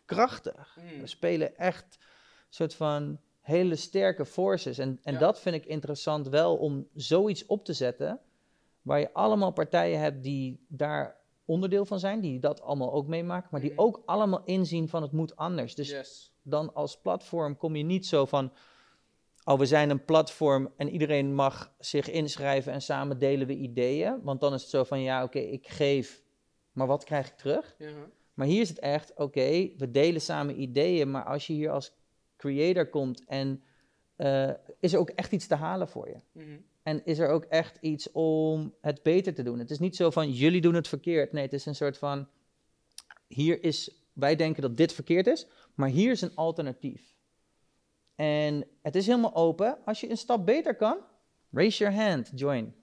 krachtig. 0.05 0.79
Mm. 0.81 1.01
We 1.01 1.07
spelen 1.07 1.57
echt 1.57 1.85
een 1.85 2.01
soort 2.49 2.75
van 2.75 3.21
hele 3.41 3.77
sterke 3.77 4.25
forces. 4.27 4.79
En, 4.79 4.99
en 5.03 5.13
Ja. 5.13 5.19
dat 5.19 5.41
vind 5.41 5.55
ik 5.57 5.67
interessant 5.67 6.29
wel 6.29 6.57
om 6.57 6.89
zoiets 6.95 7.47
op 7.47 7.65
te 7.65 7.73
zetten, 7.73 8.21
waar 8.87 9.01
je 9.01 9.13
allemaal 9.13 9.51
partijen 9.53 10.01
hebt 10.01 10.23
die 10.23 10.65
daar 10.69 11.17
onderdeel 11.45 11.85
van 11.85 11.99
zijn, 11.99 12.21
die 12.21 12.41
dat 12.41 12.61
allemaal 12.63 12.93
ook 12.93 13.07
meemaken, 13.07 13.49
maar 13.51 13.61
die 13.61 13.71
Mhm. 13.71 13.81
ook 13.81 14.03
allemaal 14.05 14.43
inzien 14.45 14.89
van 14.89 15.03
het 15.03 15.13
moet 15.13 15.37
anders. 15.37 15.75
Dus 15.75 15.91
yes. 15.91 16.33
dan 16.43 16.75
als 16.75 17.01
platform 17.01 17.57
kom 17.57 17.77
je 17.77 17.83
niet 17.83 18.07
zo 18.07 18.25
van, 18.25 18.53
oh 19.45 19.59
we 19.59 19.67
zijn 19.67 19.91
een 19.91 20.05
platform 20.05 20.73
en 20.77 20.89
iedereen 20.91 21.35
mag 21.35 21.75
zich 21.79 22.11
inschrijven 22.11 22.73
en 22.73 22.83
samen 22.83 23.19
delen 23.19 23.47
we 23.47 23.55
ideeën. 23.57 24.21
Want 24.23 24.41
dan 24.41 24.55
is 24.55 24.61
het 24.61 24.71
zo 24.71 24.85
van, 24.85 25.01
ja 25.01 25.23
oké, 25.25 25.39
ik 25.39 25.69
geef, 25.69 26.23
maar 26.73 26.87
wat 26.87 27.05
krijg 27.05 27.29
ik 27.29 27.37
terug? 27.37 27.75
Ja. 27.79 27.91
Maar 28.35 28.47
hier 28.47 28.61
is 28.61 28.69
het 28.69 28.79
echt, 28.79 29.15
oké, 29.17 29.71
we 29.77 29.91
delen 29.91 30.21
samen 30.21 30.61
ideeën, 30.61 31.11
maar 31.11 31.25
als 31.25 31.47
je 31.47 31.53
hier 31.53 31.71
als 31.71 31.93
creator 32.37 32.89
komt 32.89 33.25
en 33.25 33.63
eh, 34.17 34.51
is 34.81 34.93
er 34.93 34.99
ook 34.99 35.11
echt 35.11 35.33
iets 35.33 35.47
te 35.47 35.55
halen 35.55 35.89
voor 35.89 36.09
je. 36.09 36.17
Mhm. 36.33 36.57
En 36.87 37.05
is 37.05 37.19
er 37.19 37.29
ook 37.29 37.45
echt 37.45 37.79
iets 37.81 38.13
om 38.13 38.75
het 38.81 39.03
beter 39.03 39.35
te 39.35 39.43
doen? 39.43 39.59
Het 39.59 39.71
is 39.71 39.79
niet 39.79 39.97
zo 39.97 40.11
van 40.11 40.33
jullie 40.33 40.61
doen 40.61 40.75
het 40.75 40.89
verkeerd. 40.89 41.33
Nee, 41.33 41.43
het 41.43 41.53
is 41.53 41.67
een 41.67 41.75
soort 41.75 41.99
van 41.99 42.29
hier 43.27 43.63
is 43.63 43.91
wij 44.13 44.37
denken 44.37 44.63
dat 44.63 44.77
dit 44.77 44.93
verkeerd 44.93 45.27
is, 45.27 45.47
maar 45.75 45.89
hier 45.89 46.11
is 46.11 46.21
een 46.21 46.35
alternatief. 46.35 47.15
En 48.15 48.67
het 48.83 48.95
is 48.95 49.07
helemaal 49.07 49.35
open. 49.35 49.79
Als 49.85 50.01
je 50.01 50.11
een 50.11 50.17
stap 50.17 50.47
beter 50.47 50.77
kan, 50.77 50.99
raise 51.51 51.85
your 51.85 52.03
hand, 52.03 52.31
join. 52.35 52.75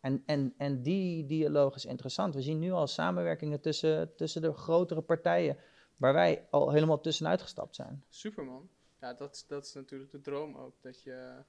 En, 0.00 0.22
en, 0.26 0.54
en 0.56 0.82
die 0.82 1.26
dialoog 1.26 1.74
is 1.74 1.84
interessant. 1.84 2.34
We 2.34 2.42
zien 2.42 2.58
nu 2.58 2.72
al 2.72 2.86
samenwerkingen 2.86 3.60
tussen, 3.60 4.16
tussen 4.16 4.42
de 4.42 4.52
grotere 4.52 5.02
partijen, 5.02 5.56
waar 5.96 6.12
wij 6.12 6.46
al 6.50 6.72
helemaal 6.72 7.00
tussenuit 7.00 7.42
gestapt 7.42 7.74
zijn. 7.74 8.04
Superman. 8.08 8.68
Ja, 9.00 9.14
dat, 9.14 9.44
dat 9.48 9.64
is 9.64 9.72
natuurlijk 9.72 10.10
de 10.10 10.20
droom 10.20 10.56
ook. 10.56 10.74
Dat, 10.80 11.02
je, 11.02 11.44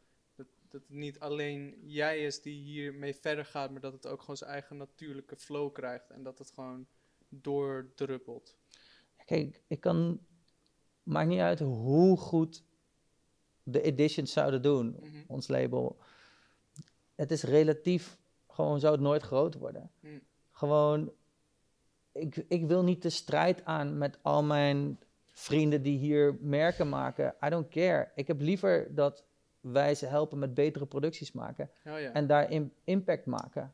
dat, 0.75 0.87
het 0.87 0.97
niet 0.97 1.19
alleen 1.19 1.75
jij 1.85 2.19
is 2.19 2.41
die 2.41 2.61
hiermee 2.61 3.15
verder 3.15 3.45
gaat, 3.45 3.71
maar 3.71 3.81
dat 3.81 3.93
het 3.93 4.07
ook 4.07 4.19
gewoon 4.19 4.37
zijn 4.37 4.49
eigen 4.49 4.77
natuurlijke 4.77 5.35
flow 5.35 5.73
krijgt. 5.73 6.09
En 6.09 6.23
dat 6.23 6.37
het 6.37 6.51
gewoon 6.51 6.87
doordruppelt. 7.29 8.55
Kijk, 9.25 9.61
ik 9.67 9.79
kan. 9.79 10.19
Maakt 11.03 11.27
niet 11.27 11.39
uit 11.39 11.59
hoe 11.59 12.17
goed 12.17 12.63
de 13.63 13.81
editions 13.81 14.31
zouden 14.31 14.61
doen, 14.61 14.97
Mhm. 14.99 15.23
ons 15.27 15.47
label. 15.47 15.97
Het 17.15 17.31
is 17.31 17.43
relatief, 17.43 18.17
gewoon 18.49 18.79
zou 18.79 18.93
het 18.93 19.01
nooit 19.01 19.21
groot 19.21 19.55
worden. 19.55 19.91
Mm. 19.99 20.21
Gewoon, 20.51 21.11
ik, 22.11 22.35
ik 22.47 22.65
wil 22.65 22.83
niet 22.83 23.01
de 23.01 23.09
strijd 23.09 23.65
aan 23.65 23.97
met 23.97 24.17
al 24.21 24.43
mijn 24.43 24.99
vrienden 25.25 25.81
die 25.81 25.97
hier 25.97 26.37
merken 26.41 26.89
maken. 26.89 27.35
I 27.45 27.49
don't 27.49 27.69
care. 27.69 28.11
Ik 28.15 28.27
heb 28.27 28.41
liever 28.41 28.95
dat 28.95 29.23
wij 29.71 29.95
ze 29.95 30.05
helpen 30.05 30.39
met 30.39 30.53
betere 30.53 30.85
producties 30.85 31.31
maken 31.31 31.69
Oh 31.85 31.99
ja. 31.99 32.11
en 32.11 32.27
daar 32.27 32.51
im- 32.51 32.73
impact 32.83 33.25
maken. 33.25 33.73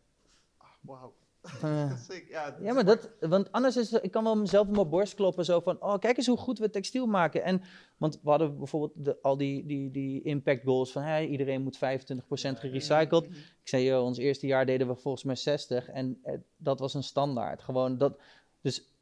Wauw. 0.81 1.13
Sick, 2.09 2.27
Ja, 2.29 2.57
Ja, 2.61 2.73
maar 2.73 2.85
dat, 2.85 3.09
want 3.19 3.51
anders 3.51 3.77
is 3.77 3.91
ik 3.91 4.11
kan 4.11 4.23
wel 4.23 4.37
mezelf 4.37 4.67
op 4.67 4.75
mijn 4.75 4.89
borst 4.89 5.15
kloppen, 5.15 5.45
zo 5.45 5.59
van, 5.59 5.81
oh, 5.81 5.97
kijk 5.99 6.17
eens 6.17 6.27
hoe 6.27 6.37
goed 6.37 6.59
we 6.59 6.69
textiel 6.69 7.05
maken. 7.05 7.43
En, 7.43 7.61
want 7.97 8.19
we 8.23 8.29
hadden 8.29 8.57
bijvoorbeeld 8.57 9.05
de, 9.05 9.17
al 9.21 9.37
die, 9.37 9.65
die, 9.65 9.91
die 9.91 10.21
impact 10.21 10.63
goals 10.63 10.91
van, 10.91 11.01
hey, 11.01 11.27
iedereen 11.27 11.61
moet 11.61 11.75
25% 11.77 11.79
gerecycled. 12.31 13.25
Ik 13.25 13.67
zei, 13.67 13.83
joh, 13.83 14.03
ons 14.03 14.17
eerste 14.17 14.47
jaar 14.47 14.65
deden 14.65 14.87
we 14.87 14.95
volgens 14.95 15.23
mij 15.23 15.35
60 15.35 15.89
en 15.89 16.19
eh, 16.23 16.33
dat 16.57 16.79
was 16.79 16.93
een 16.93 17.03
standaard. 17.03 17.61
Gewoon 17.61 17.97
dat, 17.97 18.19
dus 18.61 18.93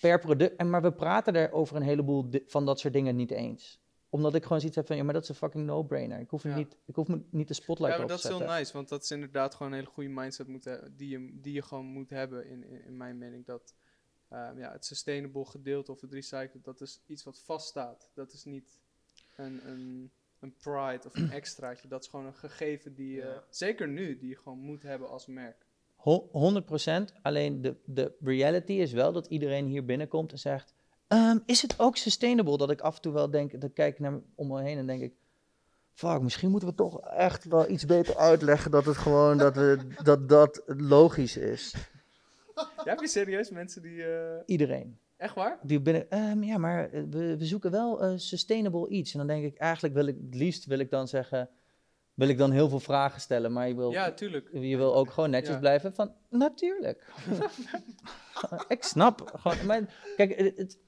per 0.00 0.18
product, 0.18 0.56
en, 0.56 0.70
maar 0.70 0.82
we 0.82 0.92
praten 0.92 1.34
er 1.34 1.52
over 1.52 1.76
een 1.76 1.82
heleboel 1.82 2.28
van 2.46 2.66
dat 2.66 2.80
soort 2.80 2.92
dingen 2.94 3.16
niet 3.16 3.30
eens. 3.30 3.80
Omdat 4.12 4.34
ik 4.34 4.42
gewoon 4.42 4.58
zoiets 4.58 4.76
heb 4.76 4.86
van, 4.86 4.96
ja, 4.96 5.02
maar 5.04 5.14
dat 5.14 5.22
is 5.22 5.28
een 5.28 5.34
fucking 5.34 5.66
no-brainer. 5.66 6.20
Ik 6.20 6.30
hoef, 6.30 6.44
er 6.44 6.50
Ja. 6.50 6.56
niet, 6.56 6.76
ik 6.84 6.94
hoef 6.94 7.08
me 7.08 7.20
niet 7.30 7.48
de 7.48 7.54
spotlight 7.54 7.92
Ja, 7.96 8.02
maar 8.02 8.10
op 8.14 8.20
te 8.20 8.22
dat 8.22 8.24
is 8.24 8.28
heel 8.28 8.38
zetten. 8.38 8.56
nice, 8.56 8.72
want 8.72 8.88
dat 8.88 9.02
is 9.02 9.10
inderdaad 9.10 9.54
gewoon 9.54 9.72
een 9.72 9.78
hele 9.78 9.90
goede 9.90 10.08
mindset 10.08 10.46
moeten, 10.46 10.94
die, 10.96 11.08
je, 11.08 11.40
die 11.40 11.52
je 11.52 11.62
gewoon 11.62 11.84
moet 11.86 12.10
hebben, 12.10 12.46
in, 12.46 12.64
in, 12.64 12.84
in 12.84 12.96
mijn 12.96 13.18
mening. 13.18 13.46
Dat 13.46 13.74
ehm, 14.28 14.58
ja, 14.58 14.72
het 14.72 14.84
sustainable 14.84 15.44
gedeelte 15.44 15.92
of 15.92 16.00
het 16.00 16.12
recycled, 16.12 16.64
dat 16.64 16.80
is 16.80 17.02
iets 17.06 17.22
wat 17.24 17.40
vaststaat. 17.40 18.10
Dat 18.14 18.32
is 18.32 18.44
niet 18.44 18.78
een, 19.36 19.68
een, 19.68 20.10
een 20.40 20.54
pride 20.56 21.02
of 21.06 21.14
een 21.14 21.30
extraatje. 21.40 21.88
Dat 21.88 22.02
is 22.02 22.08
gewoon 22.08 22.26
een 22.26 22.34
gegeven 22.34 22.94
die 22.94 23.10
je, 23.12 23.20
Ja. 23.20 23.44
zeker 23.50 23.88
nu, 23.88 24.18
die 24.18 24.28
je 24.28 24.36
gewoon 24.36 24.58
moet 24.58 24.82
hebben 24.82 25.08
als 25.08 25.26
merk. 25.26 25.66
Ho- 25.96 26.28
100%. 26.60 27.20
Alleen 27.22 27.60
de, 27.62 27.76
de 27.84 28.14
reality 28.20 28.72
is 28.72 28.92
wel 28.92 29.12
dat 29.12 29.26
iedereen 29.26 29.66
hier 29.66 29.84
binnenkomt 29.84 30.32
en 30.32 30.38
zegt: 30.38 30.74
"Ehm, 31.12 31.38
Is 31.46 31.62
het 31.62 31.74
ook 31.78 31.96
sustainable? 31.96 32.56
Dat 32.58 32.70
ik 32.70 32.80
af 32.80 32.94
en 32.96 33.02
toe 33.02 33.12
wel 33.12 33.30
denk, 33.30 33.60
dan 33.60 33.72
kijk 33.72 33.92
ik 33.94 34.00
naar 34.00 34.20
om 34.34 34.48
me 34.48 34.62
heen 34.62 34.78
en 34.78 34.86
denk 34.86 35.02
ik: 35.02 35.12
fuck, 35.92 36.20
misschien 36.20 36.50
moeten 36.50 36.68
we 36.68 36.74
toch 36.74 37.00
echt 37.00 37.44
wel 37.44 37.70
iets 37.70 37.84
beter 37.84 38.16
uitleggen 38.16 38.70
dat 38.70 38.84
het 38.84 38.96
gewoon, 38.96 39.38
dat, 39.38 39.56
we, 39.56 39.78
dat, 40.02 40.28
dat 40.28 40.62
logisch 40.66 41.36
is. 41.36 41.74
Ja, 42.54 42.68
heb 42.84 43.00
je 43.00 43.08
serieus 43.08 43.50
mensen 43.50 43.82
die... 43.82 44.04
eh, 44.04 44.40
Iedereen. 44.46 44.98
echt 45.16 45.34
waar? 45.34 45.58
Die 45.62 45.80
binnen, 45.80 46.10
ehm, 46.10 46.42
ja, 46.42 46.58
maar 46.58 46.90
eh, 46.90 47.02
we, 47.10 47.36
we 47.38 47.44
zoeken 47.46 47.70
wel 47.70 48.02
eh, 48.02 48.12
sustainable 48.16 48.88
iets. 48.88 49.12
En 49.12 49.18
dan 49.18 49.26
denk 49.26 49.44
ik, 49.44 49.56
eigenlijk 49.58 49.94
wil 49.94 50.06
ik, 50.06 50.16
het 50.24 50.34
liefst 50.34 50.64
wil 50.66 50.78
ik 50.78 50.90
dan 50.90 51.08
zeggen, 51.08 51.48
wil 52.14 52.28
ik 52.28 52.38
dan 52.38 52.50
heel 52.50 52.68
veel 52.68 52.80
vragen 52.80 53.20
stellen, 53.20 53.52
maar 53.52 53.68
je 53.68 53.74
wil, 53.74 53.90
Ja, 53.90 54.12
tuurlijk. 54.12 54.48
je 54.52 54.76
wil 54.76 54.94
ook 54.94 55.10
gewoon 55.10 55.30
netjes 55.30 55.54
Ja. 55.54 55.60
blijven 55.60 55.94
van, 55.94 56.12
natuurlijk. 56.30 57.06
ik 58.68 58.82
snap. 58.84 59.30
Gewoon, 59.34 59.66
maar, 59.66 60.12
kijk, 60.16 60.36
het- 60.56 60.78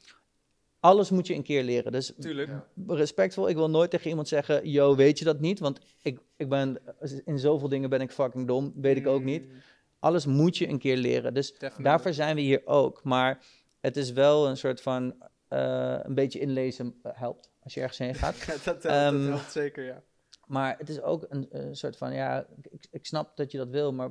alles 0.85 1.11
moet 1.11 1.27
je 1.27 1.35
een 1.35 1.43
keer 1.43 1.63
leren. 1.63 1.93
Dus 1.93 2.13
Tuurlijk. 2.21 2.51
Respectvol, 2.87 3.49
ik 3.49 3.57
wil 3.57 3.71
nooit 3.71 3.91
tegen 3.91 4.09
iemand 4.09 4.29
zeggen, 4.29 4.69
yo, 4.71 4.97
weet 4.97 5.19
je 5.19 5.25
dat 5.25 5.41
niet? 5.41 5.59
Want 5.59 5.81
ik, 6.03 6.19
ik 6.37 6.49
ben, 6.49 6.79
in 7.25 7.39
zoveel 7.39 7.69
dingen 7.69 7.91
ben 7.91 8.01
ik 8.01 8.11
fucking 8.13 8.47
dom, 8.47 8.73
weet 8.77 8.97
ik 8.97 9.07
ook 9.07 9.23
niet. 9.23 9.45
Mm, 9.47 9.53
Alles 9.99 10.27
moet 10.27 10.57
je 10.57 10.69
een 10.69 10.79
keer 10.79 10.97
leren. 10.97 11.35
Dus 11.35 11.51
definitely. 11.53 11.85
Daarvoor 11.85 12.13
zijn 12.13 12.35
we 12.35 12.41
hier 12.41 12.63
ook. 12.65 13.05
Maar 13.05 13.45
het 13.81 13.97
is 13.97 14.13
wel 14.13 14.49
een 14.49 14.57
soort 14.57 14.81
van 14.83 15.15
eh, 15.49 15.97
een 16.03 16.15
beetje 16.15 16.39
inlezen 16.41 16.95
eh, 17.03 17.13
helpt 17.15 17.51
als 17.63 17.75
je 17.75 17.81
ergens 17.81 17.99
heen 17.99 18.15
gaat. 18.25 18.47
Dat, 18.47 18.65
helpt, 18.65 18.85
Ehm, 18.85 19.21
dat 19.21 19.29
helpt 19.39 19.53
zeker, 19.53 19.85
ja. 19.85 20.03
Maar 20.47 20.79
het 20.79 20.89
is 20.89 21.01
ook 21.01 21.27
een, 21.29 21.47
een 21.51 21.77
soort 21.77 21.97
van 21.97 22.15
ja, 22.15 22.47
ik, 22.71 22.87
ik 22.91 23.07
snap 23.07 23.37
dat 23.37 23.51
je 23.51 23.59
dat 23.59 23.69
wil, 23.69 23.93
maar, 23.93 24.11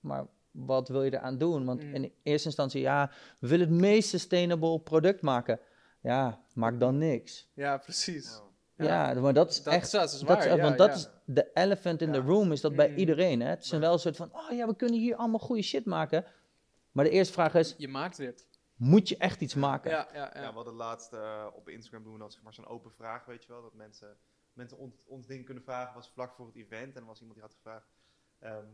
maar 0.00 0.26
wat 0.50 0.88
wil 0.88 1.02
je 1.02 1.12
eraan 1.14 1.38
doen? 1.38 1.64
Want 1.64 1.82
Mm. 1.82 1.94
in 1.94 2.12
eerste 2.22 2.46
instantie, 2.46 2.80
ja, 2.80 3.10
we 3.38 3.48
willen 3.48 3.68
het 3.68 3.80
meest 3.80 4.08
sustainable 4.08 4.80
product 4.80 5.22
maken. 5.22 5.60
Ja, 6.02 6.44
maak 6.54 6.80
dan 6.80 6.98
niks. 6.98 7.50
Ja, 7.54 7.78
precies. 7.78 8.36
Wow. 8.38 8.50
Ja, 8.88 9.14
maar 9.20 9.32
dat 9.32 9.50
is 9.50 9.62
dat 9.62 9.74
echt. 9.74 9.84
is, 9.84 9.90
dat 9.90 10.12
is 10.12 10.18
Dat 10.18 10.28
waar, 10.28 10.38
is, 10.38 10.44
ja, 10.44 10.56
want 10.62 10.78
dat 10.78 10.88
ja. 10.88 10.94
is 10.94 11.08
de 11.24 11.50
elephant 11.54 12.00
in 12.02 12.12
the 12.12 12.18
room, 12.20 12.52
is 12.52 12.60
dat 12.60 12.76
bij 12.76 12.90
Mm. 12.90 12.96
iedereen. 12.96 13.40
Hè? 13.40 13.48
Het 13.48 13.64
is 13.64 13.70
Ja. 13.70 13.78
wel 13.78 13.92
een 13.92 13.98
soort 13.98 14.16
van, 14.16 14.30
oh 14.34 14.50
ja, 14.50 14.66
we 14.66 14.76
kunnen 14.76 14.98
hier 14.98 15.16
allemaal 15.16 15.38
goede 15.38 15.62
shit 15.62 15.84
maken. 15.84 16.24
Maar 16.92 17.04
de 17.04 17.10
eerste 17.10 17.32
vraag 17.32 17.54
is, 17.54 17.74
Je 17.78 17.88
maakt 17.88 18.16
het. 18.16 18.46
moet 18.76 19.08
je 19.08 19.16
echt 19.16 19.40
iets 19.40 19.54
maken? 19.54 19.90
Ja, 19.90 20.08
ja, 20.12 20.30
ja. 20.34 20.40
Ja, 20.42 20.48
we 20.48 20.54
hadden 20.54 20.74
laatst 20.74 21.12
eh, 21.12 21.46
op 21.54 21.68
Instagram 21.68 22.02
doen 22.02 22.12
we 22.12 22.18
dan 22.18 22.30
zeg 22.32 22.42
maar 22.42 22.54
zo'n 22.54 22.66
open 22.66 22.92
vraag, 22.92 23.24
weet 23.24 23.44
je 23.44 23.52
wel. 23.52 23.62
Dat 23.62 23.74
mensen, 23.74 24.16
mensen 24.52 24.78
ons, 24.78 25.04
ons 25.06 25.26
dingen 25.26 25.44
kunnen 25.44 25.62
vragen. 25.62 25.94
was 25.94 26.10
vlak 26.14 26.34
voor 26.34 26.46
het 26.46 26.56
event 26.56 26.94
en 26.94 27.00
er 27.00 27.06
was 27.06 27.18
iemand 27.20 27.38
die 27.38 27.46
had 27.48 27.54
gevraagd. 27.54 27.86
ehm, 28.38 28.66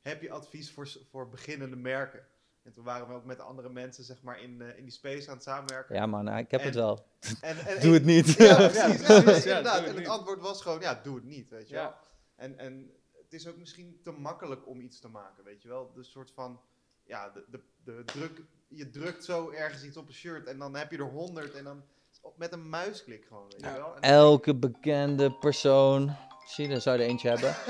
heb 0.00 0.22
je 0.22 0.30
advies 0.30 0.70
voor, 0.72 0.88
voor 1.10 1.28
beginnende 1.28 1.76
merken? 1.76 2.26
En 2.64 2.72
toen 2.72 2.84
waren 2.84 3.08
we 3.08 3.14
ook 3.14 3.24
met 3.24 3.40
andere 3.40 3.68
mensen 3.68 4.04
zeg 4.04 4.22
maar 4.22 4.40
in, 4.40 4.62
eh, 4.62 4.76
in 4.78 4.82
die 4.82 4.92
space 4.92 5.28
aan 5.28 5.34
het 5.34 5.42
samenwerken. 5.42 5.94
Ja, 5.94 6.06
man, 6.06 6.28
ik 6.36 6.50
heb 6.50 6.60
En- 6.60 6.66
het 6.66 6.74
wel. 6.74 7.06
En, 7.40 7.56
en, 7.56 7.80
Doe 7.84 7.94
het 7.94 8.04
niet. 8.04 8.26
Ja, 8.32 8.44
Ja, 8.60 8.68
precies. 8.68 9.06
Ja, 9.06 9.56
inderdaad. 9.56 9.80
het 9.80 9.88
en 9.88 9.96
het 9.96 10.08
antwoord 10.08 10.40
was 10.40 10.62
gewoon, 10.62 10.80
ja, 10.80 11.00
doe 11.02 11.14
het 11.14 11.24
niet, 11.24 11.50
weet 11.50 11.68
je 11.68 11.74
wel. 11.74 11.94
En, 12.36 12.58
en 12.58 12.90
het 13.22 13.32
is 13.32 13.46
ook 13.46 13.56
misschien 13.56 14.00
te 14.02 14.10
makkelijk 14.10 14.66
om 14.68 14.80
iets 14.80 15.00
te 15.00 15.08
maken, 15.08 15.44
weet 15.44 15.62
je 15.62 15.68
wel. 15.68 15.92
De 15.94 16.02
soort 16.02 16.30
van, 16.34 16.60
ja, 17.04 17.30
de, 17.30 17.44
de, 17.50 17.60
de 17.84 18.02
druk, 18.04 18.40
je 18.68 18.90
drukt 18.90 19.24
zo 19.24 19.50
ergens 19.50 19.82
iets 19.84 19.96
op 19.96 20.06
een 20.08 20.14
shirt 20.14 20.46
en 20.46 20.58
dan 20.58 20.76
heb 20.76 20.90
je 20.90 20.96
er 20.98 21.04
honderd 21.10 21.54
en 21.54 21.64
dan 21.64 21.82
met 22.36 22.52
een 22.52 22.68
muisklik 22.68 23.24
gewoon, 23.28 23.48
weet 23.48 23.60
je 23.60 23.72
wel. 23.72 23.94
En 23.94 24.02
Elke 24.02 24.54
bekende 24.54 25.32
persoon. 25.32 26.16
Zie 26.46 26.64
je, 26.64 26.70
daar 26.70 26.80
zou 26.80 26.96
je 26.98 27.02
er 27.02 27.08
eentje 27.08 27.28
hebben. 27.28 27.54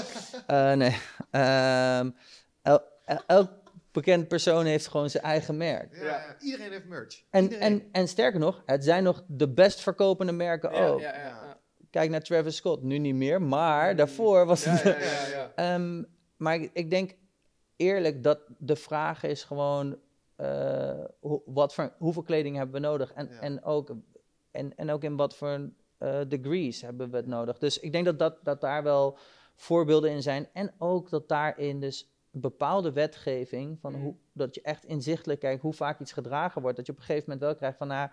Eh, 0.47 0.73
nee. 0.73 1.01
Ehm, 1.31 2.11
el- 2.63 2.83
bekend 3.95 4.29
persoon 4.29 4.65
heeft 4.65 4.87
gewoon 4.87 5.11
zijn 5.11 5.23
eigen 5.25 5.57
merk. 5.57 5.95
ja, 5.97 6.37
iedereen 6.41 6.71
heeft 6.73 6.87
merch. 6.87 7.23
En, 7.31 7.43
Iedereen. 7.43 7.63
en, 7.81 7.89
en 7.93 8.09
sterker 8.09 8.41
nog, 8.41 8.63
het 8.67 8.85
zijn 8.85 9.03
nog 9.03 9.25
de 9.29 9.49
best 9.49 9.81
verkopende 9.81 10.33
merken 10.33 10.73
Ja, 10.73 10.87
ook. 10.87 11.01
ja, 11.01 11.15
ja, 11.15 11.21
ja. 11.23 11.59
Kijk 11.91 12.11
naar 12.11 12.21
Travis 12.23 12.57
Scott, 12.57 12.83
nu 12.83 12.99
niet 12.99 13.15
meer, 13.15 13.43
maar 13.43 13.97
daarvoor 13.97 14.47
was 14.47 14.65
Ja, 14.65 14.71
het. 14.71 14.83
ja, 14.83 15.11
ja, 15.11 15.27
ja. 15.27 15.53
Ehm, 15.75 16.03
maar 16.37 16.55
ik, 16.55 16.71
ik 16.73 16.91
denk 16.91 17.15
eerlijk 17.77 18.23
dat 18.23 18.39
de 18.59 18.77
vraag 18.77 19.23
is 19.23 19.45
gewoon: 19.45 19.99
eh, 20.37 21.05
wat 21.45 21.75
voor, 21.75 21.93
hoeveel 21.99 22.23
kleding 22.23 22.57
hebben 22.57 22.75
we 22.81 22.87
nodig? 22.87 23.13
En, 23.13 23.29
Ja. 23.31 23.41
en, 23.41 23.63
ook, 23.65 23.95
en, 24.51 24.77
en 24.77 24.91
ook 24.91 25.03
in 25.05 25.17
wat 25.17 25.37
voor 25.37 25.71
eh, 25.99 26.21
degrees 26.29 26.81
hebben 26.81 27.11
we 27.11 27.17
het 27.17 27.27
nodig? 27.27 27.59
Dus 27.59 27.81
ik 27.81 27.93
denk 27.93 28.05
dat, 28.05 28.19
dat, 28.19 28.39
dat 28.43 28.61
daar 28.61 28.83
wel 28.83 29.19
voorbeelden 29.55 30.11
in 30.11 30.23
zijn. 30.23 30.49
En 30.53 30.75
ook 30.79 31.11
dat 31.11 31.29
daarin 31.29 31.81
dus 31.81 32.14
bepaalde 32.35 32.93
wetgeving, 32.93 33.79
van 33.81 33.93
Mhm. 33.93 34.03
hoe, 34.03 34.15
dat 34.33 34.55
je 34.55 34.61
echt 34.63 34.85
inzichtelijk 34.85 35.41
kijkt 35.41 35.63
hoe 35.63 35.73
vaak 35.73 36.01
iets 36.01 36.13
gedragen 36.13 36.63
wordt. 36.63 36.77
Dat 36.77 36.87
je 36.87 36.93
op 36.93 36.99
een 36.99 37.05
gegeven 37.05 37.25
moment 37.31 37.47
wel 37.47 37.57
krijgt 37.57 37.79
van, 37.79 37.89
nou, 37.89 38.11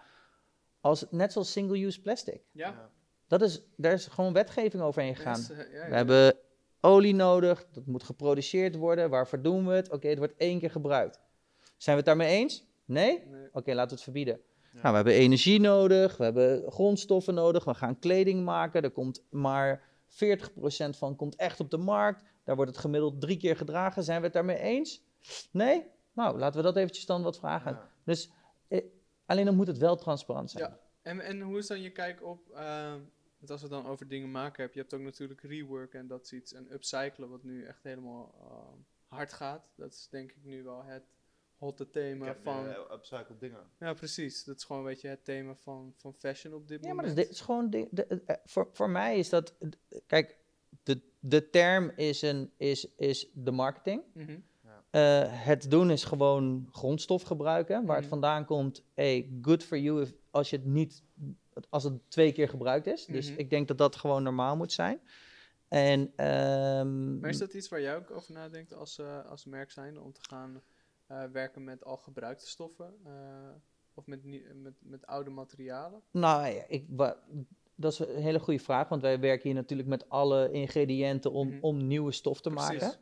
als, 0.82 1.06
net 1.10 1.32
zoals 1.32 1.52
single-use 1.52 2.02
plastic. 2.02 2.42
Ja, 2.52 2.90
Dat 3.28 3.42
is, 3.42 3.62
daar 3.78 3.94
is 3.94 4.06
gewoon 4.08 4.34
wetgeving 4.34 4.84
overheen 4.84 5.16
gegaan. 5.16 5.42
ja, 5.50 5.56
ja. 5.58 5.90
We 5.90 5.96
hebben 5.96 6.36
olie 6.82 7.16
nodig, 7.16 7.68
dat 7.72 7.86
moet 7.86 8.04
geproduceerd 8.04 8.76
worden. 8.76 9.10
Waarvoor 9.10 9.42
doen 9.42 9.68
we 9.68 9.74
het? 9.74 9.92
Oké, 9.92 10.08
het 10.08 10.18
wordt 10.18 10.34
één 10.38 10.60
keer 10.60 10.72
gebruikt. 10.72 11.20
Zijn 11.78 11.98
we 11.98 12.02
het 12.02 12.06
daarmee 12.06 12.38
eens? 12.40 12.66
Nee? 12.86 13.24
Nee. 13.28 13.48
Oké, 13.54 13.70
laten 13.74 13.88
we 13.90 13.94
het 13.94 14.04
verbieden. 14.04 14.40
Ja. 14.74 14.80
Nou, 14.82 14.90
we 14.90 14.96
hebben 14.96 15.14
energie 15.14 15.60
nodig, 15.60 16.18
we 16.18 16.24
hebben 16.24 16.72
grondstoffen 16.72 17.34
nodig, 17.34 17.64
we 17.64 17.74
gaan 17.74 18.00
kleding 18.00 18.44
maken. 18.44 18.82
Er 18.82 18.92
komt 18.92 19.24
maar 19.30 19.84
40% 20.08 20.98
van 20.98 21.16
komt 21.16 21.36
echt 21.36 21.60
op 21.60 21.70
de 21.72 21.78
markt. 21.78 22.24
Daar 22.44 22.56
wordt 22.56 22.72
het 22.72 22.80
gemiddeld 22.80 23.22
drie 23.22 23.38
keer 23.38 23.56
gedragen. 23.58 24.04
Zijn 24.04 24.18
we 24.20 24.24
het 24.26 24.34
daarmee 24.34 24.58
eens? 24.58 25.04
Nee? 25.52 25.86
Nou, 26.14 26.38
laten 26.38 26.58
we 26.58 26.66
dat 26.66 26.76
eventjes 26.78 27.06
dan 27.06 27.24
wat 27.24 27.38
vragen. 27.40 27.72
Ja. 27.72 27.92
Dus 28.04 28.32
eh, 28.68 28.84
alleen 29.26 29.46
dan 29.46 29.56
moet 29.56 29.68
het 29.68 29.78
wel 29.78 29.96
transparant 29.96 30.52
zijn. 30.52 30.64
Ja. 30.64 30.80
En, 31.02 31.20
en 31.20 31.42
hoe 31.42 31.58
is 31.58 31.68
dan 31.68 31.82
je 31.82 31.92
kijk 31.92 32.24
op, 32.24 32.50
ehm, 32.50 33.00
want 33.38 33.52
als 33.52 33.62
we 33.62 33.68
het 33.76 33.84
dan 33.84 33.92
over 33.92 34.08
dingen 34.08 34.32
maken 34.32 34.56
hebben, 34.58 34.74
je 34.76 34.82
hebt 34.82 34.94
ook 34.94 35.02
natuurlijk 35.02 35.42
rework 35.42 35.94
en 35.94 36.08
dat 36.08 36.24
is 36.24 36.34
iets, 36.34 36.54
en 36.54 36.74
upcyclen 36.74 37.30
wat 37.30 37.44
nu 37.44 37.64
echt 37.66 37.84
helemaal 37.84 38.36
ehm, 38.40 38.78
hard 39.16 39.34
gaat. 39.34 39.66
Dat 39.76 39.92
is 39.92 40.08
denk 40.10 40.32
ik 40.32 40.44
nu 40.44 40.64
wel 40.64 40.84
het 40.84 41.04
hotte 41.58 41.84
Ik 41.84 41.92
thema 41.92 42.26
heb 42.26 42.44
van, 42.44 42.66
uh, 42.66 42.78
upcycled 42.92 43.40
dingen. 43.40 43.70
ja 43.80 43.94
precies, 43.94 44.44
dat 44.44 44.58
is 44.58 44.64
gewoon 44.64 44.82
een 44.82 44.88
beetje 44.88 45.08
het 45.08 45.26
thema 45.26 45.56
van, 45.56 45.94
van 45.98 46.14
fashion 46.14 46.54
op 46.54 46.68
dit 46.68 46.80
Ja, 46.84 46.88
maar 46.94 46.96
moment. 46.96 47.16
dat 47.16 47.24
is, 47.26 47.30
dit 47.30 47.40
is 47.40 47.46
gewoon. 47.46 47.70
De, 47.70 47.88
de- 47.92 48.22
eh, 48.26 48.36
voor, 48.46 48.70
voor 48.74 48.90
mij 48.90 49.18
is 49.18 49.30
dat. 49.30 49.54
eh, 49.60 49.70
Kijk, 50.08 50.38
de, 50.84 51.02
de 51.24 51.50
term 51.50 51.92
is, 51.96 52.22
een, 52.22 52.52
is, 52.58 52.96
is 52.96 53.30
de 53.34 53.52
marketing. 53.52 54.02
Mhm. 54.14 54.40
Eh, 54.90 55.22
het 55.28 55.72
doen 55.72 55.92
is 55.92 56.04
gewoon 56.04 56.68
grondstof 56.72 57.22
gebruiken. 57.24 57.86
Waar 57.86 57.96
het 57.96 58.06
Mhm. 58.06 58.14
vandaan 58.14 58.46
komt. 58.46 58.84
Hey, 58.94 59.30
good 59.42 59.64
for 59.64 59.78
you 59.78 60.02
if, 60.02 60.14
als 60.32 60.50
je 60.50 60.56
het 60.56 60.66
niet. 60.66 61.04
Als 61.70 61.84
het 61.84 62.10
twee 62.10 62.32
keer 62.32 62.50
gebruikt 62.50 62.88
is. 62.88 63.06
Dus 63.06 63.30
Mhm. 63.30 63.40
ik 63.40 63.50
denk 63.50 63.68
dat 63.68 63.78
dat 63.78 63.96
gewoon 63.96 64.24
normaal 64.24 64.56
moet 64.58 64.72
zijn. 64.72 65.02
En. 65.68 66.14
ehm, 66.16 67.20
Maar 67.20 67.30
is 67.30 67.38
dat 67.38 67.54
iets 67.54 67.70
waar 67.70 67.82
jij 67.82 67.96
ook 67.96 68.12
over 68.12 68.34
nadenkt 68.34 68.74
als, 68.74 68.98
eh, 69.00 69.26
als 69.26 69.46
merk 69.46 69.72
zijnde 69.72 70.00
om 70.02 70.14
te 70.14 70.22
gaan 70.30 70.62
eh, 71.08 71.24
werken 71.24 71.64
met 71.64 71.84
al 71.84 71.98
gebruikte 71.98 72.48
stoffen? 72.48 72.94
of 73.94 74.06
met, 74.08 74.24
met, 74.54 74.74
met 74.80 75.06
oude 75.06 75.30
materialen? 75.30 76.02
Nou 76.12 76.48
ja, 76.48 76.64
ik, 76.68 76.86
dat 77.76 77.92
is 77.92 78.00
een 78.00 78.22
hele 78.22 78.40
goede 78.40 78.60
vraag. 78.60 78.90
Want 78.90 79.02
wij 79.02 79.20
werken 79.20 79.44
hier 79.50 79.54
natuurlijk 79.60 79.90
met 79.90 80.10
alle 80.10 80.52
ingrediënten 80.52 81.32
om, 81.32 81.48
Mhm. 81.48 81.58
om 81.62 81.88
nieuwe 81.88 82.12
stof 82.12 82.42
te 82.42 82.50
Precies. 82.50 82.68
maken. 82.82 82.98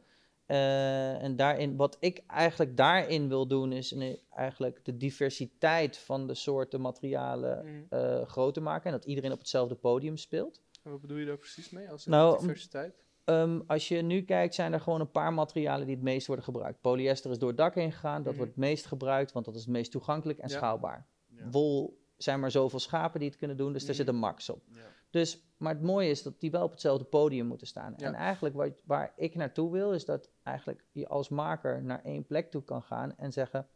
Eh, 0.46 1.24
en 1.24 1.36
daarin, 1.36 1.76
wat 1.76 1.98
ik 2.00 2.24
eigenlijk 2.28 2.78
daarin 2.78 3.28
wil 3.28 3.48
doen, 3.48 3.72
is 3.72 3.92
een- 3.92 4.20
eigenlijk 4.36 4.80
de 4.86 4.98
diversiteit 4.98 5.98
van 5.98 6.28
de 6.28 6.34
soorten 6.34 6.82
materialen 6.82 7.66
Mhm. 7.66 7.84
eh, 8.02 8.26
groter 8.28 8.62
maken. 8.62 8.86
En 8.86 8.92
dat 8.92 9.06
iedereen 9.06 9.32
op 9.32 9.38
hetzelfde 9.40 9.76
podium 9.76 10.18
speelt. 10.18 10.62
En 10.84 10.92
wat 10.92 11.02
bedoel 11.02 11.18
je 11.18 11.26
daar 11.26 11.38
precies 11.38 11.70
mee 11.70 11.90
als 11.90 12.06
Nou, 12.06 12.40
diversiteit? 12.40 12.94
Ehm, 13.24 13.60
als 13.68 13.88
je 13.88 14.02
nu 14.02 14.22
kijkt, 14.22 14.56
zijn 14.56 14.74
er 14.74 14.80
gewoon 14.80 15.00
een 15.00 15.12
paar 15.12 15.34
materialen 15.34 15.86
die 15.86 15.96
het 15.96 16.04
meest 16.04 16.28
worden 16.28 16.46
gebruikt. 16.46 16.82
Polyester 16.82 17.32
is 17.32 17.40
door 17.40 17.48
het 17.50 17.58
dak 17.58 17.76
heen 17.76 17.92
gegaan. 17.92 18.18
Dat 18.18 18.26
Mhm. 18.26 18.36
wordt 18.36 18.52
het 18.52 18.60
meest 18.60 18.86
gebruikt, 18.86 19.32
want 19.32 19.46
dat 19.46 19.56
is 19.56 19.62
het 19.62 19.70
meest 19.70 19.92
toegankelijk 19.92 20.40
en 20.40 20.50
Ja. 20.50 20.56
schaalbaar. 20.56 21.06
Ja. 21.28 21.50
Wol 21.52 21.99
zijn 22.24 22.40
maar 22.40 22.52
zoveel 22.52 22.80
schapen 22.80 23.20
die 23.20 23.30
het 23.30 23.38
kunnen 23.38 23.58
doen, 23.58 23.74
dus 23.74 23.82
daar 23.82 23.90
Mhm. 23.96 24.00
zit 24.00 24.08
een 24.14 24.20
max 24.20 24.50
op. 24.50 24.62
Ja. 24.74 24.82
Dus, 25.10 25.44
maar 25.58 25.74
het 25.74 25.84
mooie 25.84 26.10
is 26.10 26.24
dat 26.24 26.40
die 26.40 26.52
wel 26.52 26.64
op 26.64 26.72
hetzelfde 26.72 27.04
podium 27.06 27.46
moeten 27.46 27.68
staan. 27.68 27.94
Ja. 27.98 28.06
En 28.08 28.14
eigenlijk 28.14 28.56
wat, 28.56 28.82
waar 28.86 29.14
ik 29.16 29.36
naartoe 29.36 29.72
wil, 29.72 29.94
is 29.94 30.06
dat 30.06 30.30
eigenlijk 30.44 30.86
je 30.92 31.08
als 31.08 31.30
maker 31.30 31.84
naar 31.84 32.04
één 32.04 32.26
plek 32.26 32.52
toe 32.52 32.64
kan 32.64 32.82
gaan 32.82 33.18
en 33.18 33.32
zeggen: 33.34 33.68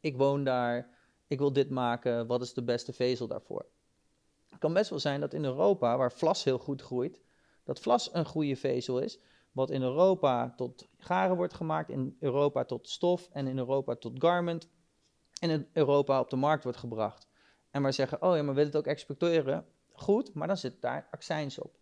Ik 0.00 0.16
woon 0.16 0.44
daar, 0.44 0.88
ik 1.26 1.38
wil 1.38 1.52
dit 1.52 1.70
maken, 1.70 2.26
wat 2.26 2.42
is 2.42 2.54
de 2.54 2.62
beste 2.62 2.92
vezel 2.92 3.26
daarvoor? 3.26 3.66
Het 4.48 4.58
kan 4.58 4.72
best 4.72 4.90
wel 4.90 4.98
zijn 4.98 5.20
dat 5.20 5.32
in 5.34 5.44
Europa, 5.44 5.96
waar 5.96 6.12
vlas 6.12 6.44
heel 6.44 6.58
goed 6.58 6.82
groeit, 6.82 7.20
dat 7.64 7.80
vlas 7.80 8.14
een 8.14 8.26
goede 8.26 8.56
vezel 8.56 8.98
is. 8.98 9.18
Wat 9.52 9.70
in 9.70 9.82
Europa 9.82 10.54
tot 10.56 10.88
garen 10.98 11.36
wordt 11.36 11.54
gemaakt, 11.54 11.88
in 11.90 12.16
Europa 12.20 12.64
tot 12.64 12.88
stof 12.88 13.28
en 13.32 13.46
in 13.46 13.58
Europa 13.58 13.94
tot 13.94 14.12
garment. 14.18 14.68
En 15.40 15.50
in 15.50 15.68
Europa 15.72 16.20
op 16.20 16.30
de 16.30 16.36
markt 16.36 16.62
wordt 16.62 16.78
gebracht. 16.78 17.26
En 17.74 17.82
maar 17.82 17.92
zeggen, 17.92 18.22
oh 18.22 18.36
ja, 18.36 18.42
maar 18.42 18.54
we 18.54 18.60
willen 18.60 18.66
het 18.70 18.76
ook 18.76 18.86
exporteren. 18.86 19.66
Goed, 19.92 20.34
maar 20.34 20.46
dan 20.46 20.56
zit 20.56 20.80
daar 20.80 21.08
accijns 21.10 21.58
op. 21.58 21.74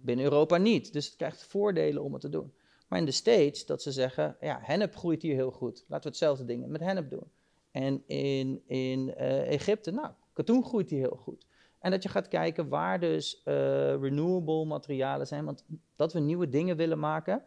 Binnen 0.00 0.24
Europa 0.24 0.56
niet. 0.56 0.92
Dus 0.92 1.06
het 1.06 1.16
krijgt 1.16 1.42
voordelen 1.44 2.02
om 2.02 2.12
het 2.12 2.20
te 2.20 2.28
doen. 2.28 2.52
Maar 2.88 2.98
in 2.98 3.04
de 3.04 3.10
States, 3.10 3.66
dat 3.66 3.82
ze 3.82 3.92
zeggen, 3.92 4.36
ja, 4.40 4.58
hennep 4.62 4.96
groeit 4.96 5.22
hier 5.22 5.34
heel 5.34 5.50
goed. 5.50 5.84
Laten 5.88 6.02
we 6.02 6.08
hetzelfde 6.08 6.44
ding 6.44 6.66
met 6.66 6.80
hennep 6.80 7.10
doen. 7.10 7.30
En 7.70 8.02
in, 8.06 8.62
in 8.66 9.14
eh, 9.14 9.52
Egypte, 9.52 9.90
nou, 9.90 10.08
katoen 10.32 10.64
groeit 10.64 10.90
hier 10.90 11.00
heel 11.00 11.16
goed. 11.22 11.46
En 11.78 11.90
dat 11.90 12.02
je 12.02 12.08
gaat 12.08 12.28
kijken 12.28 12.68
waar 12.68 13.00
dus 13.00 13.42
eh, 13.42 13.54
renewable 14.00 14.64
materialen 14.64 15.26
zijn. 15.26 15.44
Want 15.44 15.64
dat 15.96 16.12
we 16.12 16.20
nieuwe 16.20 16.48
dingen 16.48 16.76
willen 16.76 16.98
maken, 16.98 17.42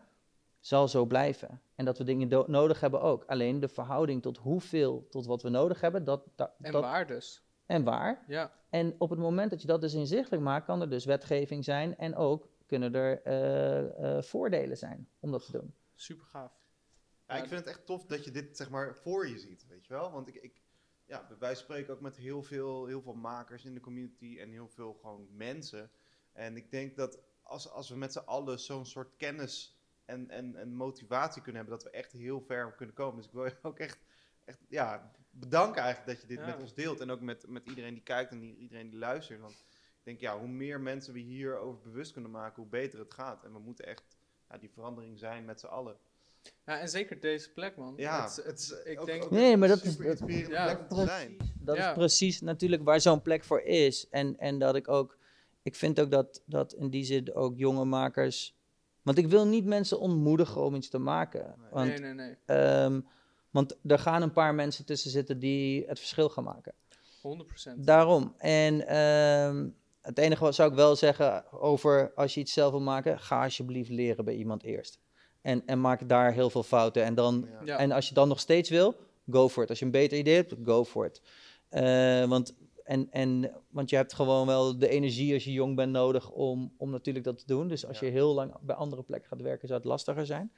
zal 0.60 0.88
zo 0.88 1.06
blijven. 1.06 1.62
En 1.76 1.86
dat 1.86 1.98
we 1.98 2.04
dingen 2.04 2.44
nodig 2.48 2.80
hebben 2.80 3.02
ook. 3.02 3.24
Alleen 3.28 3.60
de 3.60 3.68
verhouding 3.68 4.22
tot 4.22 4.38
hoeveel, 4.38 5.08
tot 5.10 5.26
wat 5.26 5.42
we 5.42 5.50
nodig 5.50 5.82
hebben, 5.82 6.04
dat, 6.04 6.24
dat, 6.36 6.52
En 6.62 6.72
dat- 6.72 6.84
waar 6.84 7.08
dus? 7.08 7.42
En 7.68 7.84
waar. 7.84 8.24
Ja, 8.28 8.52
En 8.70 8.96
op 8.98 9.10
het 9.10 9.20
moment 9.20 9.50
dat 9.50 9.62
je 9.62 9.68
dat 9.68 9.82
dus 9.82 9.94
inzichtelijk 9.94 10.44
maakt, 10.44 10.66
kan 10.66 10.82
er 10.82 10.90
dus 10.90 11.06
wetgeving 11.06 11.64
zijn 11.64 11.98
en 11.98 12.16
ook 12.16 12.50
kunnen 12.66 12.96
er 12.96 13.22
eh, 13.22 14.18
eh, 14.18 14.24
voordelen 14.24 14.78
zijn 14.78 15.10
om 15.20 15.32
dat 15.32 15.46
te 15.46 15.52
doen. 15.52 15.74
super 15.96 16.26
gaaf. 16.26 16.52
Ja, 17.28 17.36
ik 17.36 17.48
vind 17.48 17.60
het 17.60 17.70
echt 17.70 17.86
tof 17.86 18.06
dat 18.06 18.26
je 18.26 18.32
dit 18.32 18.58
zeg 18.58 18.70
maar 18.70 18.96
voor 18.96 19.28
je 19.28 19.40
ziet, 19.40 19.68
weet 19.68 19.86
je 19.86 19.94
wel? 19.94 20.12
Want 20.12 20.28
ik, 20.28 20.36
ik 20.36 20.62
ja, 21.06 21.28
wij 21.40 21.56
spreken 21.56 21.94
ook 21.94 22.02
met 22.02 22.16
heel 22.16 22.44
veel, 22.44 22.86
heel 22.86 23.02
veel 23.02 23.14
makers 23.14 23.66
in 23.66 23.74
de 23.74 23.80
community 23.80 24.38
en 24.40 24.52
heel 24.52 24.68
veel 24.68 24.94
gewoon 24.94 25.28
mensen. 25.32 25.92
En 26.32 26.58
ik 26.58 26.72
denk 26.72 26.96
dat 26.96 27.20
als, 27.42 27.70
als 27.70 27.90
we 27.90 27.96
met 27.96 28.14
z'n 28.14 28.20
allen 28.20 28.60
zo'n 28.60 28.86
soort 28.86 29.16
kennis 29.18 29.80
en, 30.06 30.30
en, 30.30 30.56
en 30.56 30.76
motivatie 30.76 31.42
kunnen 31.42 31.62
hebben, 31.62 31.80
dat 31.80 31.92
we 31.92 31.98
echt 31.98 32.12
heel 32.12 32.42
ver 32.42 32.74
kunnen 32.74 32.96
komen. 32.96 33.16
Dus 33.16 33.26
ik 33.26 33.32
wil 33.32 33.46
je 33.46 33.58
ook 33.62 33.80
echt, 33.80 34.00
echt 34.44 34.60
ja, 34.68 35.12
bedanken 35.40 35.82
eigenlijk 35.82 36.12
dat 36.20 36.22
je 36.22 36.36
dit 36.36 36.46
Ja. 36.46 36.52
met 36.52 36.62
ons 36.62 36.74
deelt. 36.74 37.00
En 37.00 37.12
ook 37.12 37.22
met, 37.22 37.46
met 37.48 37.66
iedereen 37.66 37.94
die 37.94 38.04
kijkt 38.04 38.32
en 38.32 38.40
die, 38.40 38.58
iedereen 38.58 38.90
die 38.90 39.00
luistert. 39.00 39.40
Want 39.42 39.54
ik 39.54 40.04
denk, 40.04 40.20
ja, 40.20 40.40
hoe 40.40 40.48
meer 40.48 40.82
mensen 40.82 41.14
we 41.14 41.20
hierover 41.20 41.82
bewust 41.82 42.12
kunnen 42.12 42.32
maken, 42.32 42.62
hoe 42.62 42.72
beter 42.72 43.00
het 43.00 43.14
gaat. 43.14 43.44
En 43.44 43.54
we 43.54 43.60
moeten 43.60 43.86
echt 43.86 44.04
ja, 44.50 44.58
die 44.58 44.70
verandering 44.74 45.20
zijn 45.20 45.46
met 45.46 45.60
z'n 45.60 45.66
allen. 45.66 45.98
Ja, 46.66 46.80
en 46.80 46.90
zeker 46.90 47.20
deze 47.20 47.52
plek, 47.54 47.76
man. 47.78 47.94
Ja, 47.98 48.22
Het 48.24 48.60
is- 48.60 48.70
het 48.70 48.82
ik 48.86 49.00
ook- 49.00 49.06
denk... 49.06 49.24
ook 49.24 49.32
Nee, 49.32 49.54
een 49.54 49.60
maar 49.60 49.68
dat 49.68 49.84
is- 49.84 49.92
super 49.92 50.06
inspirerende 50.06 50.56
ja, 50.56 50.66
plek 50.66 50.80
om 50.92 50.98
te 50.98 51.06
zijn. 51.06 51.38
Dat 51.60 51.78
Ja. 51.78 51.90
is 51.90 51.96
precies 51.98 52.42
natuurlijk 52.42 52.84
waar 52.84 53.02
zo'n 53.02 53.22
plek 53.22 53.44
voor 53.44 53.62
is. 53.62 54.10
En, 54.10 54.38
en 54.40 54.60
dat 54.60 54.76
ik 54.76 54.88
ook, 54.88 55.18
ik 55.62 55.76
vind 55.76 56.00
ook 56.00 56.12
dat, 56.12 56.44
dat 56.46 56.74
in 56.74 56.90
die 56.90 57.04
zin 57.04 57.34
ook 57.36 57.58
jonge 57.58 57.86
makers. 57.86 58.56
Want 59.02 59.18
ik 59.18 59.28
wil 59.28 59.48
niet 59.48 59.66
mensen 59.66 60.00
ontmoedigen 60.00 60.62
om 60.62 60.76
iets 60.76 60.90
te 60.90 60.98
maken. 60.98 61.56
Nee. 61.60 61.70
Want, 61.72 61.88
nee, 61.90 62.00
nee, 62.00 62.14
nee. 62.14 62.38
ehm, 62.46 63.02
want 63.52 63.78
er 63.86 64.00
gaan 64.00 64.22
een 64.22 64.32
paar 64.32 64.56
mensen 64.56 64.86
tussen 64.86 65.12
zitten 65.12 65.40
die 65.40 65.86
het 65.88 66.00
verschil 66.00 66.30
gaan 66.30 66.44
maken. 66.44 66.74
100%. 67.22 67.74
Daarom. 67.78 68.34
En 68.38 68.88
ehm, 68.88 69.68
het 70.02 70.18
enige 70.18 70.44
wat 70.44 70.56
zou 70.56 70.70
ik 70.70 70.76
wel 70.76 70.96
zeggen 70.96 71.52
over 71.52 72.12
als 72.16 72.34
je 72.34 72.40
iets 72.40 72.54
zelf 72.54 72.72
wil 72.72 72.82
maken, 72.82 73.20
ga 73.20 73.44
alsjeblieft 73.44 73.90
leren 73.90 74.26
bij 74.26 74.36
iemand 74.36 74.64
eerst. 74.64 75.00
En, 75.42 75.64
en 75.66 75.82
maak 75.82 76.10
daar 76.10 76.34
heel 76.34 76.50
veel 76.50 76.64
fouten. 76.64 77.04
En, 77.04 77.16
dan, 77.16 77.48
Ja. 77.64 77.78
En 77.78 77.92
als 77.92 78.08
je 78.08 78.14
dan 78.14 78.28
nog 78.28 78.40
steeds 78.40 78.70
wil, 78.70 78.96
go 79.30 79.50
for 79.50 79.64
it. 79.64 79.70
Als 79.70 79.80
je 79.80 79.86
een 79.86 79.92
beter 79.92 80.18
idee 80.18 80.36
hebt, 80.36 80.56
go 80.64 80.84
for 80.86 81.06
it. 81.06 81.22
Eh, 81.70 82.26
want, 82.26 82.56
en, 82.84 83.08
en, 83.12 83.52
want 83.70 83.90
je 83.90 83.96
hebt 83.96 84.14
gewoon 84.14 84.48
wel 84.48 84.78
de 84.78 84.90
energie 84.90 85.34
als 85.34 85.44
je 85.44 85.52
jong 85.52 85.76
bent 85.76 85.92
nodig 85.92 86.30
om, 86.30 86.74
om 86.78 86.90
natuurlijk 86.90 87.26
dat 87.26 87.38
te 87.38 87.46
doen. 87.46 87.68
Dus 87.68 87.86
als 87.86 88.00
Ja. 88.00 88.06
je 88.06 88.12
heel 88.12 88.34
lang 88.34 88.54
bij 88.62 88.76
andere 88.76 89.04
plekken 89.04 89.30
gaat 89.30 89.42
werken, 89.42 89.68
zou 89.68 89.80
het 89.80 89.90
lastiger 89.90 90.26
zijn. 90.26 90.52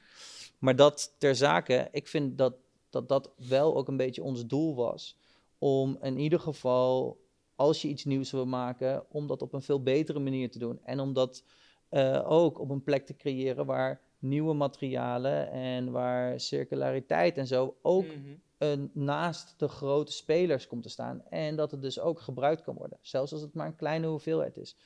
Maar 0.58 0.76
dat 0.76 1.14
ter 1.18 1.34
zake, 1.36 1.88
ik 1.92 2.08
vind 2.08 2.38
dat 2.38 2.54
dat, 2.90 3.08
dat 3.08 3.30
wel 3.36 3.76
ook 3.76 3.88
een 3.88 3.96
beetje 3.96 4.22
ons 4.22 4.46
doel 4.46 4.74
was. 4.74 5.16
Om 5.58 5.98
in 6.02 6.18
ieder 6.18 6.40
geval, 6.40 7.20
als 7.54 7.82
je 7.82 7.88
iets 7.88 8.04
nieuws 8.04 8.30
wil 8.30 8.46
maken, 8.46 9.04
om 9.10 9.26
dat 9.26 9.42
op 9.42 9.52
een 9.52 9.62
veel 9.62 9.82
betere 9.82 10.18
manier 10.18 10.50
te 10.50 10.58
doen. 10.58 10.80
En 10.84 11.00
om 11.00 11.12
dat 11.12 11.44
eh, 11.88 12.24
ook 12.30 12.58
op 12.58 12.70
een 12.70 12.82
plek 12.82 13.06
te 13.06 13.16
creëren 13.16 13.66
waar 13.66 14.00
nieuwe 14.18 14.54
materialen 14.54 15.50
en 15.50 15.90
waar 15.90 16.40
circulariteit 16.40 17.36
en 17.38 17.46
zo 17.46 17.76
ook 17.82 18.06
Mhm. 18.06 18.16
een, 18.58 18.90
naast 18.94 19.54
de 19.58 19.68
grote 19.68 20.12
spelers 20.12 20.66
komt 20.66 20.82
te 20.82 20.88
staan. 20.88 21.22
En 21.28 21.56
dat 21.56 21.70
het 21.70 21.82
dus 21.82 22.00
ook 22.00 22.20
gebruikt 22.20 22.62
kan 22.62 22.74
worden, 22.74 22.98
zelfs 23.00 23.32
als 23.32 23.40
het 23.40 23.54
maar 23.54 23.66
een 23.66 23.76
kleine 23.76 24.06
hoeveelheid 24.06 24.56
is. 24.56 24.76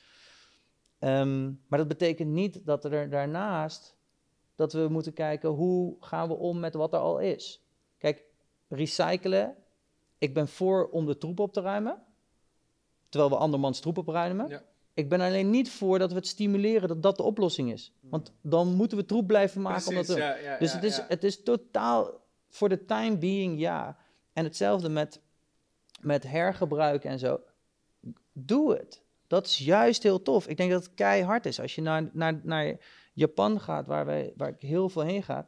Ehm, 0.99 1.43
maar 1.67 1.79
dat 1.79 1.87
betekent 1.87 2.29
niet 2.31 2.65
dat 2.65 2.85
er 2.85 3.09
daarnaast 3.09 3.97
dat 4.55 4.73
we 4.73 4.87
moeten 4.89 5.13
kijken 5.13 5.49
hoe 5.49 5.95
gaan 5.99 6.27
we 6.27 6.33
om 6.33 6.59
met 6.59 6.73
wat 6.73 6.93
er 6.93 6.99
al 6.99 7.19
is. 7.19 7.64
Recyclen. 8.75 9.55
Ik 10.17 10.33
ben 10.33 10.47
voor 10.47 10.89
om 10.89 11.05
de 11.05 11.17
troep 11.17 11.39
op 11.39 11.53
te 11.53 11.61
ruimen, 11.61 12.03
terwijl 13.09 13.31
we 13.31 13.37
andermans 13.37 13.79
troep 13.79 13.97
opruimen. 13.97 14.47
Ja. 14.47 14.63
Ik 14.93 15.09
ben 15.09 15.21
alleen 15.21 15.49
niet 15.49 15.71
voor 15.71 15.99
dat 15.99 16.09
we 16.09 16.15
het 16.15 16.27
stimuleren 16.27 16.87
dat 16.87 17.03
dat 17.03 17.17
de 17.17 17.23
oplossing 17.23 17.71
is. 17.71 17.93
Want 18.01 18.33
dan 18.41 18.73
moeten 18.73 18.97
we 18.97 19.05
troep 19.05 19.27
blijven 19.27 19.61
maken 19.61 19.93
Precies, 19.93 20.15
ja, 20.15 20.35
ja, 20.35 20.57
Dus 20.57 20.73
het, 20.73 20.83
is, 20.83 21.01
het 21.07 21.23
is 21.23 21.43
totaal, 21.43 22.21
voor 22.49 22.69
de 22.69 22.85
time 22.85 23.17
being, 23.17 23.59
ja. 23.59 23.97
En 24.33 24.43
hetzelfde 24.43 24.89
met, 24.89 25.21
met 26.01 26.23
hergebruik 26.23 27.03
en 27.03 27.19
zo. 27.19 27.39
Doe 28.33 28.73
het. 28.73 29.03
Dat 29.27 29.45
is 29.45 29.57
juist 29.57 30.03
heel 30.03 30.21
tof. 30.21 30.47
Ik 30.47 30.57
denk 30.57 30.71
dat 30.71 30.83
het 30.83 30.93
keihard 30.93 31.45
is. 31.45 31.59
Als 31.59 31.75
je 31.75 31.81
naar, 31.81 32.09
naar, 32.13 32.39
naar 32.43 32.77
Japan 33.13 33.59
gaat, 33.59 33.87
waar, 33.87 34.05
wij, 34.05 34.33
waar 34.37 34.49
ik 34.49 34.61
heel 34.61 34.89
veel 34.89 35.01
heen 35.01 35.23
ga. 35.23 35.47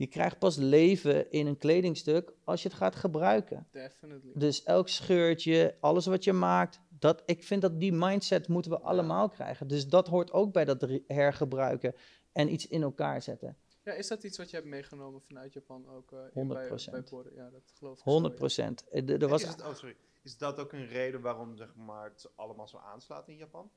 Je 0.00 0.06
krijgt 0.06 0.38
pas 0.38 0.56
leven 0.56 1.30
in 1.30 1.46
een 1.46 1.56
kledingstuk 1.56 2.32
als 2.44 2.62
je 2.62 2.68
het 2.68 2.76
gaat 2.76 2.96
gebruiken. 2.96 3.66
Definitely. 3.70 4.32
Dus 4.34 4.62
elk 4.62 4.88
scheurtje, 4.88 5.76
alles 5.80 6.06
wat 6.06 6.24
je 6.24 6.32
maakt, 6.32 6.80
dat, 6.88 7.22
ik 7.26 7.44
vind 7.44 7.62
dat 7.62 7.80
die 7.80 7.92
mindset 7.92 8.48
moeten 8.48 8.70
we 8.70 8.80
allemaal 8.80 9.28
krijgen. 9.28 9.68
Dus 9.68 9.88
dat 9.88 10.08
hoort 10.08 10.32
ook 10.32 10.52
bij 10.52 10.64
dat 10.64 10.88
hergebruiken 11.06 11.94
en 12.32 12.52
iets 12.52 12.66
in 12.66 12.82
elkaar 12.82 13.22
zetten. 13.22 13.56
Ja, 13.84 13.92
is 13.92 14.08
dat 14.08 14.22
iets 14.22 14.38
wat 14.38 14.50
je 14.50 14.56
hebt 14.56 14.68
meegenomen 14.68 15.20
vanuit 15.20 15.52
Japan 15.52 15.88
ook? 15.88 16.12
eh, 16.12 16.18
in- 16.18 16.42
100%. 16.42 16.90
Bij, 16.90 17.00
bij 17.00 17.10
Borden? 17.10 17.34
Ja, 17.34 17.50
dat 17.50 17.72
geloof 17.74 17.96
ik. 17.98 18.02
zo, 18.04 18.10
100 18.10 18.32
ja. 18.32 18.38
procent. 18.38 18.84
Er 18.90 19.28
was 19.28 19.42
is, 19.42 19.48
het, 19.48 19.62
oh, 19.62 19.74
sorry. 19.74 19.96
is 20.22 20.36
dat 20.36 20.58
ook 20.58 20.72
een 20.72 20.86
reden 20.86 21.20
waarom 21.20 21.56
zeg 21.56 21.74
maar, 21.74 22.04
het 22.04 22.30
allemaal 22.34 22.68
zo 22.68 22.76
aanslaat 22.76 23.28
in 23.28 23.36
Japan? 23.36 23.70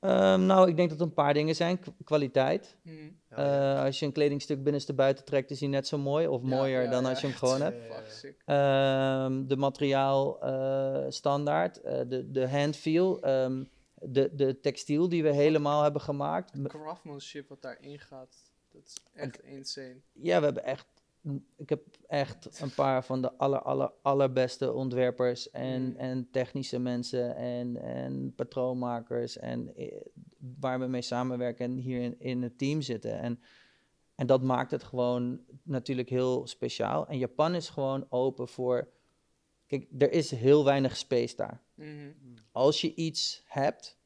Ehm, 0.00 0.46
nou, 0.46 0.68
ik 0.68 0.76
denk 0.76 0.88
dat 0.90 1.00
er 1.00 1.06
een 1.06 1.12
paar 1.14 1.34
dingen 1.34 1.54
zijn. 1.54 1.78
K- 1.78 1.84
kwaliteit. 2.04 2.76
Ja, 2.82 2.92
ja. 3.30 3.76
Eh, 3.78 3.84
als 3.84 3.98
je 3.98 4.06
een 4.06 4.12
kledingstuk 4.12 4.62
binnenste 4.62 4.94
buiten 4.94 5.24
trekt, 5.24 5.50
is 5.50 5.60
hij 5.60 5.68
net 5.68 5.86
zo 5.86 5.98
mooi 5.98 6.26
of 6.26 6.42
Ja, 6.42 6.48
mooier 6.48 6.82
ja, 6.82 6.90
dan 6.90 7.02
ja, 7.02 7.08
als 7.08 7.20
je 7.20 7.26
hem 7.26 7.36
gewoon 7.36 7.60
hebt. 7.60 8.26
Ehm, 8.44 9.46
de 9.46 9.56
materiaal 9.56 10.40
eh, 10.42 11.04
standaard, 11.08 11.80
eh, 11.80 12.00
de, 12.08 12.30
de 12.30 12.48
handfeel, 12.48 13.20
ehm, 13.22 13.64
de, 13.94 14.30
de 14.34 14.60
textiel 14.60 15.08
die 15.08 15.22
we 15.22 15.32
helemaal 15.32 15.82
hebben 15.82 16.00
gemaakt. 16.00 16.62
De 16.62 16.68
craftsmanship 16.68 17.48
wat 17.48 17.62
daarin 17.62 17.98
gaat, 17.98 18.36
dat 18.72 18.82
is 18.84 18.96
echt 19.14 19.42
insane. 19.42 19.96
Ja, 20.12 20.38
we 20.38 20.44
hebben 20.44 20.64
echt. 20.64 20.86
Ik 21.56 21.68
heb 21.68 21.82
echt 22.06 22.60
een 22.60 22.74
paar 22.74 23.04
van 23.04 23.22
de 23.22 23.32
aller, 23.32 23.62
aller, 23.62 23.92
allerbeste 24.02 24.72
ontwerpers 24.72 25.50
en, 25.50 25.82
Mm. 25.82 25.96
en 25.96 26.28
technische 26.30 26.78
mensen 26.78 27.36
en, 27.36 27.76
en 27.76 28.32
patroonmakers 28.34 29.36
en 29.38 29.76
eh, 29.76 30.00
waar 30.38 30.80
we 30.80 30.86
mee 30.86 31.02
samenwerken 31.02 31.64
en 31.64 31.76
hier 31.76 32.00
in, 32.00 32.20
in 32.20 32.42
het 32.42 32.58
team 32.58 32.80
zitten. 32.80 33.20
En, 33.20 33.40
en 34.14 34.26
dat 34.26 34.42
maakt 34.42 34.70
het 34.70 34.82
gewoon 34.82 35.40
natuurlijk 35.62 36.08
heel 36.08 36.46
speciaal. 36.46 37.06
En 37.06 37.18
Japan 37.18 37.54
is 37.54 37.68
gewoon 37.68 38.06
open 38.08 38.48
voor. 38.48 38.88
Kijk, 39.66 39.86
er 39.98 40.12
is 40.12 40.30
heel 40.30 40.64
weinig 40.64 40.96
space 40.96 41.36
daar. 41.36 41.62
Mhm. 41.74 42.10
Als 42.52 42.80
je 42.80 42.94
iets 42.94 43.42
hebt, 43.46 43.98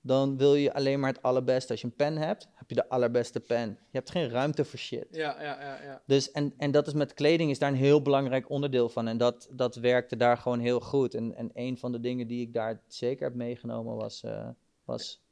dan 0.00 0.36
wil 0.36 0.54
je 0.54 0.72
alleen 0.72 1.00
maar 1.00 1.12
het 1.12 1.22
allerbeste. 1.22 1.70
Als 1.72 1.80
je 1.80 1.86
een 1.86 1.94
pen 1.94 2.16
hebt, 2.16 2.48
heb 2.54 2.68
je 2.68 2.74
de 2.74 2.88
allerbeste 2.88 3.40
pen. 3.40 3.68
Je 3.68 3.98
hebt 3.98 4.10
geen 4.10 4.28
ruimte 4.28 4.64
voor 4.64 4.78
shit. 4.78 5.06
Ja, 5.10 5.42
ja, 5.42 5.60
ja, 5.62 5.82
ja. 5.82 6.02
Dus, 6.06 6.30
en, 6.30 6.54
en 6.56 6.70
dat 6.70 6.86
is 6.86 6.92
met 6.92 7.14
kleding 7.14 7.50
is 7.50 7.58
daar 7.58 7.70
een 7.70 7.76
heel 7.76 8.02
belangrijk 8.02 8.50
onderdeel 8.50 8.88
van. 8.88 9.08
En 9.08 9.18
dat, 9.18 9.48
dat 9.52 9.76
werkte 9.76 10.16
daar 10.16 10.36
gewoon 10.36 10.58
heel 10.58 10.80
goed. 10.80 11.14
En, 11.14 11.34
en 11.36 11.50
een 11.54 11.78
van 11.78 11.92
de 11.92 12.00
dingen 12.00 12.26
die 12.26 12.40
ik 12.46 12.52
daar 12.54 12.82
zeker 12.86 13.24
heb 13.24 13.34
meegenomen 13.34 13.96
was, 13.96 14.22
eh, 14.22 14.48
was 14.84 15.22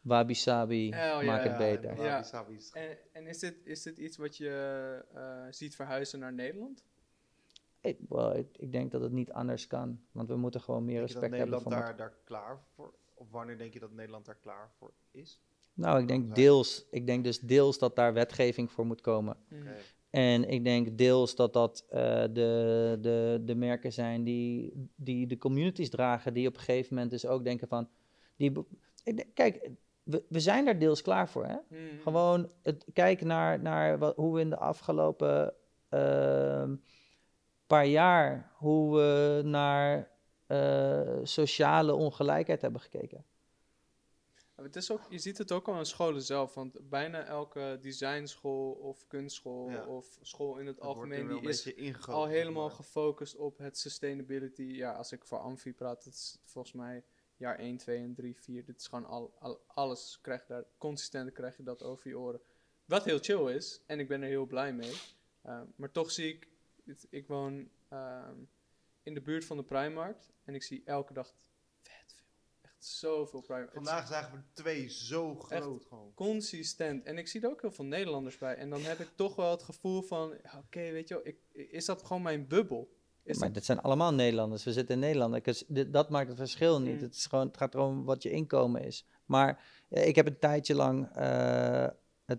wabi 0.00 0.34
sabi, 0.34 0.88
Oh, 0.88 0.96
ja, 0.96 1.22
maak 1.22 1.42
het 1.42 1.52
ja, 1.52 1.58
beter. 1.58 2.02
Ja, 2.02 2.16
die 2.16 2.26
Sabi 2.28 2.54
is- 2.54 2.70
En, 2.72 2.98
en 3.12 3.26
is, 3.26 3.38
dit, 3.38 3.54
is 3.64 3.82
dit 3.82 3.98
iets 3.98 4.16
wat 4.16 4.36
je 4.36 5.04
eh, 5.14 5.22
ziet 5.50 5.76
verhuizen 5.76 6.18
naar 6.18 6.32
Nederland? 6.32 6.84
Ik, 7.80 7.98
wel, 8.08 8.36
ik, 8.36 8.46
ik 8.58 8.72
denk 8.72 8.90
dat 8.90 9.00
het 9.00 9.12
niet 9.12 9.32
anders 9.32 9.66
kan. 9.66 10.00
Want 10.12 10.28
we 10.28 10.36
moeten 10.36 10.60
gewoon 10.60 10.84
meer 10.84 10.94
Denk 10.96 11.06
respect 11.08 11.36
hebben 11.36 11.50
Nederland 11.50 11.74
voor 11.74 11.84
daar, 11.84 11.96
daar 11.96 12.14
klaar 12.24 12.58
voor 12.74 12.94
Of 13.18 13.30
wanneer 13.30 13.58
denk 13.58 13.72
je 13.72 13.80
dat 13.80 13.92
Nederland 13.92 14.26
daar 14.26 14.38
klaar 14.40 14.70
voor 14.78 14.92
is? 15.10 15.40
Nou, 15.74 16.00
ik 16.00 16.08
denk 16.08 16.34
deels. 16.34 16.86
Ik 16.90 17.06
denk 17.06 17.24
dus 17.24 17.40
deels 17.40 17.78
dat 17.78 17.96
daar 17.96 18.12
wetgeving 18.12 18.72
voor 18.72 18.86
moet 18.86 19.00
komen. 19.00 19.36
Oké. 19.52 19.74
En 20.10 20.48
ik 20.48 20.64
denk 20.64 20.98
deels 20.98 21.34
dat 21.34 21.52
dat 21.52 21.84
eh, 21.88 22.00
de, 22.32 22.98
de, 23.00 23.42
de 23.44 23.54
merken 23.54 23.92
zijn 23.92 24.24
die, 24.24 24.72
die 24.96 25.26
de 25.26 25.38
communities 25.38 25.90
dragen, 25.90 26.34
die 26.34 26.48
op 26.48 26.54
een 26.54 26.60
gegeven 26.60 26.94
moment 26.94 27.10
dus 27.10 27.26
ook 27.26 27.44
denken 27.44 27.68
van, 27.68 27.88
die, 28.36 28.52
kijk, 29.34 29.70
we, 30.02 30.24
we 30.28 30.40
zijn 30.40 30.64
daar 30.64 30.78
deels 30.78 31.02
klaar 31.02 31.28
voor, 31.28 31.46
hè? 31.46 31.56
Mhm. 31.68 32.00
Gewoon 32.02 32.50
het 32.62 32.84
kijken 32.92 33.26
naar, 33.26 33.62
naar 33.62 33.98
wat, 33.98 34.16
hoe 34.16 34.34
we 34.34 34.40
in 34.40 34.50
de 34.50 34.58
afgelopen 34.58 35.54
ehm, 35.88 36.76
paar 37.66 37.86
jaar, 37.86 38.52
hoe 38.56 38.96
we 38.96 39.40
naar 39.44 40.10
eh, 40.48 41.18
sociale 41.22 41.94
ongelijkheid 41.94 42.62
hebben 42.62 42.80
gekeken. 42.80 43.24
Het 44.54 44.76
is 44.76 44.90
ook, 44.90 45.00
je 45.08 45.18
ziet 45.18 45.38
het 45.38 45.52
ook 45.52 45.68
al 45.68 45.74
aan 45.74 45.86
scholen 45.86 46.22
zelf, 46.22 46.54
want 46.54 46.88
bijna 46.88 47.24
elke 47.24 47.78
designschool 47.80 48.70
of 48.72 49.06
kunstschool 49.06 49.70
Ja. 49.70 49.86
of 49.86 50.18
school 50.22 50.56
in 50.58 50.66
het 50.66 50.76
Dat 50.76 50.84
algemeen, 50.84 51.28
die 51.28 51.40
is 51.40 51.72
al 52.08 52.26
helemaal 52.26 52.66
maar. 52.66 52.76
gefocust 52.76 53.36
op 53.36 53.58
het 53.58 53.78
sustainability. 53.78 54.62
Ja, 54.62 54.92
als 54.92 55.12
ik 55.12 55.24
voor 55.24 55.38
Amfi 55.38 55.72
praat, 55.74 56.04
dat 56.04 56.12
is 56.12 56.38
volgens 56.44 56.74
mij 56.74 57.04
jaar 57.36 57.58
1, 57.58 57.76
2 57.76 57.98
en 57.98 58.14
3, 58.14 58.36
4. 58.36 58.64
Dit 58.64 58.80
is 58.80 58.86
gewoon 58.86 59.06
al, 59.06 59.34
al, 59.38 59.60
alles 59.66 60.18
krijg 60.22 60.40
je 60.40 60.52
daar, 60.52 60.64
consistent 60.78 61.32
krijg 61.32 61.56
je 61.56 61.62
dat 61.62 61.82
over 61.82 62.08
je 62.08 62.18
oren. 62.18 62.40
Wat 62.84 63.04
heel 63.04 63.18
chill 63.18 63.54
is, 63.54 63.82
en 63.86 64.00
ik 64.00 64.08
ben 64.08 64.22
er 64.22 64.28
heel 64.28 64.46
blij 64.46 64.72
mee. 64.72 64.92
Uh, 65.46 65.60
maar 65.76 65.90
toch 65.92 66.10
zie 66.10 66.28
ik, 66.34 66.48
ik 67.10 67.26
woon 67.26 67.68
ehm, 67.88 68.34
in 69.08 69.14
de 69.14 69.20
buurt 69.20 69.44
van 69.44 69.56
de 69.56 69.62
Primarkt 69.62 70.30
en 70.44 70.54
ik 70.54 70.62
zie 70.62 70.82
elke 70.84 71.12
dag 71.12 71.34
vet 71.82 72.14
veel. 72.14 72.26
Echt 72.62 72.84
zoveel 72.86 73.40
Primarkt. 73.42 73.72
Het 73.72 73.82
is 73.82 73.88
Vandaag 73.88 74.08
zagen 74.08 74.32
we 74.38 74.42
twee 74.62 74.88
zo 74.90 75.34
groot 75.38 75.84
gewoon. 75.88 76.12
consistent. 76.14 77.04
En 77.04 77.18
ik 77.18 77.28
zie 77.28 77.40
er 77.40 77.50
ook 77.50 77.60
heel 77.60 77.70
veel 77.72 77.84
Nederlanders 77.84 78.38
bij. 78.38 78.54
En 78.54 78.70
dan 78.70 78.80
heb 78.82 78.98
ik 78.98 79.08
toch 79.14 79.36
wel 79.36 79.50
het 79.50 79.62
gevoel 79.62 80.02
van, 80.02 80.32
oké, 80.58 80.90
weet 80.90 81.08
je 81.08 81.14
wel, 81.14 81.26
ik, 81.26 81.36
is 81.70 81.84
dat 81.84 82.02
gewoon 82.02 82.22
mijn 82.22 82.46
bubbel? 82.46 82.96
Is 83.22 83.36
maar 83.36 83.46
dat- 83.46 83.54
dit 83.56 83.64
zijn 83.64 83.80
allemaal 83.80 84.14
Nederlanders. 84.14 84.64
We 84.64 84.72
zitten 84.72 84.94
in 84.94 85.00
Nederland. 85.00 85.64
Dit- 85.68 85.92
dat 85.92 86.10
maakt 86.10 86.28
het 86.28 86.36
verschil 86.36 86.80
niet. 86.80 86.94
Mm. 86.96 87.02
Het, 87.02 87.14
is 87.14 87.26
gewoon, 87.26 87.46
het 87.46 87.56
gaat 87.56 87.74
erom 87.74 88.04
wat 88.04 88.22
je 88.22 88.30
inkomen 88.30 88.82
is. 88.84 89.06
Maar 89.26 89.64
eh, 89.88 90.06
ik 90.06 90.16
heb 90.16 90.26
een 90.26 90.38
tijdje 90.38 90.74
lang, 90.74 91.08
eh, 91.14 91.84
eh, 91.84 91.90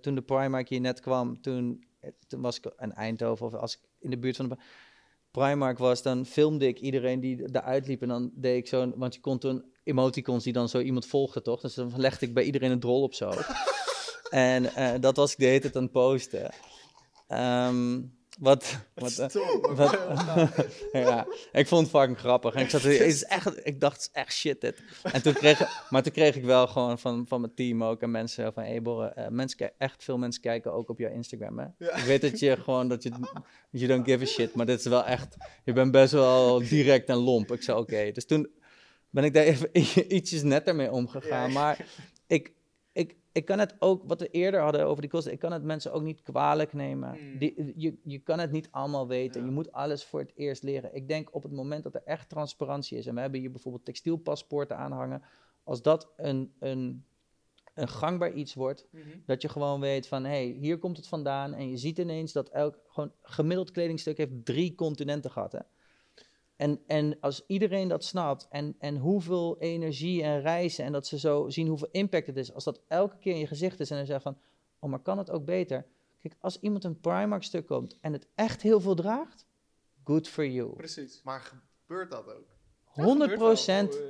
toen 0.01 0.15
de 0.15 0.22
Primark 0.22 0.70
hier 0.70 0.80
net 0.82 0.99
kwam, 0.99 1.41
toen, 1.41 1.84
eh, 1.99 2.11
toen 2.28 2.41
was 2.41 2.57
ik 2.57 2.65
in 2.78 2.93
Eindhoven 2.93 3.45
of 3.45 3.53
als 3.53 3.78
ik 3.78 3.82
in 3.99 4.09
de 4.09 4.17
buurt 4.17 4.36
van 4.36 4.49
de 4.49 4.57
Primark 5.32 5.77
was, 5.77 6.01
dan 6.01 6.25
filmde 6.25 6.67
ik 6.67 6.80
iedereen 6.80 7.19
die 7.19 7.49
eruit 7.51 7.88
liep. 7.88 8.01
En 8.01 8.07
dan 8.07 8.32
deed 8.34 8.57
ik 8.57 8.67
zo'n, 8.67 8.93
want 8.95 9.13
je 9.13 9.21
kon 9.21 9.39
toen 9.39 9.63
emoticons 9.84 10.43
die 10.43 10.53
dan 10.53 10.69
zo 10.69 10.80
iemand 10.80 11.05
volgde, 11.05 11.41
toch? 11.41 11.61
Dus 11.61 11.73
dan 11.73 11.93
legde 11.95 12.25
ik 12.25 12.34
bij 12.34 12.43
iedereen 12.43 12.71
een 12.71 12.80
drol 12.80 13.01
op 13.01 13.13
zo. 13.13 13.32
en 14.30 14.75
eh, 14.75 14.99
dat 14.99 15.15
was 15.15 15.32
ik 15.32 15.38
de 15.38 15.45
hele 15.45 15.59
tijd 15.59 15.75
aan 15.75 15.84
het 15.84 15.91
posten. 15.91 16.51
Ehm, 17.27 18.01
wat, 18.39 18.77
wat, 18.93 19.17
eh, 19.19 19.35
wat- 19.75 19.97
ja, 20.91 21.27
ik 21.51 21.67
vond 21.67 21.81
het 21.81 21.89
fucking 21.89 22.17
grappig. 22.17 22.53
En 22.53 22.61
ik, 22.61 22.69
zat, 22.69 22.83
er- 22.83 22.91
het 22.91 22.99
is 23.01 23.23
echt, 23.23 23.67
ik 23.67 23.79
dacht, 23.79 23.93
het 23.95 24.01
is 24.01 24.09
echt 24.11 24.33
shit 24.33 24.61
dit. 24.61 24.83
En 25.03 25.21
toen 25.21 25.33
kreeg, 25.33 25.85
maar 25.89 26.03
toen 26.03 26.11
kreeg 26.11 26.35
ik 26.35 26.43
wel 26.43 26.67
gewoon 26.67 26.99
van, 26.99 27.25
van 27.27 27.41
mijn 27.41 27.53
team 27.53 27.83
ook 27.83 28.01
en 28.01 28.11
mensen 28.11 28.53
van, 28.53 28.63
hey 28.63 28.81
Borre, 28.81 29.07
eh, 29.07 29.27
mensen, 29.27 29.71
echt 29.77 30.03
veel 30.03 30.17
mensen 30.17 30.41
kijken 30.41 30.73
ook 30.73 30.89
op 30.89 30.99
jouw 30.99 31.11
Instagram, 31.11 31.59
hè? 31.59 31.65
Ja. 31.77 31.95
Ik 31.95 32.03
weet 32.03 32.21
dat 32.21 32.39
je 32.39 32.57
gewoon, 32.63 32.87
dat 32.87 33.03
je, 33.03 33.11
you 33.69 33.87
don't 33.87 34.05
give 34.05 34.23
a 34.23 34.27
shit, 34.27 34.53
maar 34.55 34.65
dit 34.65 34.79
is 34.79 34.85
wel 34.85 35.05
echt, 35.05 35.35
je 35.63 35.73
bent 35.73 35.91
best 35.91 36.11
wel 36.13 36.59
direct 36.67 37.09
en 37.09 37.17
lomp. 37.17 37.51
Ik 37.51 37.61
zei, 37.63 37.77
oké. 37.77 38.11
Dus 38.11 38.25
toen 38.25 38.49
ben 39.09 39.23
ik 39.23 39.33
daar 39.33 39.43
even 39.43 39.69
ietsjes 40.15 40.43
netter 40.43 40.75
mee 40.75 40.91
omgegaan. 40.91 41.47
Ja. 41.47 41.53
Maar 41.53 41.85
ik, 42.27 42.51
ik, 42.91 43.17
ik 43.31 43.45
kan 43.45 43.59
het 43.59 43.75
ook, 43.79 44.03
wat 44.07 44.19
we 44.19 44.29
eerder 44.29 44.59
hadden 44.61 44.85
over 44.85 45.01
die 45.01 45.09
kosten, 45.09 45.31
ik 45.31 45.39
kan 45.39 45.51
het 45.51 45.63
mensen 45.63 45.93
ook 45.93 46.01
niet 46.01 46.21
kwalijk 46.21 46.73
nemen. 46.73 47.17
Mm. 47.19 47.37
Die, 47.37 47.73
je, 47.75 47.97
je 48.03 48.19
kan 48.19 48.39
het 48.39 48.51
niet 48.51 48.67
allemaal 48.71 49.07
weten. 49.07 49.41
Ja. 49.41 49.47
Je 49.47 49.53
moet 49.53 49.71
alles 49.71 50.03
voor 50.05 50.19
het 50.19 50.31
eerst 50.35 50.63
leren. 50.63 50.95
Ik 50.95 51.07
denk 51.07 51.35
op 51.35 51.43
het 51.43 51.51
moment 51.51 51.83
dat 51.83 51.95
er 51.95 52.03
echt 52.05 52.29
transparantie 52.29 52.97
is, 52.97 53.05
en 53.05 53.15
we 53.15 53.21
hebben 53.21 53.39
hier 53.39 53.51
bijvoorbeeld 53.51 53.85
textielpaspoorten 53.85 54.77
aanhangen, 54.77 55.21
als 55.63 55.81
dat 55.81 56.11
een, 56.17 56.53
een, 56.59 57.05
een 57.73 57.87
gangbaar 57.87 58.33
iets 58.33 58.53
wordt, 58.53 58.87
Mhm. 58.91 59.03
dat 59.25 59.41
je 59.41 59.49
gewoon 59.49 59.79
weet 59.79 60.07
van, 60.07 60.23
hé, 60.23 60.29
hey, 60.29 60.57
hier 60.59 60.77
komt 60.77 60.97
het 60.97 61.07
vandaan. 61.07 61.53
En 61.53 61.69
je 61.69 61.77
ziet 61.77 61.97
ineens 61.97 62.31
dat 62.31 62.49
elk 62.49 62.79
gewoon 62.87 63.11
gemiddeld 63.21 63.71
kledingstuk 63.71 64.17
heeft 64.17 64.45
drie 64.45 64.75
continenten 64.75 65.31
gehad. 65.31 65.51
Hè? 65.51 65.59
En, 66.60 66.80
en 66.88 67.20
als 67.20 67.43
iedereen 67.47 67.88
dat 67.88 68.03
snapt 68.03 68.47
en, 68.49 68.76
en 68.80 68.97
hoeveel 68.97 69.60
energie 69.60 70.24
en 70.24 70.41
reizen 70.41 70.86
en 70.86 70.91
dat 70.91 71.07
ze 71.07 71.20
zo 71.20 71.49
zien 71.49 71.68
hoeveel 71.68 71.88
impact 71.91 72.28
het 72.28 72.38
is, 72.38 72.53
als 72.53 72.64
dat 72.64 72.82
elke 72.88 73.18
keer 73.18 73.34
in 73.34 73.39
je 73.39 73.47
gezicht 73.47 73.80
is 73.80 73.89
en 73.89 73.97
dan 73.97 74.05
zeggen 74.05 74.34
van, 74.34 74.41
oh, 74.80 74.89
maar 74.89 74.99
kan 74.99 75.18
het 75.18 75.30
ook 75.30 75.45
beter? 75.45 75.86
Kijk, 76.22 76.36
als 76.39 76.60
iemand 76.60 76.84
een 76.84 76.99
Primark 76.99 77.43
stuk 77.43 77.66
koopt 77.66 77.97
en 78.01 78.14
het 78.14 78.28
echt 78.36 78.62
heel 78.62 78.82
veel 78.82 78.95
draagt, 78.95 79.45
good 80.03 80.28
for 80.28 80.47
you. 80.47 80.76
Precies. 80.76 81.22
Maar 81.24 81.51
gebeurt 81.86 82.12
dat 82.12 82.26
ook? 82.36 82.47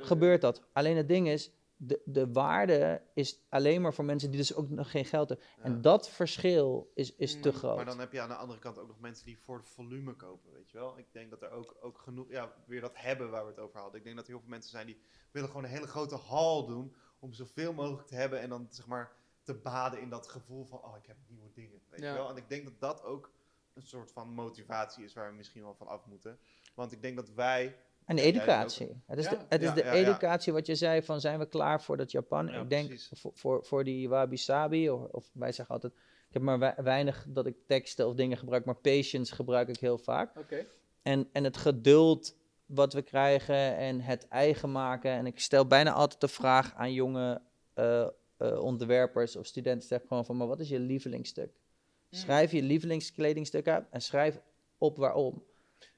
gebeurt 0.00 0.40
dat. 0.40 0.62
Alleen 0.72 0.96
het 0.96 1.08
ding 1.08 1.28
is, 1.28 1.52
de, 1.82 2.00
de 2.04 2.32
waarde 2.32 3.02
is 3.14 3.40
alleen 3.48 3.80
maar 3.80 3.94
voor 3.94 4.04
mensen 4.04 4.30
die 4.30 4.38
dus 4.40 4.54
ook 4.54 4.68
nog 4.68 4.90
geen 4.90 5.04
geld 5.04 5.28
hebben. 5.28 5.46
Ja. 5.56 5.62
En 5.62 5.80
dat 5.80 6.08
verschil 6.10 6.90
is, 6.94 7.16
is 7.16 7.40
te 7.40 7.48
Mm, 7.48 7.54
groot. 7.54 7.76
Maar 7.76 7.84
dan 7.84 7.98
heb 7.98 8.12
je 8.12 8.20
aan 8.20 8.28
de 8.28 8.34
andere 8.34 8.58
kant 8.60 8.78
ook 8.78 8.88
nog 8.88 9.00
mensen 9.00 9.24
die 9.26 9.38
voor 9.38 9.56
het 9.58 9.68
volume 9.68 10.14
kopen, 10.14 10.52
weet 10.52 10.70
je 10.70 10.78
wel. 10.78 10.98
Ik 10.98 11.06
denk 11.12 11.30
dat 11.30 11.42
er 11.42 11.50
ook, 11.50 11.76
ook 11.80 11.98
genoeg, 11.98 12.30
ja, 12.30 12.52
weer 12.66 12.80
dat 12.80 12.92
hebben 12.96 13.30
waar 13.30 13.44
we 13.44 13.50
het 13.50 13.58
over 13.58 13.80
hadden. 13.80 13.98
Ik 13.98 14.04
denk 14.04 14.16
dat 14.16 14.24
er 14.24 14.30
heel 14.30 14.40
veel 14.40 14.50
mensen 14.50 14.70
zijn 14.70 14.86
die 14.86 15.00
willen 15.30 15.48
gewoon 15.48 15.64
een 15.64 15.70
hele 15.70 15.86
grote 15.86 16.16
hal 16.16 16.66
doen 16.66 16.94
om 17.18 17.32
zoveel 17.32 17.72
mogelijk 17.72 18.06
te 18.06 18.14
hebben 18.14 18.40
en 18.40 18.48
dan 18.48 18.66
zeg 18.70 18.86
maar 18.86 19.12
te 19.42 19.54
baden 19.54 20.00
in 20.00 20.10
dat 20.10 20.28
gevoel 20.28 20.64
van, 20.64 20.78
oh, 20.84 20.96
ik 20.96 21.06
heb 21.06 21.16
nieuwe 21.28 21.50
dingen, 21.52 21.80
weet 21.88 22.00
Ja. 22.00 22.08
je 22.10 22.14
wel. 22.18 22.30
En 22.30 22.36
ik 22.36 22.48
denk 22.48 22.64
dat 22.64 22.80
dat 22.80 23.02
ook 23.04 23.30
een 23.74 23.82
soort 23.82 24.12
van 24.12 24.28
motivatie 24.28 25.04
is 25.04 25.12
waar 25.14 25.30
we 25.30 25.36
misschien 25.36 25.62
wel 25.62 25.74
van 25.74 25.86
af 25.86 26.06
moeten. 26.06 26.38
Want 26.74 26.92
ik 26.92 27.02
denk 27.02 27.16
dat 27.16 27.30
wij, 27.30 27.76
En 28.10 28.18
educatie. 28.18 29.02
Het 29.06 29.18
is, 29.18 29.28
de, 29.28 29.38
het 29.48 29.62
is 29.62 29.72
de 29.72 29.90
educatie 29.90 30.52
wat 30.52 30.66
je 30.66 30.74
zei 30.74 31.02
van 31.02 31.20
zijn 31.20 31.38
we 31.38 31.46
klaar 31.46 31.82
voor 31.82 31.96
dat 31.96 32.10
Japan? 32.10 32.46
Ja, 32.46 32.60
ik 32.60 32.70
denk 32.70 33.00
voor, 33.12 33.32
voor, 33.34 33.64
voor 33.64 33.84
die 33.84 34.08
wabi 34.08 34.36
sabi, 34.36 34.90
of, 34.90 35.04
of 35.10 35.30
wij 35.32 35.52
zeggen 35.52 35.74
altijd, 35.74 35.92
ik 35.92 36.32
heb 36.32 36.42
maar 36.42 36.58
wei- 36.58 36.74
weinig 36.76 37.26
dat 37.28 37.46
ik 37.46 37.56
teksten 37.66 38.08
of 38.08 38.14
dingen 38.14 38.36
gebruik, 38.36 38.64
maar 38.64 38.74
patience 38.74 39.34
gebruik 39.34 39.68
ik 39.68 39.76
heel 39.76 39.98
vaak. 39.98 40.38
Oké. 40.38 40.66
En, 41.02 41.28
en 41.32 41.44
het 41.44 41.56
geduld 41.56 42.36
wat 42.66 42.92
we 42.92 43.02
krijgen 43.02 43.76
en 43.76 44.00
het 44.00 44.28
eigen 44.28 44.72
maken. 44.72 45.10
En 45.10 45.26
ik 45.26 45.40
stel 45.40 45.66
bijna 45.66 45.92
altijd 45.92 46.20
de 46.20 46.28
vraag 46.28 46.74
aan 46.74 46.92
jonge 46.92 47.40
eh, 47.74 48.08
ontwerpers 48.62 49.36
of 49.36 49.46
studenten, 49.46 49.88
zeg 49.88 50.00
gewoon 50.06 50.24
van, 50.24 50.36
maar 50.36 50.46
wat 50.46 50.60
is 50.60 50.68
je 50.68 50.80
lievelingsstuk? 50.80 51.50
Mm. 51.50 52.18
Schrijf 52.18 52.52
je 52.52 52.62
lievelingskleding 52.62 53.50
uit 53.52 53.86
en 53.90 54.02
schrijf 54.02 54.40
op 54.78 54.96
waarom. 54.96 55.42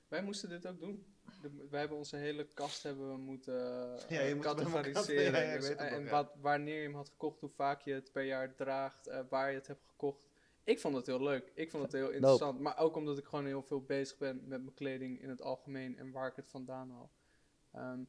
Wij 0.08 0.22
moesten 0.22 0.48
dit 0.48 0.66
ook 0.66 0.80
doen. 0.80 1.11
De, 1.42 1.66
wij 1.70 1.80
hebben 1.80 1.98
onze 1.98 2.16
hele 2.16 2.46
kast 2.54 2.82
hebben 2.82 3.08
we 3.08 3.16
moeten 3.16 3.54
Ja, 4.08 4.20
eh, 4.20 4.38
categoriseren. 4.38 5.46
Ja, 5.46 5.54
Dus, 5.54 5.68
weet 5.68 5.78
het 5.78 5.90
en 5.90 6.08
wat, 6.08 6.34
wanneer 6.40 6.76
je 6.76 6.82
hem 6.82 6.94
had 6.94 7.08
gekocht, 7.08 7.40
hoe 7.40 7.50
vaak 7.50 7.80
je 7.80 7.92
het 7.92 8.12
per 8.12 8.24
jaar 8.24 8.54
draagt, 8.54 9.06
eh, 9.06 9.20
waar 9.28 9.50
je 9.50 9.56
het 9.56 9.66
hebt 9.66 9.84
gekocht. 9.86 10.20
Ik 10.64 10.80
vond 10.80 10.96
het 10.96 11.06
heel 11.06 11.22
leuk. 11.22 11.52
Ik 11.54 11.70
vond 11.70 11.82
het 11.82 11.92
heel 11.92 12.10
interessant. 12.10 12.60
Maar 12.60 12.78
ook 12.78 12.96
omdat 12.96 13.18
ik 13.18 13.24
gewoon 13.24 13.46
heel 13.46 13.62
veel 13.62 13.82
bezig 13.82 14.18
ben 14.18 14.36
met 14.36 14.62
mijn 14.62 14.74
kleding 14.74 15.22
in 15.22 15.28
het 15.28 15.42
algemeen 15.42 15.98
en 15.98 16.10
waar 16.10 16.28
ik 16.28 16.36
het 16.36 16.50
vandaan 16.50 16.90
haal. 16.90 17.10
Ehm, 17.72 18.00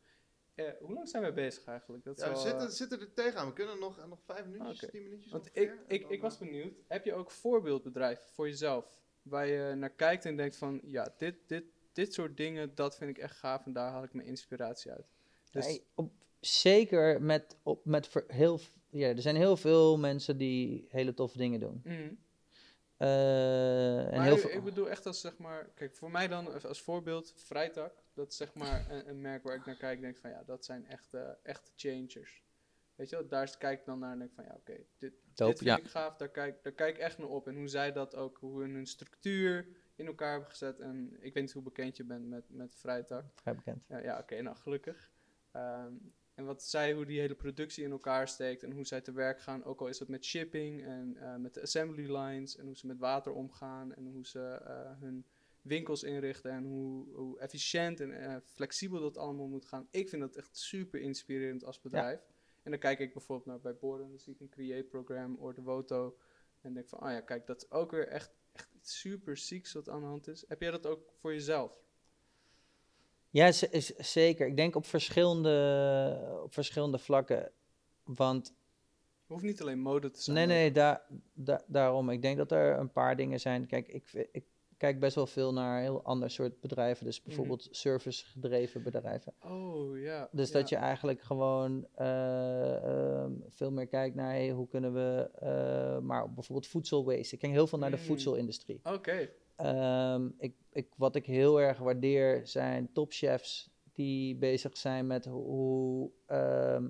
eh, 0.56 0.72
hoe 0.80 0.94
lang 0.94 1.10
zijn 1.10 1.22
wij 1.22 1.34
bezig 1.34 1.66
eigenlijk? 1.66 2.04
Dat 2.04 2.20
ja, 2.20 2.26
we 2.26 2.32
wel, 2.32 2.42
zitten, 2.42 2.68
eh, 2.68 2.74
zitten 2.74 3.00
er 3.00 3.14
tegenaan. 3.14 3.48
We 3.48 3.54
kunnen 3.54 3.80
nog, 3.80 4.08
nog 4.08 4.24
vijf 4.24 4.46
minuutjes, 4.46 4.84
Oké. 4.84 4.92
tien 4.92 5.04
minuutjes 5.04 5.32
Want 5.32 5.48
ongeveer, 5.48 5.74
ik, 5.74 5.80
ik, 5.88 6.02
dan, 6.02 6.12
ik 6.12 6.22
was 6.22 6.34
eh, 6.34 6.40
benieuwd, 6.40 6.74
heb 6.88 7.06
je 7.06 7.14
ook 7.14 7.32
voorbeeldbedrijven 7.32 8.26
voor 8.34 8.48
jezelf? 8.48 9.02
Waar 9.22 9.48
je 9.48 9.76
naar 9.76 9.90
kijkt 9.90 10.26
en 10.26 10.38
denkt 10.38 10.58
van, 10.58 10.82
ja, 10.84 11.14
dit, 11.18 11.36
dit, 11.48 11.64
dit 11.94 12.14
soort 12.14 12.38
dingen, 12.38 12.76
dat 12.76 12.98
vind 12.98 13.10
ik 13.10 13.18
echt 13.18 13.36
gaaf 13.38 13.66
en 13.66 13.74
daar 13.74 13.92
haal 13.92 14.04
ik 14.04 14.14
mijn 14.14 14.28
inspiratie 14.28 14.92
uit. 14.92 15.06
Dus, 15.52 15.66
Nee, 15.66 15.86
op, 15.96 16.12
zeker 16.40 17.22
met, 17.22 17.58
op, 17.64 17.86
met 17.86 18.08
ver- 18.08 18.24
heel, 18.28 18.60
ja, 18.90 19.08
er 19.08 19.22
zijn 19.22 19.36
heel 19.36 19.58
veel 19.58 19.98
mensen 19.98 20.38
die 20.38 20.86
hele 20.90 21.14
toffe 21.14 21.38
dingen 21.38 21.60
doen. 21.60 21.82
Mhm. 21.84 22.14
Eh, 22.98 23.98
en 24.08 24.16
maar 24.16 24.24
heel 24.24 24.34
ik- 24.36 24.40
veel, 24.42 24.50
ik 24.52 24.64
bedoel 24.64 24.90
echt 24.90 25.06
als 25.06 25.22
zeg 25.22 25.38
maar, 25.38 25.70
kijk, 25.76 25.96
voor 25.96 26.12
mij 26.12 26.28
dan 26.28 26.64
als- 26.64 26.82
voorbeeld, 26.82 27.34
Vrijtak, 27.36 27.94
dat 28.14 28.32
is 28.32 28.38
zeg 28.38 28.54
maar 28.54 28.92
een, 28.92 29.10
een 29.10 29.22
merk 29.22 29.44
waar 29.44 29.56
ik 29.56 29.66
naar 29.66 29.76
kijk 29.78 29.96
en 29.96 30.02
denk 30.02 30.18
van, 30.18 30.30
ja, 30.30 30.44
dat 30.46 30.66
zijn 30.66 30.86
echte, 30.86 31.38
echte 31.44 31.72
changers. 31.76 32.44
Weet 32.96 33.10
je 33.10 33.16
wel, 33.16 33.28
daar 33.28 33.58
kijk 33.58 33.80
ik 33.80 33.86
dan 33.86 34.00
naar 34.00 34.12
en 34.12 34.20
denk 34.20 34.32
van, 34.34 34.44
ja, 34.44 34.56
oké, 34.56 34.74
dit, 34.98 35.14
dit 35.34 35.48
vind 35.48 35.60
ja. 35.60 35.78
ik 35.78 35.86
gaaf, 35.88 36.16
daar 36.16 36.30
kijk, 36.30 36.64
daar 36.64 36.74
kijk 36.74 36.96
ik 36.96 37.02
echt 37.02 37.18
naar 37.18 37.28
op. 37.28 37.48
En 37.48 37.56
hoe 37.56 37.68
zij 37.68 37.92
dat 37.92 38.16
ook, 38.16 38.38
hoe 38.38 38.62
hun 38.62 38.74
hun 38.74 38.86
structuur 38.88 39.68
in 39.96 40.06
elkaar 40.06 40.32
hebben 40.32 40.50
gezet. 40.50 40.80
En 40.80 41.18
ik 41.20 41.34
weet 41.34 41.44
niet 41.44 41.54
hoe 41.54 41.64
bekend 41.64 41.98
je 41.98 42.04
bent 42.04 42.28
met, 42.28 42.50
met 42.50 42.76
Vrijtak. 42.76 43.26
vrij 43.36 43.56
bekend. 43.56 43.86
Ja, 43.88 43.98
ja 43.98 44.20
oké, 44.20 44.42
nou 44.42 44.56
gelukkig. 44.56 45.12
Ehm, 45.52 45.94
en 46.34 46.46
wat 46.46 46.64
zij, 46.64 46.94
hoe 46.94 47.06
die 47.06 47.20
hele 47.20 47.36
productie 47.36 47.84
in 47.84 47.92
elkaar 47.92 48.28
steekt 48.28 48.64
en 48.64 48.72
hoe 48.72 48.86
zij 48.86 49.02
te 49.02 49.12
werk 49.12 49.42
gaan, 49.42 49.64
ook 49.64 49.82
al 49.82 49.88
is 49.88 50.00
het 50.00 50.08
met 50.08 50.26
shipping 50.26 50.84
en 50.84 51.18
eh, 51.18 51.36
met 51.36 51.54
de 51.54 51.62
assembly 51.62 52.18
lines 52.18 52.58
en 52.58 52.66
hoe 52.66 52.78
ze 52.78 52.88
met 52.88 52.98
water 52.98 53.32
omgaan 53.32 53.94
en 53.94 54.06
hoe 54.06 54.26
ze 54.26 54.40
eh, 54.40 55.00
hun 55.00 55.26
winkels 55.62 56.04
inrichten 56.04 56.52
en 56.52 56.64
hoe, 56.64 57.16
hoe 57.16 57.40
efficiënt 57.40 58.00
en 58.00 58.12
eh, 58.12 58.36
flexibel 58.44 59.00
dat 59.00 59.18
allemaal 59.18 59.48
moet 59.48 59.66
gaan. 59.66 59.88
Ik 59.92 60.10
vind 60.10 60.22
dat 60.22 60.36
echt 60.36 60.58
super 60.58 61.00
inspirerend 61.00 61.64
als 61.64 61.82
bedrijf. 61.82 62.20
En 62.64 62.72
dan 62.72 62.80
kijk 62.80 63.00
ik 63.00 63.14
bijvoorbeeld 63.14 63.48
naar 63.48 63.60
bij 63.60 63.76
Borden, 63.76 64.10
dan 64.10 64.20
zie 64.20 64.34
ik 64.34 64.40
een 64.40 64.50
Create 64.50 64.84
Program, 64.84 65.36
Ordevoto 65.36 66.18
en 66.62 66.74
denk 66.74 66.90
van, 66.90 67.00
ah 67.00 67.12
ja, 67.12 67.22
kijk, 67.22 67.46
dat 67.48 67.62
is 67.62 67.72
ook 67.72 67.92
weer 67.92 68.08
echt 68.08 68.32
iets 68.84 69.00
super 69.00 69.38
zieks 69.38 69.74
wat 69.74 69.90
aan 69.90 70.00
de 70.00 70.06
hand 70.06 70.28
is. 70.28 70.46
Heb 70.48 70.62
jij 70.62 70.72
dat 70.72 70.86
ook 70.86 71.14
voor 71.20 71.34
jezelf? 71.34 71.82
Ja, 73.30 73.52
zeker. 73.98 74.48
Ik 74.48 74.56
denk 74.56 74.76
op 74.76 74.86
verschillende, 74.86 76.40
op 76.44 76.54
verschillende 76.54 76.98
vlakken. 76.98 77.52
Want 78.04 78.54
Hoeft 79.26 79.44
niet 79.44 79.62
alleen 79.62 79.80
mode 79.80 80.12
te 80.12 80.22
zijn. 80.22 80.36
nee, 80.36 80.46
nee, 80.46 80.72
daar, 80.72 81.02
da- 81.34 81.64
daarom. 81.68 82.10
Ik 82.10 82.22
denk 82.22 82.38
dat 82.38 82.52
er 82.52 82.78
een 82.80 82.92
paar 82.92 83.16
dingen 83.16 83.40
zijn. 83.40 83.68
Kijk, 83.68 83.88
ik, 83.88 84.28
ik, 84.32 84.46
kijk 84.84 85.00
best 85.00 85.16
wel 85.16 85.28
veel 85.28 85.54
naar 85.54 85.82
heel 85.82 86.04
ander 86.04 86.30
soort 86.30 86.60
bedrijven. 86.60 87.06
Dus 87.06 87.18
Mhm. 87.18 87.28
bijvoorbeeld 87.28 87.68
service-gedreven 87.72 88.84
bedrijven. 88.84 89.34
Oh, 89.44 90.00
ja. 90.00 90.30
Dus 90.32 90.52
dat 90.52 90.70
je 90.70 90.76
eigenlijk 90.76 91.22
gewoon 91.22 91.88
eh, 91.96 92.76
ehm, 92.84 93.32
veel 93.50 93.72
meer 93.72 93.88
kijkt 93.88 94.16
naar 94.16 94.30
hey, 94.32 94.50
hoe 94.50 94.68
kunnen 94.68 94.94
we, 94.94 95.30
eh, 95.40 96.00
maar 96.00 96.34
bijvoorbeeld 96.34 96.68
voedsel 96.68 97.06
waste. 97.06 97.34
Ik 97.34 97.40
kijk 97.42 97.52
heel 97.54 97.68
veel 97.68 97.78
naar 97.80 97.92
de 97.92 97.98
Mm. 97.98 98.04
voedselindustrie. 98.04 98.80
Oké. 98.84 99.30
Ehm, 99.56 100.28
ik, 100.38 100.56
ik, 100.72 100.88
wat 100.96 101.16
ik 101.16 101.26
heel 101.26 101.62
erg 101.62 101.78
waardeer 101.78 102.48
zijn 102.48 102.90
topchefs 102.94 103.70
die 103.94 104.36
bezig 104.36 104.78
zijn 104.78 105.08
met 105.08 105.26
hoe, 105.26 105.44
hoe, 105.44 106.10
ehm, 106.26 106.90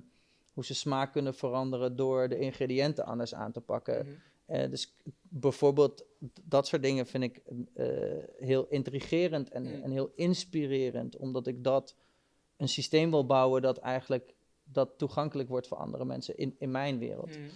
hoe 0.53 0.65
ze 0.65 0.75
smaak 0.75 1.11
kunnen 1.11 1.33
veranderen 1.33 1.95
door 1.95 2.29
de 2.29 2.37
ingrediënten 2.39 3.05
anders 3.05 3.33
aan 3.35 3.51
te 3.51 3.61
pakken. 3.61 4.05
Mhm. 4.05 4.15
Eh, 4.45 4.69
dus 4.69 4.95
bijvoorbeeld 5.21 6.05
dat 6.43 6.67
soort 6.67 6.81
dingen 6.81 7.05
vind 7.07 7.23
ik 7.23 7.41
eh, 7.73 7.87
heel 8.37 8.65
intrigerend 8.69 9.49
en, 9.49 9.63
Mm. 9.63 9.83
en 9.83 9.91
heel 9.91 10.11
inspirerend, 10.15 11.17
omdat 11.17 11.47
ik 11.47 11.63
dat 11.63 11.95
een 12.57 12.69
systeem 12.69 13.09
wil 13.09 13.25
bouwen 13.25 13.61
dat 13.61 13.77
eigenlijk 13.77 14.33
dat 14.63 14.89
toegankelijk 14.97 15.49
wordt 15.49 15.67
voor 15.67 15.77
andere 15.77 16.05
mensen 16.05 16.37
in, 16.37 16.55
in 16.59 16.71
mijn 16.71 16.97
wereld. 16.97 17.29
Mhm. 17.29 17.47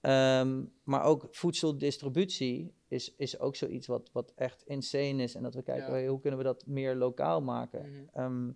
Ehm, 0.00 0.64
maar 0.82 1.04
ook 1.04 1.26
voedseldistributie 1.30 2.72
is, 2.88 3.14
is 3.16 3.38
ook 3.38 3.56
zoiets 3.56 3.86
wat, 3.86 4.10
wat 4.12 4.32
echt 4.34 4.62
insane 4.66 5.22
is. 5.22 5.34
En 5.34 5.42
dat 5.42 5.54
we 5.54 5.62
kijken, 5.62 5.86
Ja. 5.86 5.92
hey, 5.92 6.06
hoe 6.06 6.20
kunnen 6.20 6.38
we 6.38 6.44
dat 6.44 6.66
meer 6.66 6.94
lokaal 6.94 7.40
maken? 7.42 7.80
Mhm. 7.92 8.04
Ehm, 8.12 8.50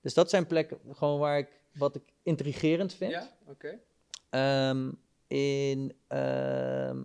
dus 0.00 0.14
dat 0.14 0.30
zijn 0.30 0.46
plekken 0.46 0.78
gewoon 0.92 1.18
waar 1.18 1.38
ik, 1.38 1.60
wat 1.74 1.94
ik 1.94 2.02
intrigerend 2.22 2.92
vind. 2.94 3.10
Ja, 3.10 3.36
oké. 3.46 3.78
Ehm, 4.30 4.90
in 5.30 5.92
ehm 6.06 7.02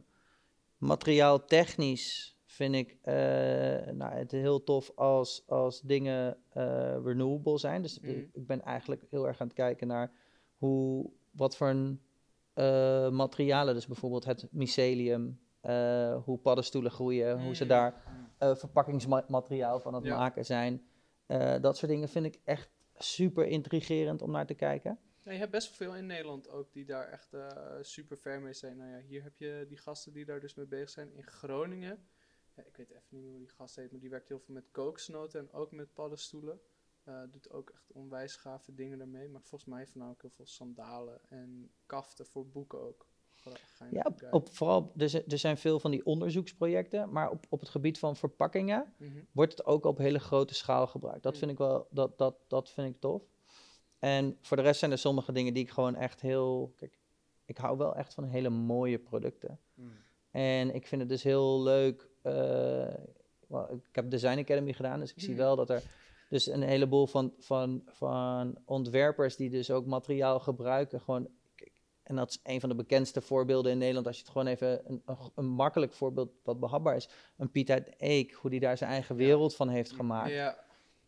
materiaaltechnisch 0.77 2.37
vind 2.45 2.75
ik 2.75 2.97
eh, 3.01 3.13
nou, 3.93 4.13
het 4.13 4.31
heel 4.31 4.63
tof 4.63 4.91
als, 4.95 5.43
als 5.47 5.81
dingen 5.81 6.37
eh, 6.49 6.95
renewable 7.03 7.57
zijn. 7.57 7.81
Dus 7.81 7.99
Mhm. 7.99 8.11
ik, 8.31 8.47
ben 8.47 8.61
eigenlijk 8.61 9.03
heel 9.09 9.27
erg 9.27 9.41
aan 9.41 9.47
het 9.47 9.55
kijken 9.55 9.87
naar 9.87 10.11
hoe, 10.57 11.09
wat 11.31 11.55
voor 11.57 11.67
een, 11.69 12.01
eh, 12.53 13.09
materialen, 13.09 13.73
dus 13.73 13.87
bijvoorbeeld 13.87 14.25
het 14.25 14.47
mycelium, 14.51 15.39
hoe 16.23 16.37
paddenstoelen 16.41 16.91
groeien, 16.91 17.41
hoe 17.43 17.55
ze 17.55 17.63
Mm. 17.63 17.69
daar 17.69 18.03
eh, 18.37 18.55
verpakkingsmateriaal 18.55 19.79
van 19.79 19.93
het 19.93 20.03
Ja. 20.03 20.17
maken 20.17 20.45
zijn. 20.45 20.81
Dat 21.61 21.77
soort 21.77 21.91
dingen 21.91 22.09
vind 22.09 22.25
ik 22.25 22.39
echt 22.43 22.69
super 22.97 23.45
intrigerend 23.47 24.21
om 24.21 24.31
naar 24.31 24.45
te 24.45 24.53
kijken. 24.53 24.99
Ja, 25.25 25.31
je 25.31 25.37
hebt 25.37 25.51
best 25.51 25.67
wel 25.67 25.77
veel 25.89 25.97
in 25.97 26.05
Nederland 26.05 26.49
ook 26.49 26.73
die 26.73 26.85
daar 26.85 27.07
echt 27.07 27.33
eh, 27.33 27.77
super 27.81 28.17
ver 28.17 28.41
mee 28.41 28.53
zijn. 28.53 28.77
Nou 28.77 28.89
ja, 28.89 28.99
hier 28.99 29.23
heb 29.23 29.37
je 29.37 29.65
die 29.67 29.77
gasten 29.77 30.13
die 30.13 30.25
daar 30.25 30.39
dus 30.39 30.53
mee 30.53 30.65
bezig 30.65 30.89
zijn. 30.89 31.13
In 31.13 31.23
Groningen, 31.23 32.07
ja, 32.55 32.63
ik 32.65 32.77
weet 32.77 32.89
even 32.89 33.03
niet 33.09 33.21
meer 33.21 33.29
hoe 33.31 33.39
die 33.39 33.49
gast 33.49 33.75
heet, 33.75 33.91
maar 33.91 33.99
die 33.99 34.09
werkt 34.09 34.27
heel 34.27 34.39
veel 34.39 34.53
met 34.53 34.71
kokosnoten 34.71 35.39
en 35.39 35.51
ook 35.51 35.71
met 35.71 35.93
paddenstoelen. 35.93 36.59
Eh, 37.03 37.21
doet 37.29 37.49
ook 37.49 37.69
echt 37.69 37.91
onwijs 37.91 38.35
gave 38.35 38.73
dingen 38.73 38.97
daarmee. 38.97 39.29
Maar 39.29 39.41
volgens 39.41 39.69
mij 39.93 40.07
ook 40.09 40.21
heel 40.21 40.31
veel 40.31 40.45
sandalen 40.45 41.21
en 41.29 41.71
kaften 41.85 42.25
voor 42.25 42.47
boeken 42.47 42.79
ook. 42.79 43.07
Ja, 43.91 44.11
op, 44.31 44.53
vooral, 44.53 44.93
er, 44.97 45.31
er 45.31 45.37
zijn 45.37 45.57
veel 45.57 45.79
van 45.79 45.91
die 45.91 46.05
onderzoeksprojecten, 46.05 47.11
maar 47.11 47.29
op, 47.29 47.45
op 47.49 47.59
het 47.59 47.69
gebied 47.69 47.99
van 47.99 48.15
verpakkingen 48.15 48.93
Mhm. 48.97 49.19
wordt 49.31 49.51
het 49.51 49.65
ook 49.65 49.85
op 49.85 49.97
hele 49.97 50.19
grote 50.19 50.53
schaal 50.53 50.87
gebruikt. 50.87 51.23
Dat 51.23 51.33
Mm. 51.33 51.39
vind 51.39 51.51
ik 51.51 51.57
wel, 51.57 51.87
dat, 51.91 52.17
dat, 52.17 52.35
dat 52.47 52.69
vind 52.69 52.95
ik 52.95 53.01
tof. 53.01 53.23
En 53.99 54.37
voor 54.41 54.57
de 54.57 54.63
rest 54.63 54.79
zijn 54.79 54.91
er 54.91 54.97
sommige 54.97 55.31
dingen 55.31 55.53
die 55.53 55.63
ik 55.63 55.69
gewoon 55.69 55.95
echt 55.95 56.21
heel, 56.21 56.73
kijk, 56.75 56.97
ik 57.45 57.57
hou 57.57 57.77
wel 57.77 57.95
echt 57.95 58.13
van 58.13 58.23
hele 58.23 58.49
mooie 58.49 58.99
producten. 58.99 59.59
Mm. 59.73 59.91
En 60.31 60.75
ik 60.75 60.87
vind 60.87 61.01
het 61.01 61.09
dus 61.09 61.23
heel 61.23 61.61
leuk. 61.63 62.09
eh, 62.21 62.93
ik 63.71 63.95
heb 63.95 64.09
Design 64.09 64.39
Academy 64.39 64.73
gedaan, 64.73 64.99
dus 64.99 65.11
ik 65.13 65.19
zie 65.19 65.29
Mhm. 65.33 65.37
wel 65.37 65.55
dat 65.55 65.69
er 65.69 65.83
dus 66.29 66.45
een 66.47 66.61
heleboel 66.61 67.07
van, 67.07 67.33
van, 67.37 67.81
van 67.85 68.57
ontwerpers 68.65 69.35
die 69.35 69.49
dus 69.49 69.71
ook 69.71 69.85
materiaal 69.85 70.39
gebruiken. 70.39 71.01
Gewoon, 71.01 71.27
en 72.03 72.15
dat 72.15 72.29
is 72.29 72.39
een 72.43 72.59
van 72.59 72.69
de 72.69 72.75
bekendste 72.75 73.21
voorbeelden 73.21 73.71
in 73.71 73.77
Nederland. 73.77 74.07
Als 74.07 74.15
je 74.15 74.21
het 74.21 74.31
gewoon 74.31 74.47
even 74.47 75.01
een, 75.35 75.45
makkelijk 75.45 75.93
voorbeeld 75.93 76.29
wat 76.43 76.59
behapbaar 76.59 76.95
is. 76.95 77.09
Een 77.37 77.51
Piet 77.51 77.71
uit 77.71 77.93
Eek, 77.97 78.31
hoe 78.33 78.49
die 78.49 78.59
daar 78.59 78.77
zijn 78.77 78.89
eigen 78.91 79.15
Ja. 79.17 79.21
wereld 79.25 79.55
van 79.55 79.69
heeft 79.69 79.91
gemaakt. 79.91 80.31
Ja, 80.31 80.64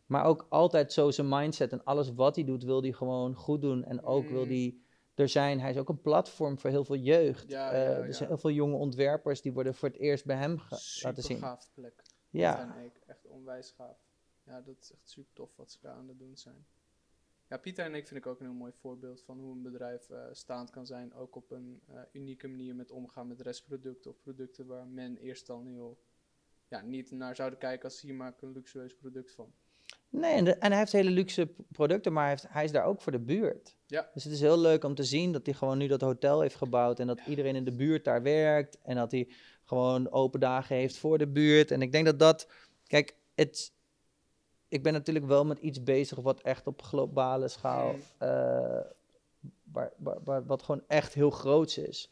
Maar 0.08 0.26
ook 0.26 0.46
altijd 0.50 0.94
zo 0.94 1.12
zijn 1.12 1.30
mindset 1.30 1.72
en 1.72 1.84
alles 1.84 2.14
wat 2.14 2.36
hij 2.36 2.46
doet, 2.46 2.64
wil 2.64 2.82
hij 2.82 2.92
gewoon 2.92 3.36
goed 3.36 3.62
doen. 3.62 3.84
En 3.84 4.04
ook 4.04 4.28
wil 4.30 4.44
Mm. 4.44 4.50
hij 4.50 4.78
er 5.16 5.30
zijn. 5.30 5.60
Hij 5.60 5.70
is 5.70 5.78
ook 5.78 5.90
een 5.90 6.02
platform 6.02 6.60
voor 6.60 6.70
heel 6.70 6.86
veel 6.86 6.96
jeugd. 6.96 7.50
Ja, 7.50 7.72
Eh, 7.72 7.78
ja, 7.80 7.86
er 7.86 8.14
zijn 8.14 8.30
ja. 8.30 8.34
heel 8.36 8.38
veel 8.38 8.52
jonge 8.52 8.76
ontwerpers 8.76 9.42
die 9.42 9.54
worden 9.54 9.76
voor 9.76 9.90
het 9.90 9.98
eerst 9.98 10.26
bij 10.26 10.36
hem 10.38 10.60
laten 11.02 11.24
zien. 11.24 11.38
gaaf 11.38 11.70
plek. 11.74 12.02
Ja, 12.30 12.76
En 12.76 12.84
ik, 12.86 13.02
echt 13.06 13.28
onwijs 13.28 13.72
gaaf. 13.72 13.98
Ja, 14.44 14.62
dat 14.62 14.76
is 14.82 14.92
echt 14.92 15.10
super 15.10 15.34
tof 15.34 15.56
wat 15.56 15.72
ze 15.72 15.78
daar 15.82 15.94
aan 15.96 16.08
het 16.08 16.20
doen 16.20 16.38
zijn. 16.38 16.66
Ja, 17.50 17.58
Pieter 17.58 17.86
en 17.86 17.96
ik 17.96 18.08
vind 18.08 18.20
ik 18.20 18.26
ook 18.32 18.40
een 18.40 18.46
heel 18.46 18.56
mooi 18.56 18.72
voorbeeld 18.72 19.22
van 19.22 19.40
hoe 19.40 19.52
een 19.56 19.62
bedrijf 19.62 20.10
eh, 20.10 20.20
staand 20.32 20.70
kan 20.70 20.86
zijn. 20.86 21.14
Ook 21.14 21.36
op 21.36 21.52
een 21.52 21.82
eh, 21.88 22.02
unieke 22.12 22.48
manier 22.48 22.76
met 22.76 22.92
omgaan 22.92 23.28
met 23.28 23.42
restproducten 23.42 24.12
of 24.12 24.20
producten 24.22 24.66
waar 24.66 24.88
men 24.88 25.18
eerst 25.18 25.48
dan 25.48 25.66
heel 25.66 25.98
ja, 26.68 26.82
niet 26.82 27.12
naar 27.12 27.36
zouden 27.36 27.60
kijken 27.60 27.84
als 27.84 28.02
hier 28.02 28.16
maak 28.16 28.36
ik 28.36 28.42
een 28.42 28.52
luxueus 28.52 28.96
product 28.96 29.32
van. 29.32 29.54
Nee, 30.10 30.34
en, 30.34 30.44
de- 30.46 30.56
en 30.56 30.70
hij 30.70 30.80
heeft 30.80 30.92
hele 30.92 31.10
luxe 31.10 31.50
producten, 31.72 32.14
maar 32.14 32.22
hij, 32.24 32.32
heeft, 32.32 32.46
hij 32.50 32.64
is 32.64 32.72
daar 32.72 32.86
ook 32.86 33.02
voor 33.02 33.12
de 33.12 33.20
buurt. 33.20 33.76
Ja. 33.86 34.10
Dus 34.14 34.24
het 34.24 34.34
is 34.34 34.40
heel 34.42 34.60
leuk 34.60 34.84
om 34.84 34.96
te 34.96 35.04
zien 35.04 35.32
dat 35.32 35.46
hij 35.46 35.56
gewoon 35.56 35.78
nu 35.78 35.88
dat 35.88 36.02
hotel 36.02 36.42
heeft 36.42 36.56
gebouwd 36.56 37.00
en 37.00 37.08
dat 37.08 37.20
iedereen 37.28 37.56
in 37.56 37.64
de 37.66 37.72
buurt 37.76 38.04
daar 38.04 38.22
werkt 38.22 38.78
en 38.84 38.96
dat 38.96 39.12
hij 39.12 39.28
gewoon 39.64 40.12
open 40.12 40.40
dagen 40.40 40.76
heeft 40.76 40.98
voor 40.98 41.18
de 41.18 41.28
buurt. 41.28 41.72
En 41.72 41.82
ik 41.82 41.92
denk 41.92 42.06
dat 42.06 42.20
dat, 42.20 42.48
kijk, 42.88 43.16
het, 43.36 43.72
ik 44.68 44.84
ben 44.84 44.94
natuurlijk 44.94 45.26
wel 45.26 45.46
met 45.46 45.60
iets 45.60 45.84
bezig 45.84 46.18
wat 46.20 46.42
echt 46.42 46.68
op 46.68 46.82
globale 46.82 47.48
schaal, 47.48 47.92
Mm. 47.94 48.02
eh, 48.18 48.80
waar, 49.72 49.92
waar, 49.98 50.18
waar- 50.24 50.46
wat 50.46 50.64
gewoon 50.64 50.84
echt 50.88 51.14
heel 51.14 51.30
groots 51.30 51.78
is. 51.78 52.12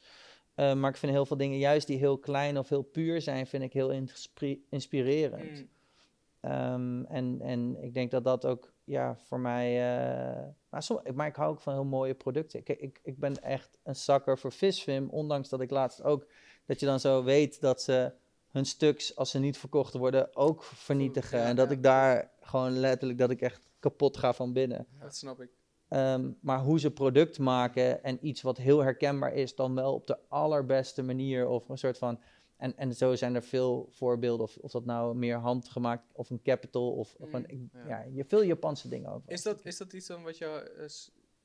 Eh, 0.56 0.74
maar 0.74 0.90
ik 0.90 0.98
vind 0.98 1.12
heel 1.12 1.26
veel 1.26 1.38
dingen, 1.38 1.58
juist 1.58 1.88
die 1.88 1.98
heel 1.98 2.18
klein 2.18 2.58
of 2.58 2.70
heel 2.70 2.82
puur 2.82 3.22
zijn, 3.22 3.48
vind 3.48 3.64
ik 3.64 3.74
heel 3.74 3.92
inspirerend. 4.70 5.52
Mm, 5.60 5.70
Ehm, 6.46 7.04
en, 7.04 7.42
en 7.42 7.84
ik 7.84 7.94
denk 7.94 8.12
dat 8.12 8.24
dat 8.24 8.46
ook 8.46 8.74
ja, 8.84 9.18
voor 9.18 9.40
mij. 9.40 9.68
eh, 9.68 10.44
maar, 10.70 10.84
som- 10.84 11.02
maar 11.14 11.28
ik 11.28 11.36
hou 11.36 11.52
ook 11.52 11.62
van 11.62 11.74
heel 11.74 11.84
mooie 11.86 12.14
producten. 12.14 12.60
Ik, 12.60 12.70
ik, 12.70 13.00
ik 13.04 13.20
ben 13.20 13.42
echt 13.44 13.78
een 13.84 13.96
zakker 13.96 14.38
voor 14.38 14.52
visfilm. 14.52 15.10
Ondanks 15.10 15.50
dat 15.50 15.62
ik 15.62 15.70
laatst 15.72 16.04
ook. 16.04 16.28
Dat 16.66 16.80
je 16.80 16.86
dan 16.86 17.00
zo 17.00 17.24
weet 17.24 17.62
dat 17.62 17.82
ze 17.82 18.12
hun 18.48 18.66
stuks, 18.66 19.16
als 19.16 19.30
ze 19.32 19.40
niet 19.40 19.58
verkocht 19.58 19.94
worden, 19.94 20.36
ook 20.36 20.64
vernietigen. 20.64 21.40
ja, 21.40 21.46
en 21.46 21.56
dat 21.56 21.70
ja. 21.70 21.76
ik 21.76 21.84
daar 21.84 22.32
gewoon 22.42 22.72
letterlijk. 22.80 23.20
dat 23.20 23.30
ik 23.30 23.42
echt 23.42 23.62
kapot 23.80 24.18
ga 24.18 24.34
van 24.34 24.54
binnen. 24.54 24.88
dat 25.00 25.16
snap 25.16 25.42
ik. 25.42 25.50
Ehm, 25.88 26.32
maar 26.42 26.60
hoe 26.60 26.80
ze 26.80 26.92
product 26.92 27.40
maken 27.40 28.04
en 28.04 28.18
iets 28.28 28.42
wat 28.42 28.58
heel 28.58 28.80
herkenbaar 28.84 29.34
is, 29.34 29.56
dan 29.56 29.76
wel 29.76 29.94
op 29.94 30.08
de 30.08 30.18
allerbeste 30.28 31.04
manier. 31.04 31.48
Of 31.48 31.70
een 31.70 31.78
soort 31.78 31.98
van. 31.98 32.20
En, 32.58 32.78
en 32.78 32.96
zo 32.96 33.16
zijn 33.16 33.36
er 33.36 33.44
veel 33.44 33.88
voorbeelden, 33.90 34.46
of, 34.46 34.58
of 34.58 34.72
dat 34.72 34.86
nou 34.86 35.16
meer 35.16 35.38
handgemaakt 35.38 36.12
of 36.14 36.30
een 36.30 36.42
capital 36.42 36.92
of, 36.92 37.16
of 37.20 37.34
een, 37.34 37.70
Mm, 37.74 37.88
ja. 37.88 38.24
veel 38.24 38.44
Japanse 38.44 38.90
dingen 38.90 39.10
over. 39.12 39.32
Is 39.32 39.42
dat, 39.42 39.66
is 39.66 39.78
dat 39.78 39.94
iets 39.94 40.08
dan 40.08 40.24
wat 40.24 40.38
je, 40.38 40.46
eh, 40.46 40.88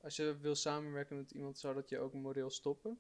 als 0.02 0.16
je 0.16 0.36
wil 0.40 0.54
samenwerken 0.54 1.16
met 1.16 1.30
iemand, 1.30 1.58
zou 1.58 1.74
dat 1.74 1.88
je 1.88 1.98
ook 1.98 2.14
moreel 2.14 2.50
stoppen? 2.50 2.98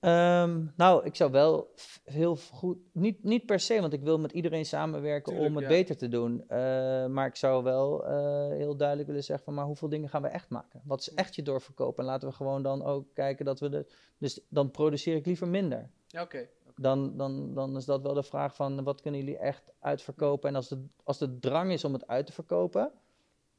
Ehm, 0.00 0.64
nou, 0.76 1.04
ik 1.04 1.16
zou 1.16 1.30
wel 1.30 1.74
heel 2.04 2.36
goed, 2.36 2.78
niet, 2.92 3.24
niet 3.24 3.46
per 3.46 3.60
se, 3.60 3.80
want 3.80 3.92
ik 3.92 4.02
wil 4.02 4.18
met 4.18 4.32
iedereen 4.32 4.64
samenwerken 4.64 5.32
Tuurlijk, 5.32 5.48
om 5.48 5.56
het 5.56 5.64
ja. 5.64 5.76
beter 5.76 5.96
te 5.96 6.08
doen. 6.08 6.48
Eh, 6.48 6.58
maar 7.06 7.26
ik 7.26 7.36
zou 7.36 7.62
wel 7.62 8.06
eh, 8.06 8.56
heel 8.56 8.76
duidelijk 8.76 9.08
willen 9.08 9.24
zeggen 9.24 9.44
van, 9.44 9.54
maar 9.54 9.64
hoeveel 9.64 9.88
dingen 9.88 10.08
gaan 10.08 10.22
we 10.22 10.28
echt 10.28 10.48
maken? 10.48 10.82
Wat 10.84 11.00
is 11.00 11.14
echt 11.14 11.34
je 11.34 11.42
doorverkoop? 11.42 11.98
En 11.98 12.04
laten 12.04 12.28
we 12.28 12.34
gewoon 12.34 12.62
dan 12.62 12.84
ook 12.84 13.06
kijken 13.14 13.44
dat 13.44 13.60
we 13.60 13.68
de, 13.68 13.86
dus 14.18 14.40
dan 14.48 14.70
produceer 14.70 15.16
ik 15.16 15.26
liever 15.26 15.48
minder. 15.48 15.90
Ja, 16.06 16.22
oké. 16.22 16.48
oké. 16.68 16.80
dan, 16.82 17.16
dan, 17.16 17.54
dan 17.54 17.76
is 17.76 17.84
dat 17.84 18.02
wel 18.02 18.14
de 18.14 18.22
vraag 18.22 18.54
van 18.54 18.84
wat 18.84 19.00
kunnen 19.00 19.20
jullie 19.20 19.38
echt 19.38 19.72
uitverkopen. 19.80 20.48
En 20.48 20.54
als 20.54 20.68
de, 20.68 20.84
als 21.04 21.18
de 21.18 21.38
drang 21.38 21.72
is 21.72 21.84
om 21.84 21.92
het 21.92 22.06
uit 22.06 22.26
te 22.26 22.32
verkopen 22.32 22.92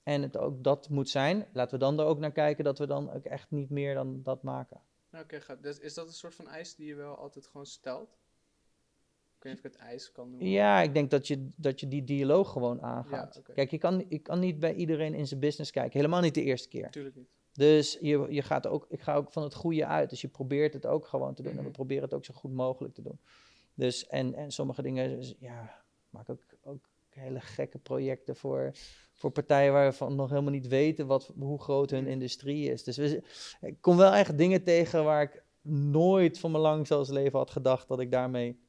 en 0.04 0.22
het 0.22 0.38
ook 0.38 0.64
dat 0.64 0.89
moet 0.89 1.10
zijn, 1.10 1.48
laten 1.54 1.80
we 1.80 1.86
dan 1.86 2.00
er 2.00 2.06
ook 2.06 2.20
naar 2.20 2.32
kijken 2.32 2.64
dat 2.64 2.78
we 2.78 2.88
dan 2.88 3.12
ook 3.12 3.26
echt 3.26 3.52
niet 3.52 3.70
meer 3.70 3.94
dan 3.94 4.22
dat 4.24 4.44
maken. 4.44 4.82
Nou, 5.12 5.24
Oké, 5.24 5.41
gaat. 5.41 5.64
Dus 5.64 5.80
is 5.80 5.93
dat 5.93 6.07
een 6.07 6.14
soort 6.14 6.36
van 6.36 6.47
eis 6.47 6.76
die 6.76 6.88
je 6.88 6.95
wel 6.95 7.16
altijd 7.18 7.47
gewoon 7.47 7.66
stelt? 7.66 8.09
Ik 9.38 9.43
weet 9.47 9.53
niet 9.53 9.66
of 9.66 9.72
ik 9.72 9.78
het 9.80 9.89
ijs 9.89 10.12
kan 10.12 10.30
noemen. 10.30 10.47
Ja, 10.49 10.82
ik 10.82 10.93
denk 10.93 11.12
dat 11.12 11.28
je, 11.28 11.47
dat 11.55 11.80
je 11.80 11.88
die 11.88 12.03
dialoog 12.03 12.51
gewoon 12.51 12.82
aangaat. 12.82 13.41
Ja. 13.47 13.53
Kijk, 13.53 13.72
je 13.72 13.78
kan, 13.78 14.05
je 14.09 14.20
kan 14.20 14.39
niet 14.39 14.59
bij 14.59 14.74
iedereen 14.74 15.14
in 15.14 15.28
zijn 15.28 15.39
business 15.39 15.72
kijken. 15.72 15.99
Helemaal 15.99 16.22
niet 16.22 16.34
de 16.34 16.43
eerste 16.43 16.68
keer. 16.68 16.82
Natuurlijk 16.82 17.16
niet. 17.16 17.30
Dus 17.53 17.97
je, 18.01 18.26
je 18.30 18.41
gaat 18.41 18.68
ook, 18.68 18.86
ik 18.89 19.01
ga 19.01 19.16
ook 19.16 19.32
van 19.32 19.43
het 19.43 19.53
goede 19.53 19.86
uit. 19.86 20.09
Dus 20.09 20.22
je 20.22 20.28
probeert 20.28 20.74
het 20.74 20.86
ook 20.86 21.07
gewoon 21.07 21.34
te 21.34 21.41
doen. 21.41 21.51
En 21.51 21.57
we 21.57 21.64
Mhm. 21.64 21.72
proberen 21.72 22.03
het 22.03 22.14
ook 22.14 22.26
zo 22.26 22.34
goed 22.34 22.53
mogelijk 22.53 22.93
te 22.93 23.01
doen. 23.01 23.20
Dus, 23.74 24.07
en, 24.07 24.34
en 24.34 24.51
sommige 24.51 24.82
dingen, 24.82 25.16
dus, 25.16 25.36
ja, 25.39 25.84
maak 26.09 26.30
ook, 26.30 26.41
ook 26.64 26.84
hele 27.09 27.39
gekke 27.39 27.78
projecten 27.78 28.36
voor, 28.36 28.72
voor 29.22 29.32
partijen 29.32 29.74
waarvan 29.74 30.16
nog 30.16 30.30
helemaal 30.30 30.52
niet 30.52 30.68
weten 30.68 31.08
wat, 31.08 31.32
hoe 31.40 31.62
groot 31.62 31.90
hun 31.90 32.02
Mhm. 32.04 32.12
industrie 32.12 32.70
is. 32.72 32.84
Dus 32.84 32.98
we, 32.98 33.24
ik 33.62 33.82
kom 33.82 33.98
wel 33.98 34.14
echt 34.14 34.38
dingen 34.38 34.64
tegen 34.64 35.04
waar 35.04 35.22
ik 35.22 35.44
nooit 35.92 36.40
van 36.40 36.52
mijn 36.52 36.64
lang 36.64 36.88
zelfs 36.88 37.10
leven 37.10 37.40
had 37.40 37.50
gedacht 37.52 37.88
dat 37.88 38.00
ik 38.00 38.12
daarmee 38.12 38.60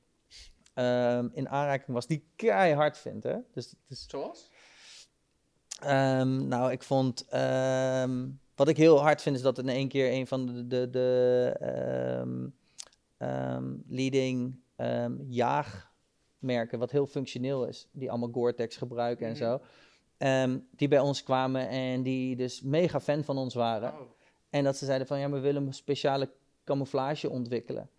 ehm, 0.75 1.29
in 1.33 1.49
aanraking 1.49 1.93
was, 1.93 2.07
die 2.07 2.25
keihard 2.37 2.99
vindt. 2.99 3.25
Hè? 3.25 3.37
Dus, 3.55 3.75
Zoals? 3.89 4.51
Ehm, 5.81 6.49
nou, 6.49 6.73
ik 6.73 6.83
vond. 6.83 7.25
ehm, 7.29 8.29
wat 8.55 8.69
ik 8.69 8.77
heel 8.77 9.01
hard 9.01 9.23
vind 9.23 9.37
is 9.37 9.43
dat 9.43 9.59
in 9.59 9.69
één 9.69 9.89
keer 9.89 10.13
een 10.13 10.27
van 10.27 10.47
de, 10.47 10.67
de, 10.67 10.89
de 10.91 12.53
leading 13.89 14.61
jaagmerken, 15.29 16.79
wat 16.79 16.91
heel 16.91 17.07
functioneel 17.07 17.65
is, 17.67 17.89
die 17.93 18.11
allemaal 18.11 18.31
Gore-Tex 18.33 18.77
gebruiken 18.77 19.27
en 19.27 19.33
Mhm. 19.33 19.41
zo, 19.43 19.61
ehm, 20.23 20.59
die 20.77 20.89
bij 20.89 21.01
ons 21.01 21.23
kwamen 21.23 21.69
en 21.69 22.03
die 22.03 22.37
dus 22.37 22.61
mega 22.61 23.01
fan 23.01 23.25
van 23.25 23.39
ons 23.39 23.55
waren. 23.55 23.93
Oh. 23.93 24.01
En 24.51 24.65
dat 24.65 24.77
ze 24.77 24.85
zeiden 24.85 25.07
van 25.07 25.19
ja, 25.19 25.31
we 25.31 25.39
willen 25.39 25.67
een 25.67 25.75
speciale 25.75 26.31
camouflage 26.65 27.31
ontwikkelen. 27.31 27.91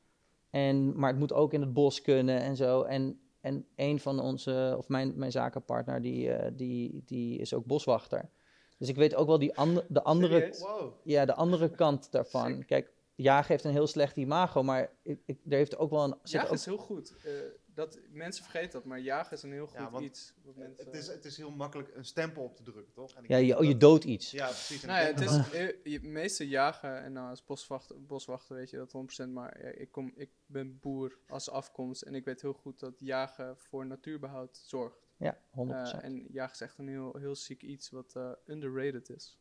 En, 0.50 1.00
maar 1.00 1.10
het 1.10 1.20
moet 1.20 1.34
ook 1.34 1.54
in 1.54 1.62
het 1.62 1.74
bos 1.74 2.02
kunnen 2.02 2.40
en 2.40 2.56
zo. 2.56 2.82
En, 2.82 3.20
en 3.42 3.66
een 3.76 4.00
van 4.00 4.20
onze, 4.20 4.76
of 4.78 4.88
mijn, 4.88 5.14
mijn 5.16 5.32
zakenpartner, 5.32 6.02
die, 6.02 6.32
eh, 6.32 6.52
die, 6.54 7.04
die 7.06 7.40
is 7.40 7.54
ook 7.54 7.66
boswachter. 7.66 8.30
Dus 8.78 8.90
ik 8.90 8.96
weet 8.96 9.16
ook 9.16 9.28
wel 9.28 9.40
die 9.40 9.56
ande, 9.56 9.86
de, 9.90 10.04
andere? 10.04 10.56
Wow. 10.60 10.94
ja, 11.04 11.26
de 11.26 11.34
andere 11.36 11.70
kant 11.70 12.12
daarvan. 12.12 12.56
Sick. 12.56 12.68
Kijk, 12.68 12.92
jagen 13.16 13.48
heeft 13.48 13.64
een 13.64 13.72
heel 13.72 13.88
slecht 13.88 14.18
imago, 14.18 14.64
maar 14.64 14.92
ik, 15.02 15.20
ik, 15.26 15.38
er 15.50 15.58
heeft 15.58 15.78
ook 15.78 15.90
wel 15.90 16.04
een... 16.04 16.16
Jagen 16.24 16.50
ook- 16.50 16.56
is 16.56 16.66
heel 16.66 16.78
goed. 16.78 17.16
Eh, 17.24 17.32
dat, 17.74 18.00
mensen 18.12 18.44
vergeten 18.44 18.72
dat, 18.72 18.86
maar 18.86 19.00
jagen 19.00 19.38
is 19.38 19.44
een 19.44 19.52
heel 19.52 19.68
goed 19.68 19.80
Ja, 19.80 20.00
iets. 20.00 20.34
Wat 20.44 20.56
mensen, 20.56 20.86
Het 20.86 20.96
is, 20.96 21.08
het 21.08 21.26
is 21.26 21.38
heel 21.38 21.52
makkelijk 21.52 21.96
een 21.96 22.06
stempel 22.06 22.44
op 22.44 22.56
te 22.56 22.64
drukken, 22.64 22.94
toch? 22.94 23.14
En 23.14 23.24
ik 23.24 23.30
ja, 23.30 23.38
je, 23.38 23.54
dat 23.54 23.68
je 23.68 23.78
doodt 23.78 24.04
iets. 24.04 24.32
Ja, 24.32 24.46
precies. 24.46 24.84
Nou 24.84 25.00
ja, 25.00 25.06
het 25.06 25.84
is, 25.84 26.00
meeste 26.02 26.48
jagen 26.48 27.04
en 27.04 27.14
nou, 27.14 27.30
als 27.30 27.44
boswachter, 27.44 28.06
boswachter 28.06 28.56
weet 28.56 28.70
je 28.70 28.78
dat 28.78 29.26
100%, 29.26 29.30
maar 29.30 29.62
ja, 29.62 29.70
ik, 29.70 29.92
kom, 29.92 30.12
ik 30.16 30.30
ben 30.46 30.80
boer 30.80 31.18
als 31.28 31.50
afkomst 31.50 32.02
en 32.02 32.16
ik 32.16 32.26
weet 32.26 32.42
heel 32.42 32.54
goed 32.54 32.80
dat 32.80 33.00
jagen 33.00 33.58
voor 33.58 33.86
natuurbehoud 33.86 34.62
zorgt. 34.66 35.08
Ja, 35.18 35.38
100%. 35.38 35.40
Eh, 35.56 36.04
en 36.04 36.28
jagen 36.32 36.54
is 36.54 36.62
echt 36.62 36.78
een 36.78 36.88
heel, 36.88 37.18
heel 37.18 37.36
ziek 37.36 37.62
iets 37.62 37.90
wat 37.90 38.16
eh, 38.16 38.32
underrated 38.46 39.10
is. 39.10 39.38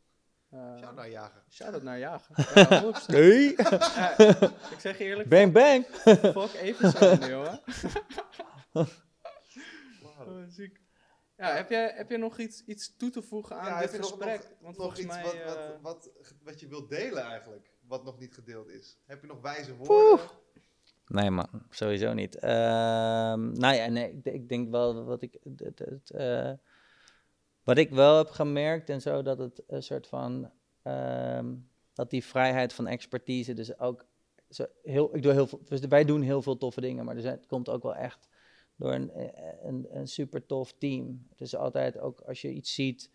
Eh 0.53 0.59
Ja, 0.81 0.91
nou 0.91 1.09
jagen. 1.11 1.43
Shout-out 1.51 1.83
naar 1.83 1.99
jagen. 1.99 2.35
Ja, 2.55 2.83
100%. 2.83 3.07
nee! 3.07 3.55
Ja, 3.57 4.17
ik 4.71 4.77
zeg 4.81 4.99
je 4.99 5.05
eerlijk, 5.05 5.29
Bang, 5.29 5.53
bang! 5.53 5.85
fuck 5.87 6.53
even 6.55 6.91
zo, 6.91 7.15
jongen. 7.35 7.61
Wauw. 8.73 8.87
Oh, 10.27 10.43
ziek. 10.49 10.81
Ja, 11.37 11.55
heb 11.55 11.71
jij, 11.71 11.93
heb 11.95 12.09
jij 12.09 12.19
nog 12.19 12.39
iets, 12.39 12.65
iets 12.65 12.97
toe 12.97 13.11
te 13.11 13.23
voegen 13.23 13.57
aan 13.57 13.67
Ja, 13.67 13.81
dit 13.81 13.91
je 13.93 13.97
gesprek? 13.97 14.39
nog- 14.39 14.51
Want 14.61 14.77
nog 14.79 14.97
iets 14.97 15.07
mij... 15.07 15.23
wat, 15.23 15.35
eh, 15.35 15.49
wat, 15.49 15.79
wat, 15.83 16.35
wat 16.45 16.61
je 16.61 16.69
wilt 16.69 16.89
delen 16.91 17.23
eigenlijk, 17.23 17.71
wat 17.87 18.05
nog 18.05 18.19
niet 18.19 18.35
gedeeld 18.35 18.69
is. 18.69 18.99
Heb 19.07 19.21
je 19.21 19.27
nog 19.27 19.41
wijze 19.41 19.77
woorden? 19.77 20.27
Nee, 21.07 21.31
man, 21.31 21.49
sowieso 21.71 22.13
niet. 22.13 22.37
Ehm 22.37 23.53
nou 23.53 23.75
ja, 23.75 23.87
nee, 23.87 24.13
ik, 24.13 24.25
ik 24.35 24.49
denk 24.49 24.71
wel 24.71 25.05
wat 25.05 25.23
ik. 25.23 25.37
Het, 25.57 25.79
het, 25.79 26.11
eh, 26.11 26.53
wat 27.65 27.79
ik 27.79 27.91
wel 27.91 28.17
heb 28.17 28.29
gemerkt 28.29 28.89
en 28.89 29.01
zo, 29.01 29.23
dat 29.23 29.39
het 29.39 29.63
een 29.67 29.83
soort 29.83 30.07
van. 30.07 30.51
ehm, 30.83 31.55
dat 31.93 32.11
die 32.11 32.25
vrijheid 32.25 32.73
van 32.73 32.87
expertise, 32.87 33.55
dus 33.55 33.79
ook. 33.79 34.07
Zo 34.49 34.67
heel, 34.83 35.17
ik 35.17 35.23
doe 35.23 35.33
heel 35.33 35.47
veel, 35.47 35.61
dus 35.65 35.81
wij 35.81 36.05
doen 36.05 36.23
heel 36.23 36.43
veel 36.43 36.57
toffe 36.57 36.81
dingen, 36.81 37.05
maar 37.05 37.17
het 37.17 37.47
komt 37.47 37.69
ook 37.69 37.83
wel 37.83 37.95
echt 37.95 38.29
door 38.77 38.93
een, 38.93 39.11
eh, 39.11 39.53
een, 39.63 39.87
een 39.91 40.09
super 40.09 40.47
tof 40.47 40.73
team. 40.79 41.27
Het 41.31 41.41
is 41.41 41.57
altijd 41.57 41.99
ook 41.99 42.21
als 42.21 42.41
je 42.41 42.53
iets 42.53 42.75
ziet, 42.75 43.11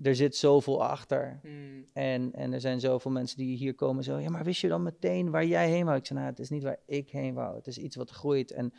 er 0.00 0.14
zit 0.14 0.36
zoveel 0.36 0.84
achter. 0.84 1.38
hmm, 1.42 1.86
En, 1.92 2.32
en 2.32 2.52
er 2.52 2.60
zijn 2.60 2.80
zoveel 2.80 3.10
mensen 3.10 3.38
die 3.38 3.56
hier 3.56 3.74
komen 3.74 4.04
zo, 4.04 4.18
ja, 4.18 4.30
maar 4.30 4.44
wist 4.44 4.60
je 4.60 4.68
dan 4.68 4.82
meteen 4.82 5.30
waar 5.30 5.44
jij 5.46 5.70
heen 5.70 5.84
wou? 5.84 5.96
Ik 5.96 6.06
zei, 6.06 6.18
nou, 6.18 6.30
het 6.30 6.40
is 6.40 6.50
niet 6.50 6.62
waar 6.62 6.80
ik 6.86 7.10
heen 7.10 7.34
wou. 7.34 7.56
Het 7.56 7.66
is 7.66 7.78
iets 7.78 7.96
wat 7.96 8.10
groeit 8.10 8.50
en 8.50 8.72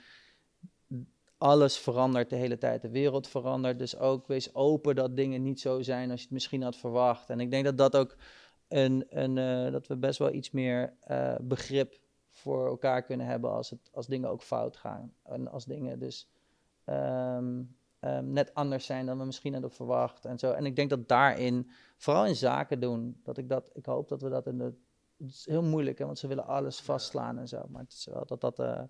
alles 1.44 1.78
verandert 1.78 2.30
de 2.30 2.36
hele 2.36 2.58
tijd. 2.58 2.82
De 2.82 2.90
wereld 2.90 3.28
verandert, 3.28 3.80
dus 3.80 3.98
ook 3.98 4.28
wees 4.28 4.56
open 4.56 4.96
dat 4.96 5.16
dingen 5.16 5.42
niet 5.42 5.60
zo 5.60 5.82
zijn 5.82 6.10
als 6.12 6.20
je 6.20 6.26
het 6.26 6.34
misschien 6.34 6.62
had 6.62 6.76
verwacht. 6.76 7.30
En 7.30 7.40
ik 7.40 7.52
denk 7.52 7.66
dat 7.66 7.78
dat 7.78 7.96
ook 7.96 8.16
een, 8.68 9.06
een 9.10 9.38
eh, 9.38 9.72
dat 9.72 9.88
we 9.88 9.98
best 9.98 10.20
wel 10.20 10.34
iets 10.34 10.52
meer 10.52 10.94
eh, 11.00 11.36
begrip 11.42 12.00
voor 12.30 12.68
elkaar 12.68 13.04
kunnen 13.04 13.26
hebben 13.26 13.52
als, 13.52 13.70
het, 13.70 13.90
als 13.94 14.08
dingen 14.08 14.30
ook 14.30 14.42
fout 14.42 14.78
gaan. 14.78 15.14
En 15.24 15.48
als 15.48 15.66
dingen 15.66 16.00
dus 16.00 16.30
ehm, 16.86 17.62
ehm, 18.00 18.32
net 18.32 18.54
anders 18.54 18.86
zijn 18.86 19.06
dan 19.06 19.18
we 19.18 19.26
misschien 19.26 19.54
hadden 19.54 19.72
verwacht 19.72 20.26
en 20.26 20.40
zo. 20.40 20.52
En 20.52 20.66
ik 20.66 20.76
denk 20.76 20.90
dat 20.90 21.08
daarin 21.08 21.72
vooral 21.98 22.26
in 22.26 22.36
zaken 22.36 22.80
doen. 22.80 23.20
Dat 23.24 23.38
ik 23.38 23.50
dat, 23.50 23.70
ik 23.74 23.86
hoop 23.86 24.10
dat 24.10 24.22
we 24.22 24.30
dat 24.30 24.48
in 24.48 24.58
de. 24.58 24.74
Het 25.18 25.32
is 25.32 25.46
heel 25.46 25.64
moeilijk, 25.64 25.98
hè, 25.98 26.06
want 26.06 26.20
ze 26.20 26.28
willen 26.28 26.46
alles 26.46 26.80
vastslaan 26.80 27.38
en 27.38 27.48
zo. 27.48 27.66
Maar 27.70 27.82
het 27.82 27.94
is 27.94 28.06
wel 28.06 28.26
dat 28.26 28.42
dat. 28.42 28.60
eh, 28.60 28.82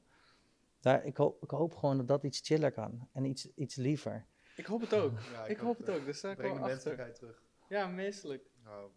daar, 0.84 1.06
ik, 1.06 1.18
hoop, 1.18 1.44
ik 1.44 1.50
hoop 1.50 1.76
gewoon 1.76 1.98
dat 1.98 2.08
dat 2.08 2.24
iets 2.24 2.40
chiller 2.44 2.72
kan 2.72 3.10
en 3.14 3.26
iets, 3.26 3.48
iets 3.56 3.76
liever. 3.76 4.26
ik 4.56 4.66
hoop 4.66 4.82
het 4.82 4.94
ook. 4.94 5.20
Ja, 5.34 5.46
ik 5.46 5.58
hoop 5.58 5.78
het 5.78 5.90
ook, 5.90 6.06
daar 6.06 6.14
sta 6.14 6.30
ik 6.32 6.38
Breng 6.38 6.52
de 6.54 6.60
achter. 6.60 6.74
menselijkheid 6.74 7.16
terug. 7.16 7.42
Ja, 7.70 7.88
meestelijk. 7.88 8.44
Nou, 8.64 8.90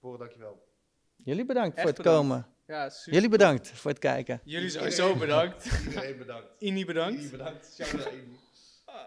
Boren, 0.00 0.18
dankjewel. 0.18 0.68
Jullie 1.16 1.44
bedankt 1.44 1.76
voor 1.80 1.86
het 1.88 1.96
bedankt. 1.96 2.20
komen. 2.20 2.46
Ja, 2.66 2.88
super. 2.90 3.12
Jullie 3.12 3.28
bedankt 3.28 3.68
voor 3.70 3.90
het 3.90 4.00
kijken. 4.00 4.40
Jullie 4.44 4.68
sowieso 4.70 5.16
bedankt. 5.16 5.64
Iedereen 5.86 6.18
bedankt. 6.18 6.48
Ini 6.58 6.84
bedankt. 6.84 7.20
Ini 7.20 7.30
bedankt. 7.30 7.78
Ini. 8.12 8.38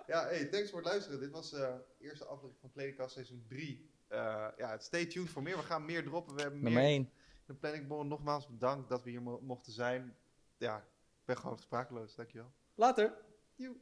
Ja, 0.07 0.23
hey, 0.27 0.45
thanks 0.45 0.69
voor 0.69 0.79
het 0.79 0.87
luisteren. 0.87 1.19
Dit 1.19 1.31
was 1.31 1.49
de 1.49 1.81
eerste 1.99 2.23
aflevering 2.25 2.59
van 2.59 2.71
Kledingkast 2.71 3.13
seizoen 3.13 3.45
3. 3.47 3.89
ja, 4.57 4.77
stay 4.77 5.05
tuned 5.05 5.29
voor 5.29 5.41
meer. 5.41 5.55
We 5.57 5.63
gaan 5.63 5.85
meer 5.85 6.03
droppen. 6.03 6.35
We 6.35 6.41
hebben 6.41 6.61
Nummer 6.61 6.81
meer 6.81 6.91
1. 6.91 7.01
in 7.01 7.09
de 7.45 7.53
planningboard. 7.53 8.07
Nogmaals 8.07 8.47
bedankt 8.47 8.89
dat 8.89 9.03
we 9.03 9.09
hier 9.09 9.21
mo- 9.21 9.39
mochten 9.41 9.73
zijn. 9.73 10.15
Ja, 10.57 10.85
ben 11.27 11.37
gewoon 11.37 11.57
sprakeloos. 11.57 12.15
Dankjewel. 12.15 12.51
Later. 12.75 13.17
Joe. 13.55 13.75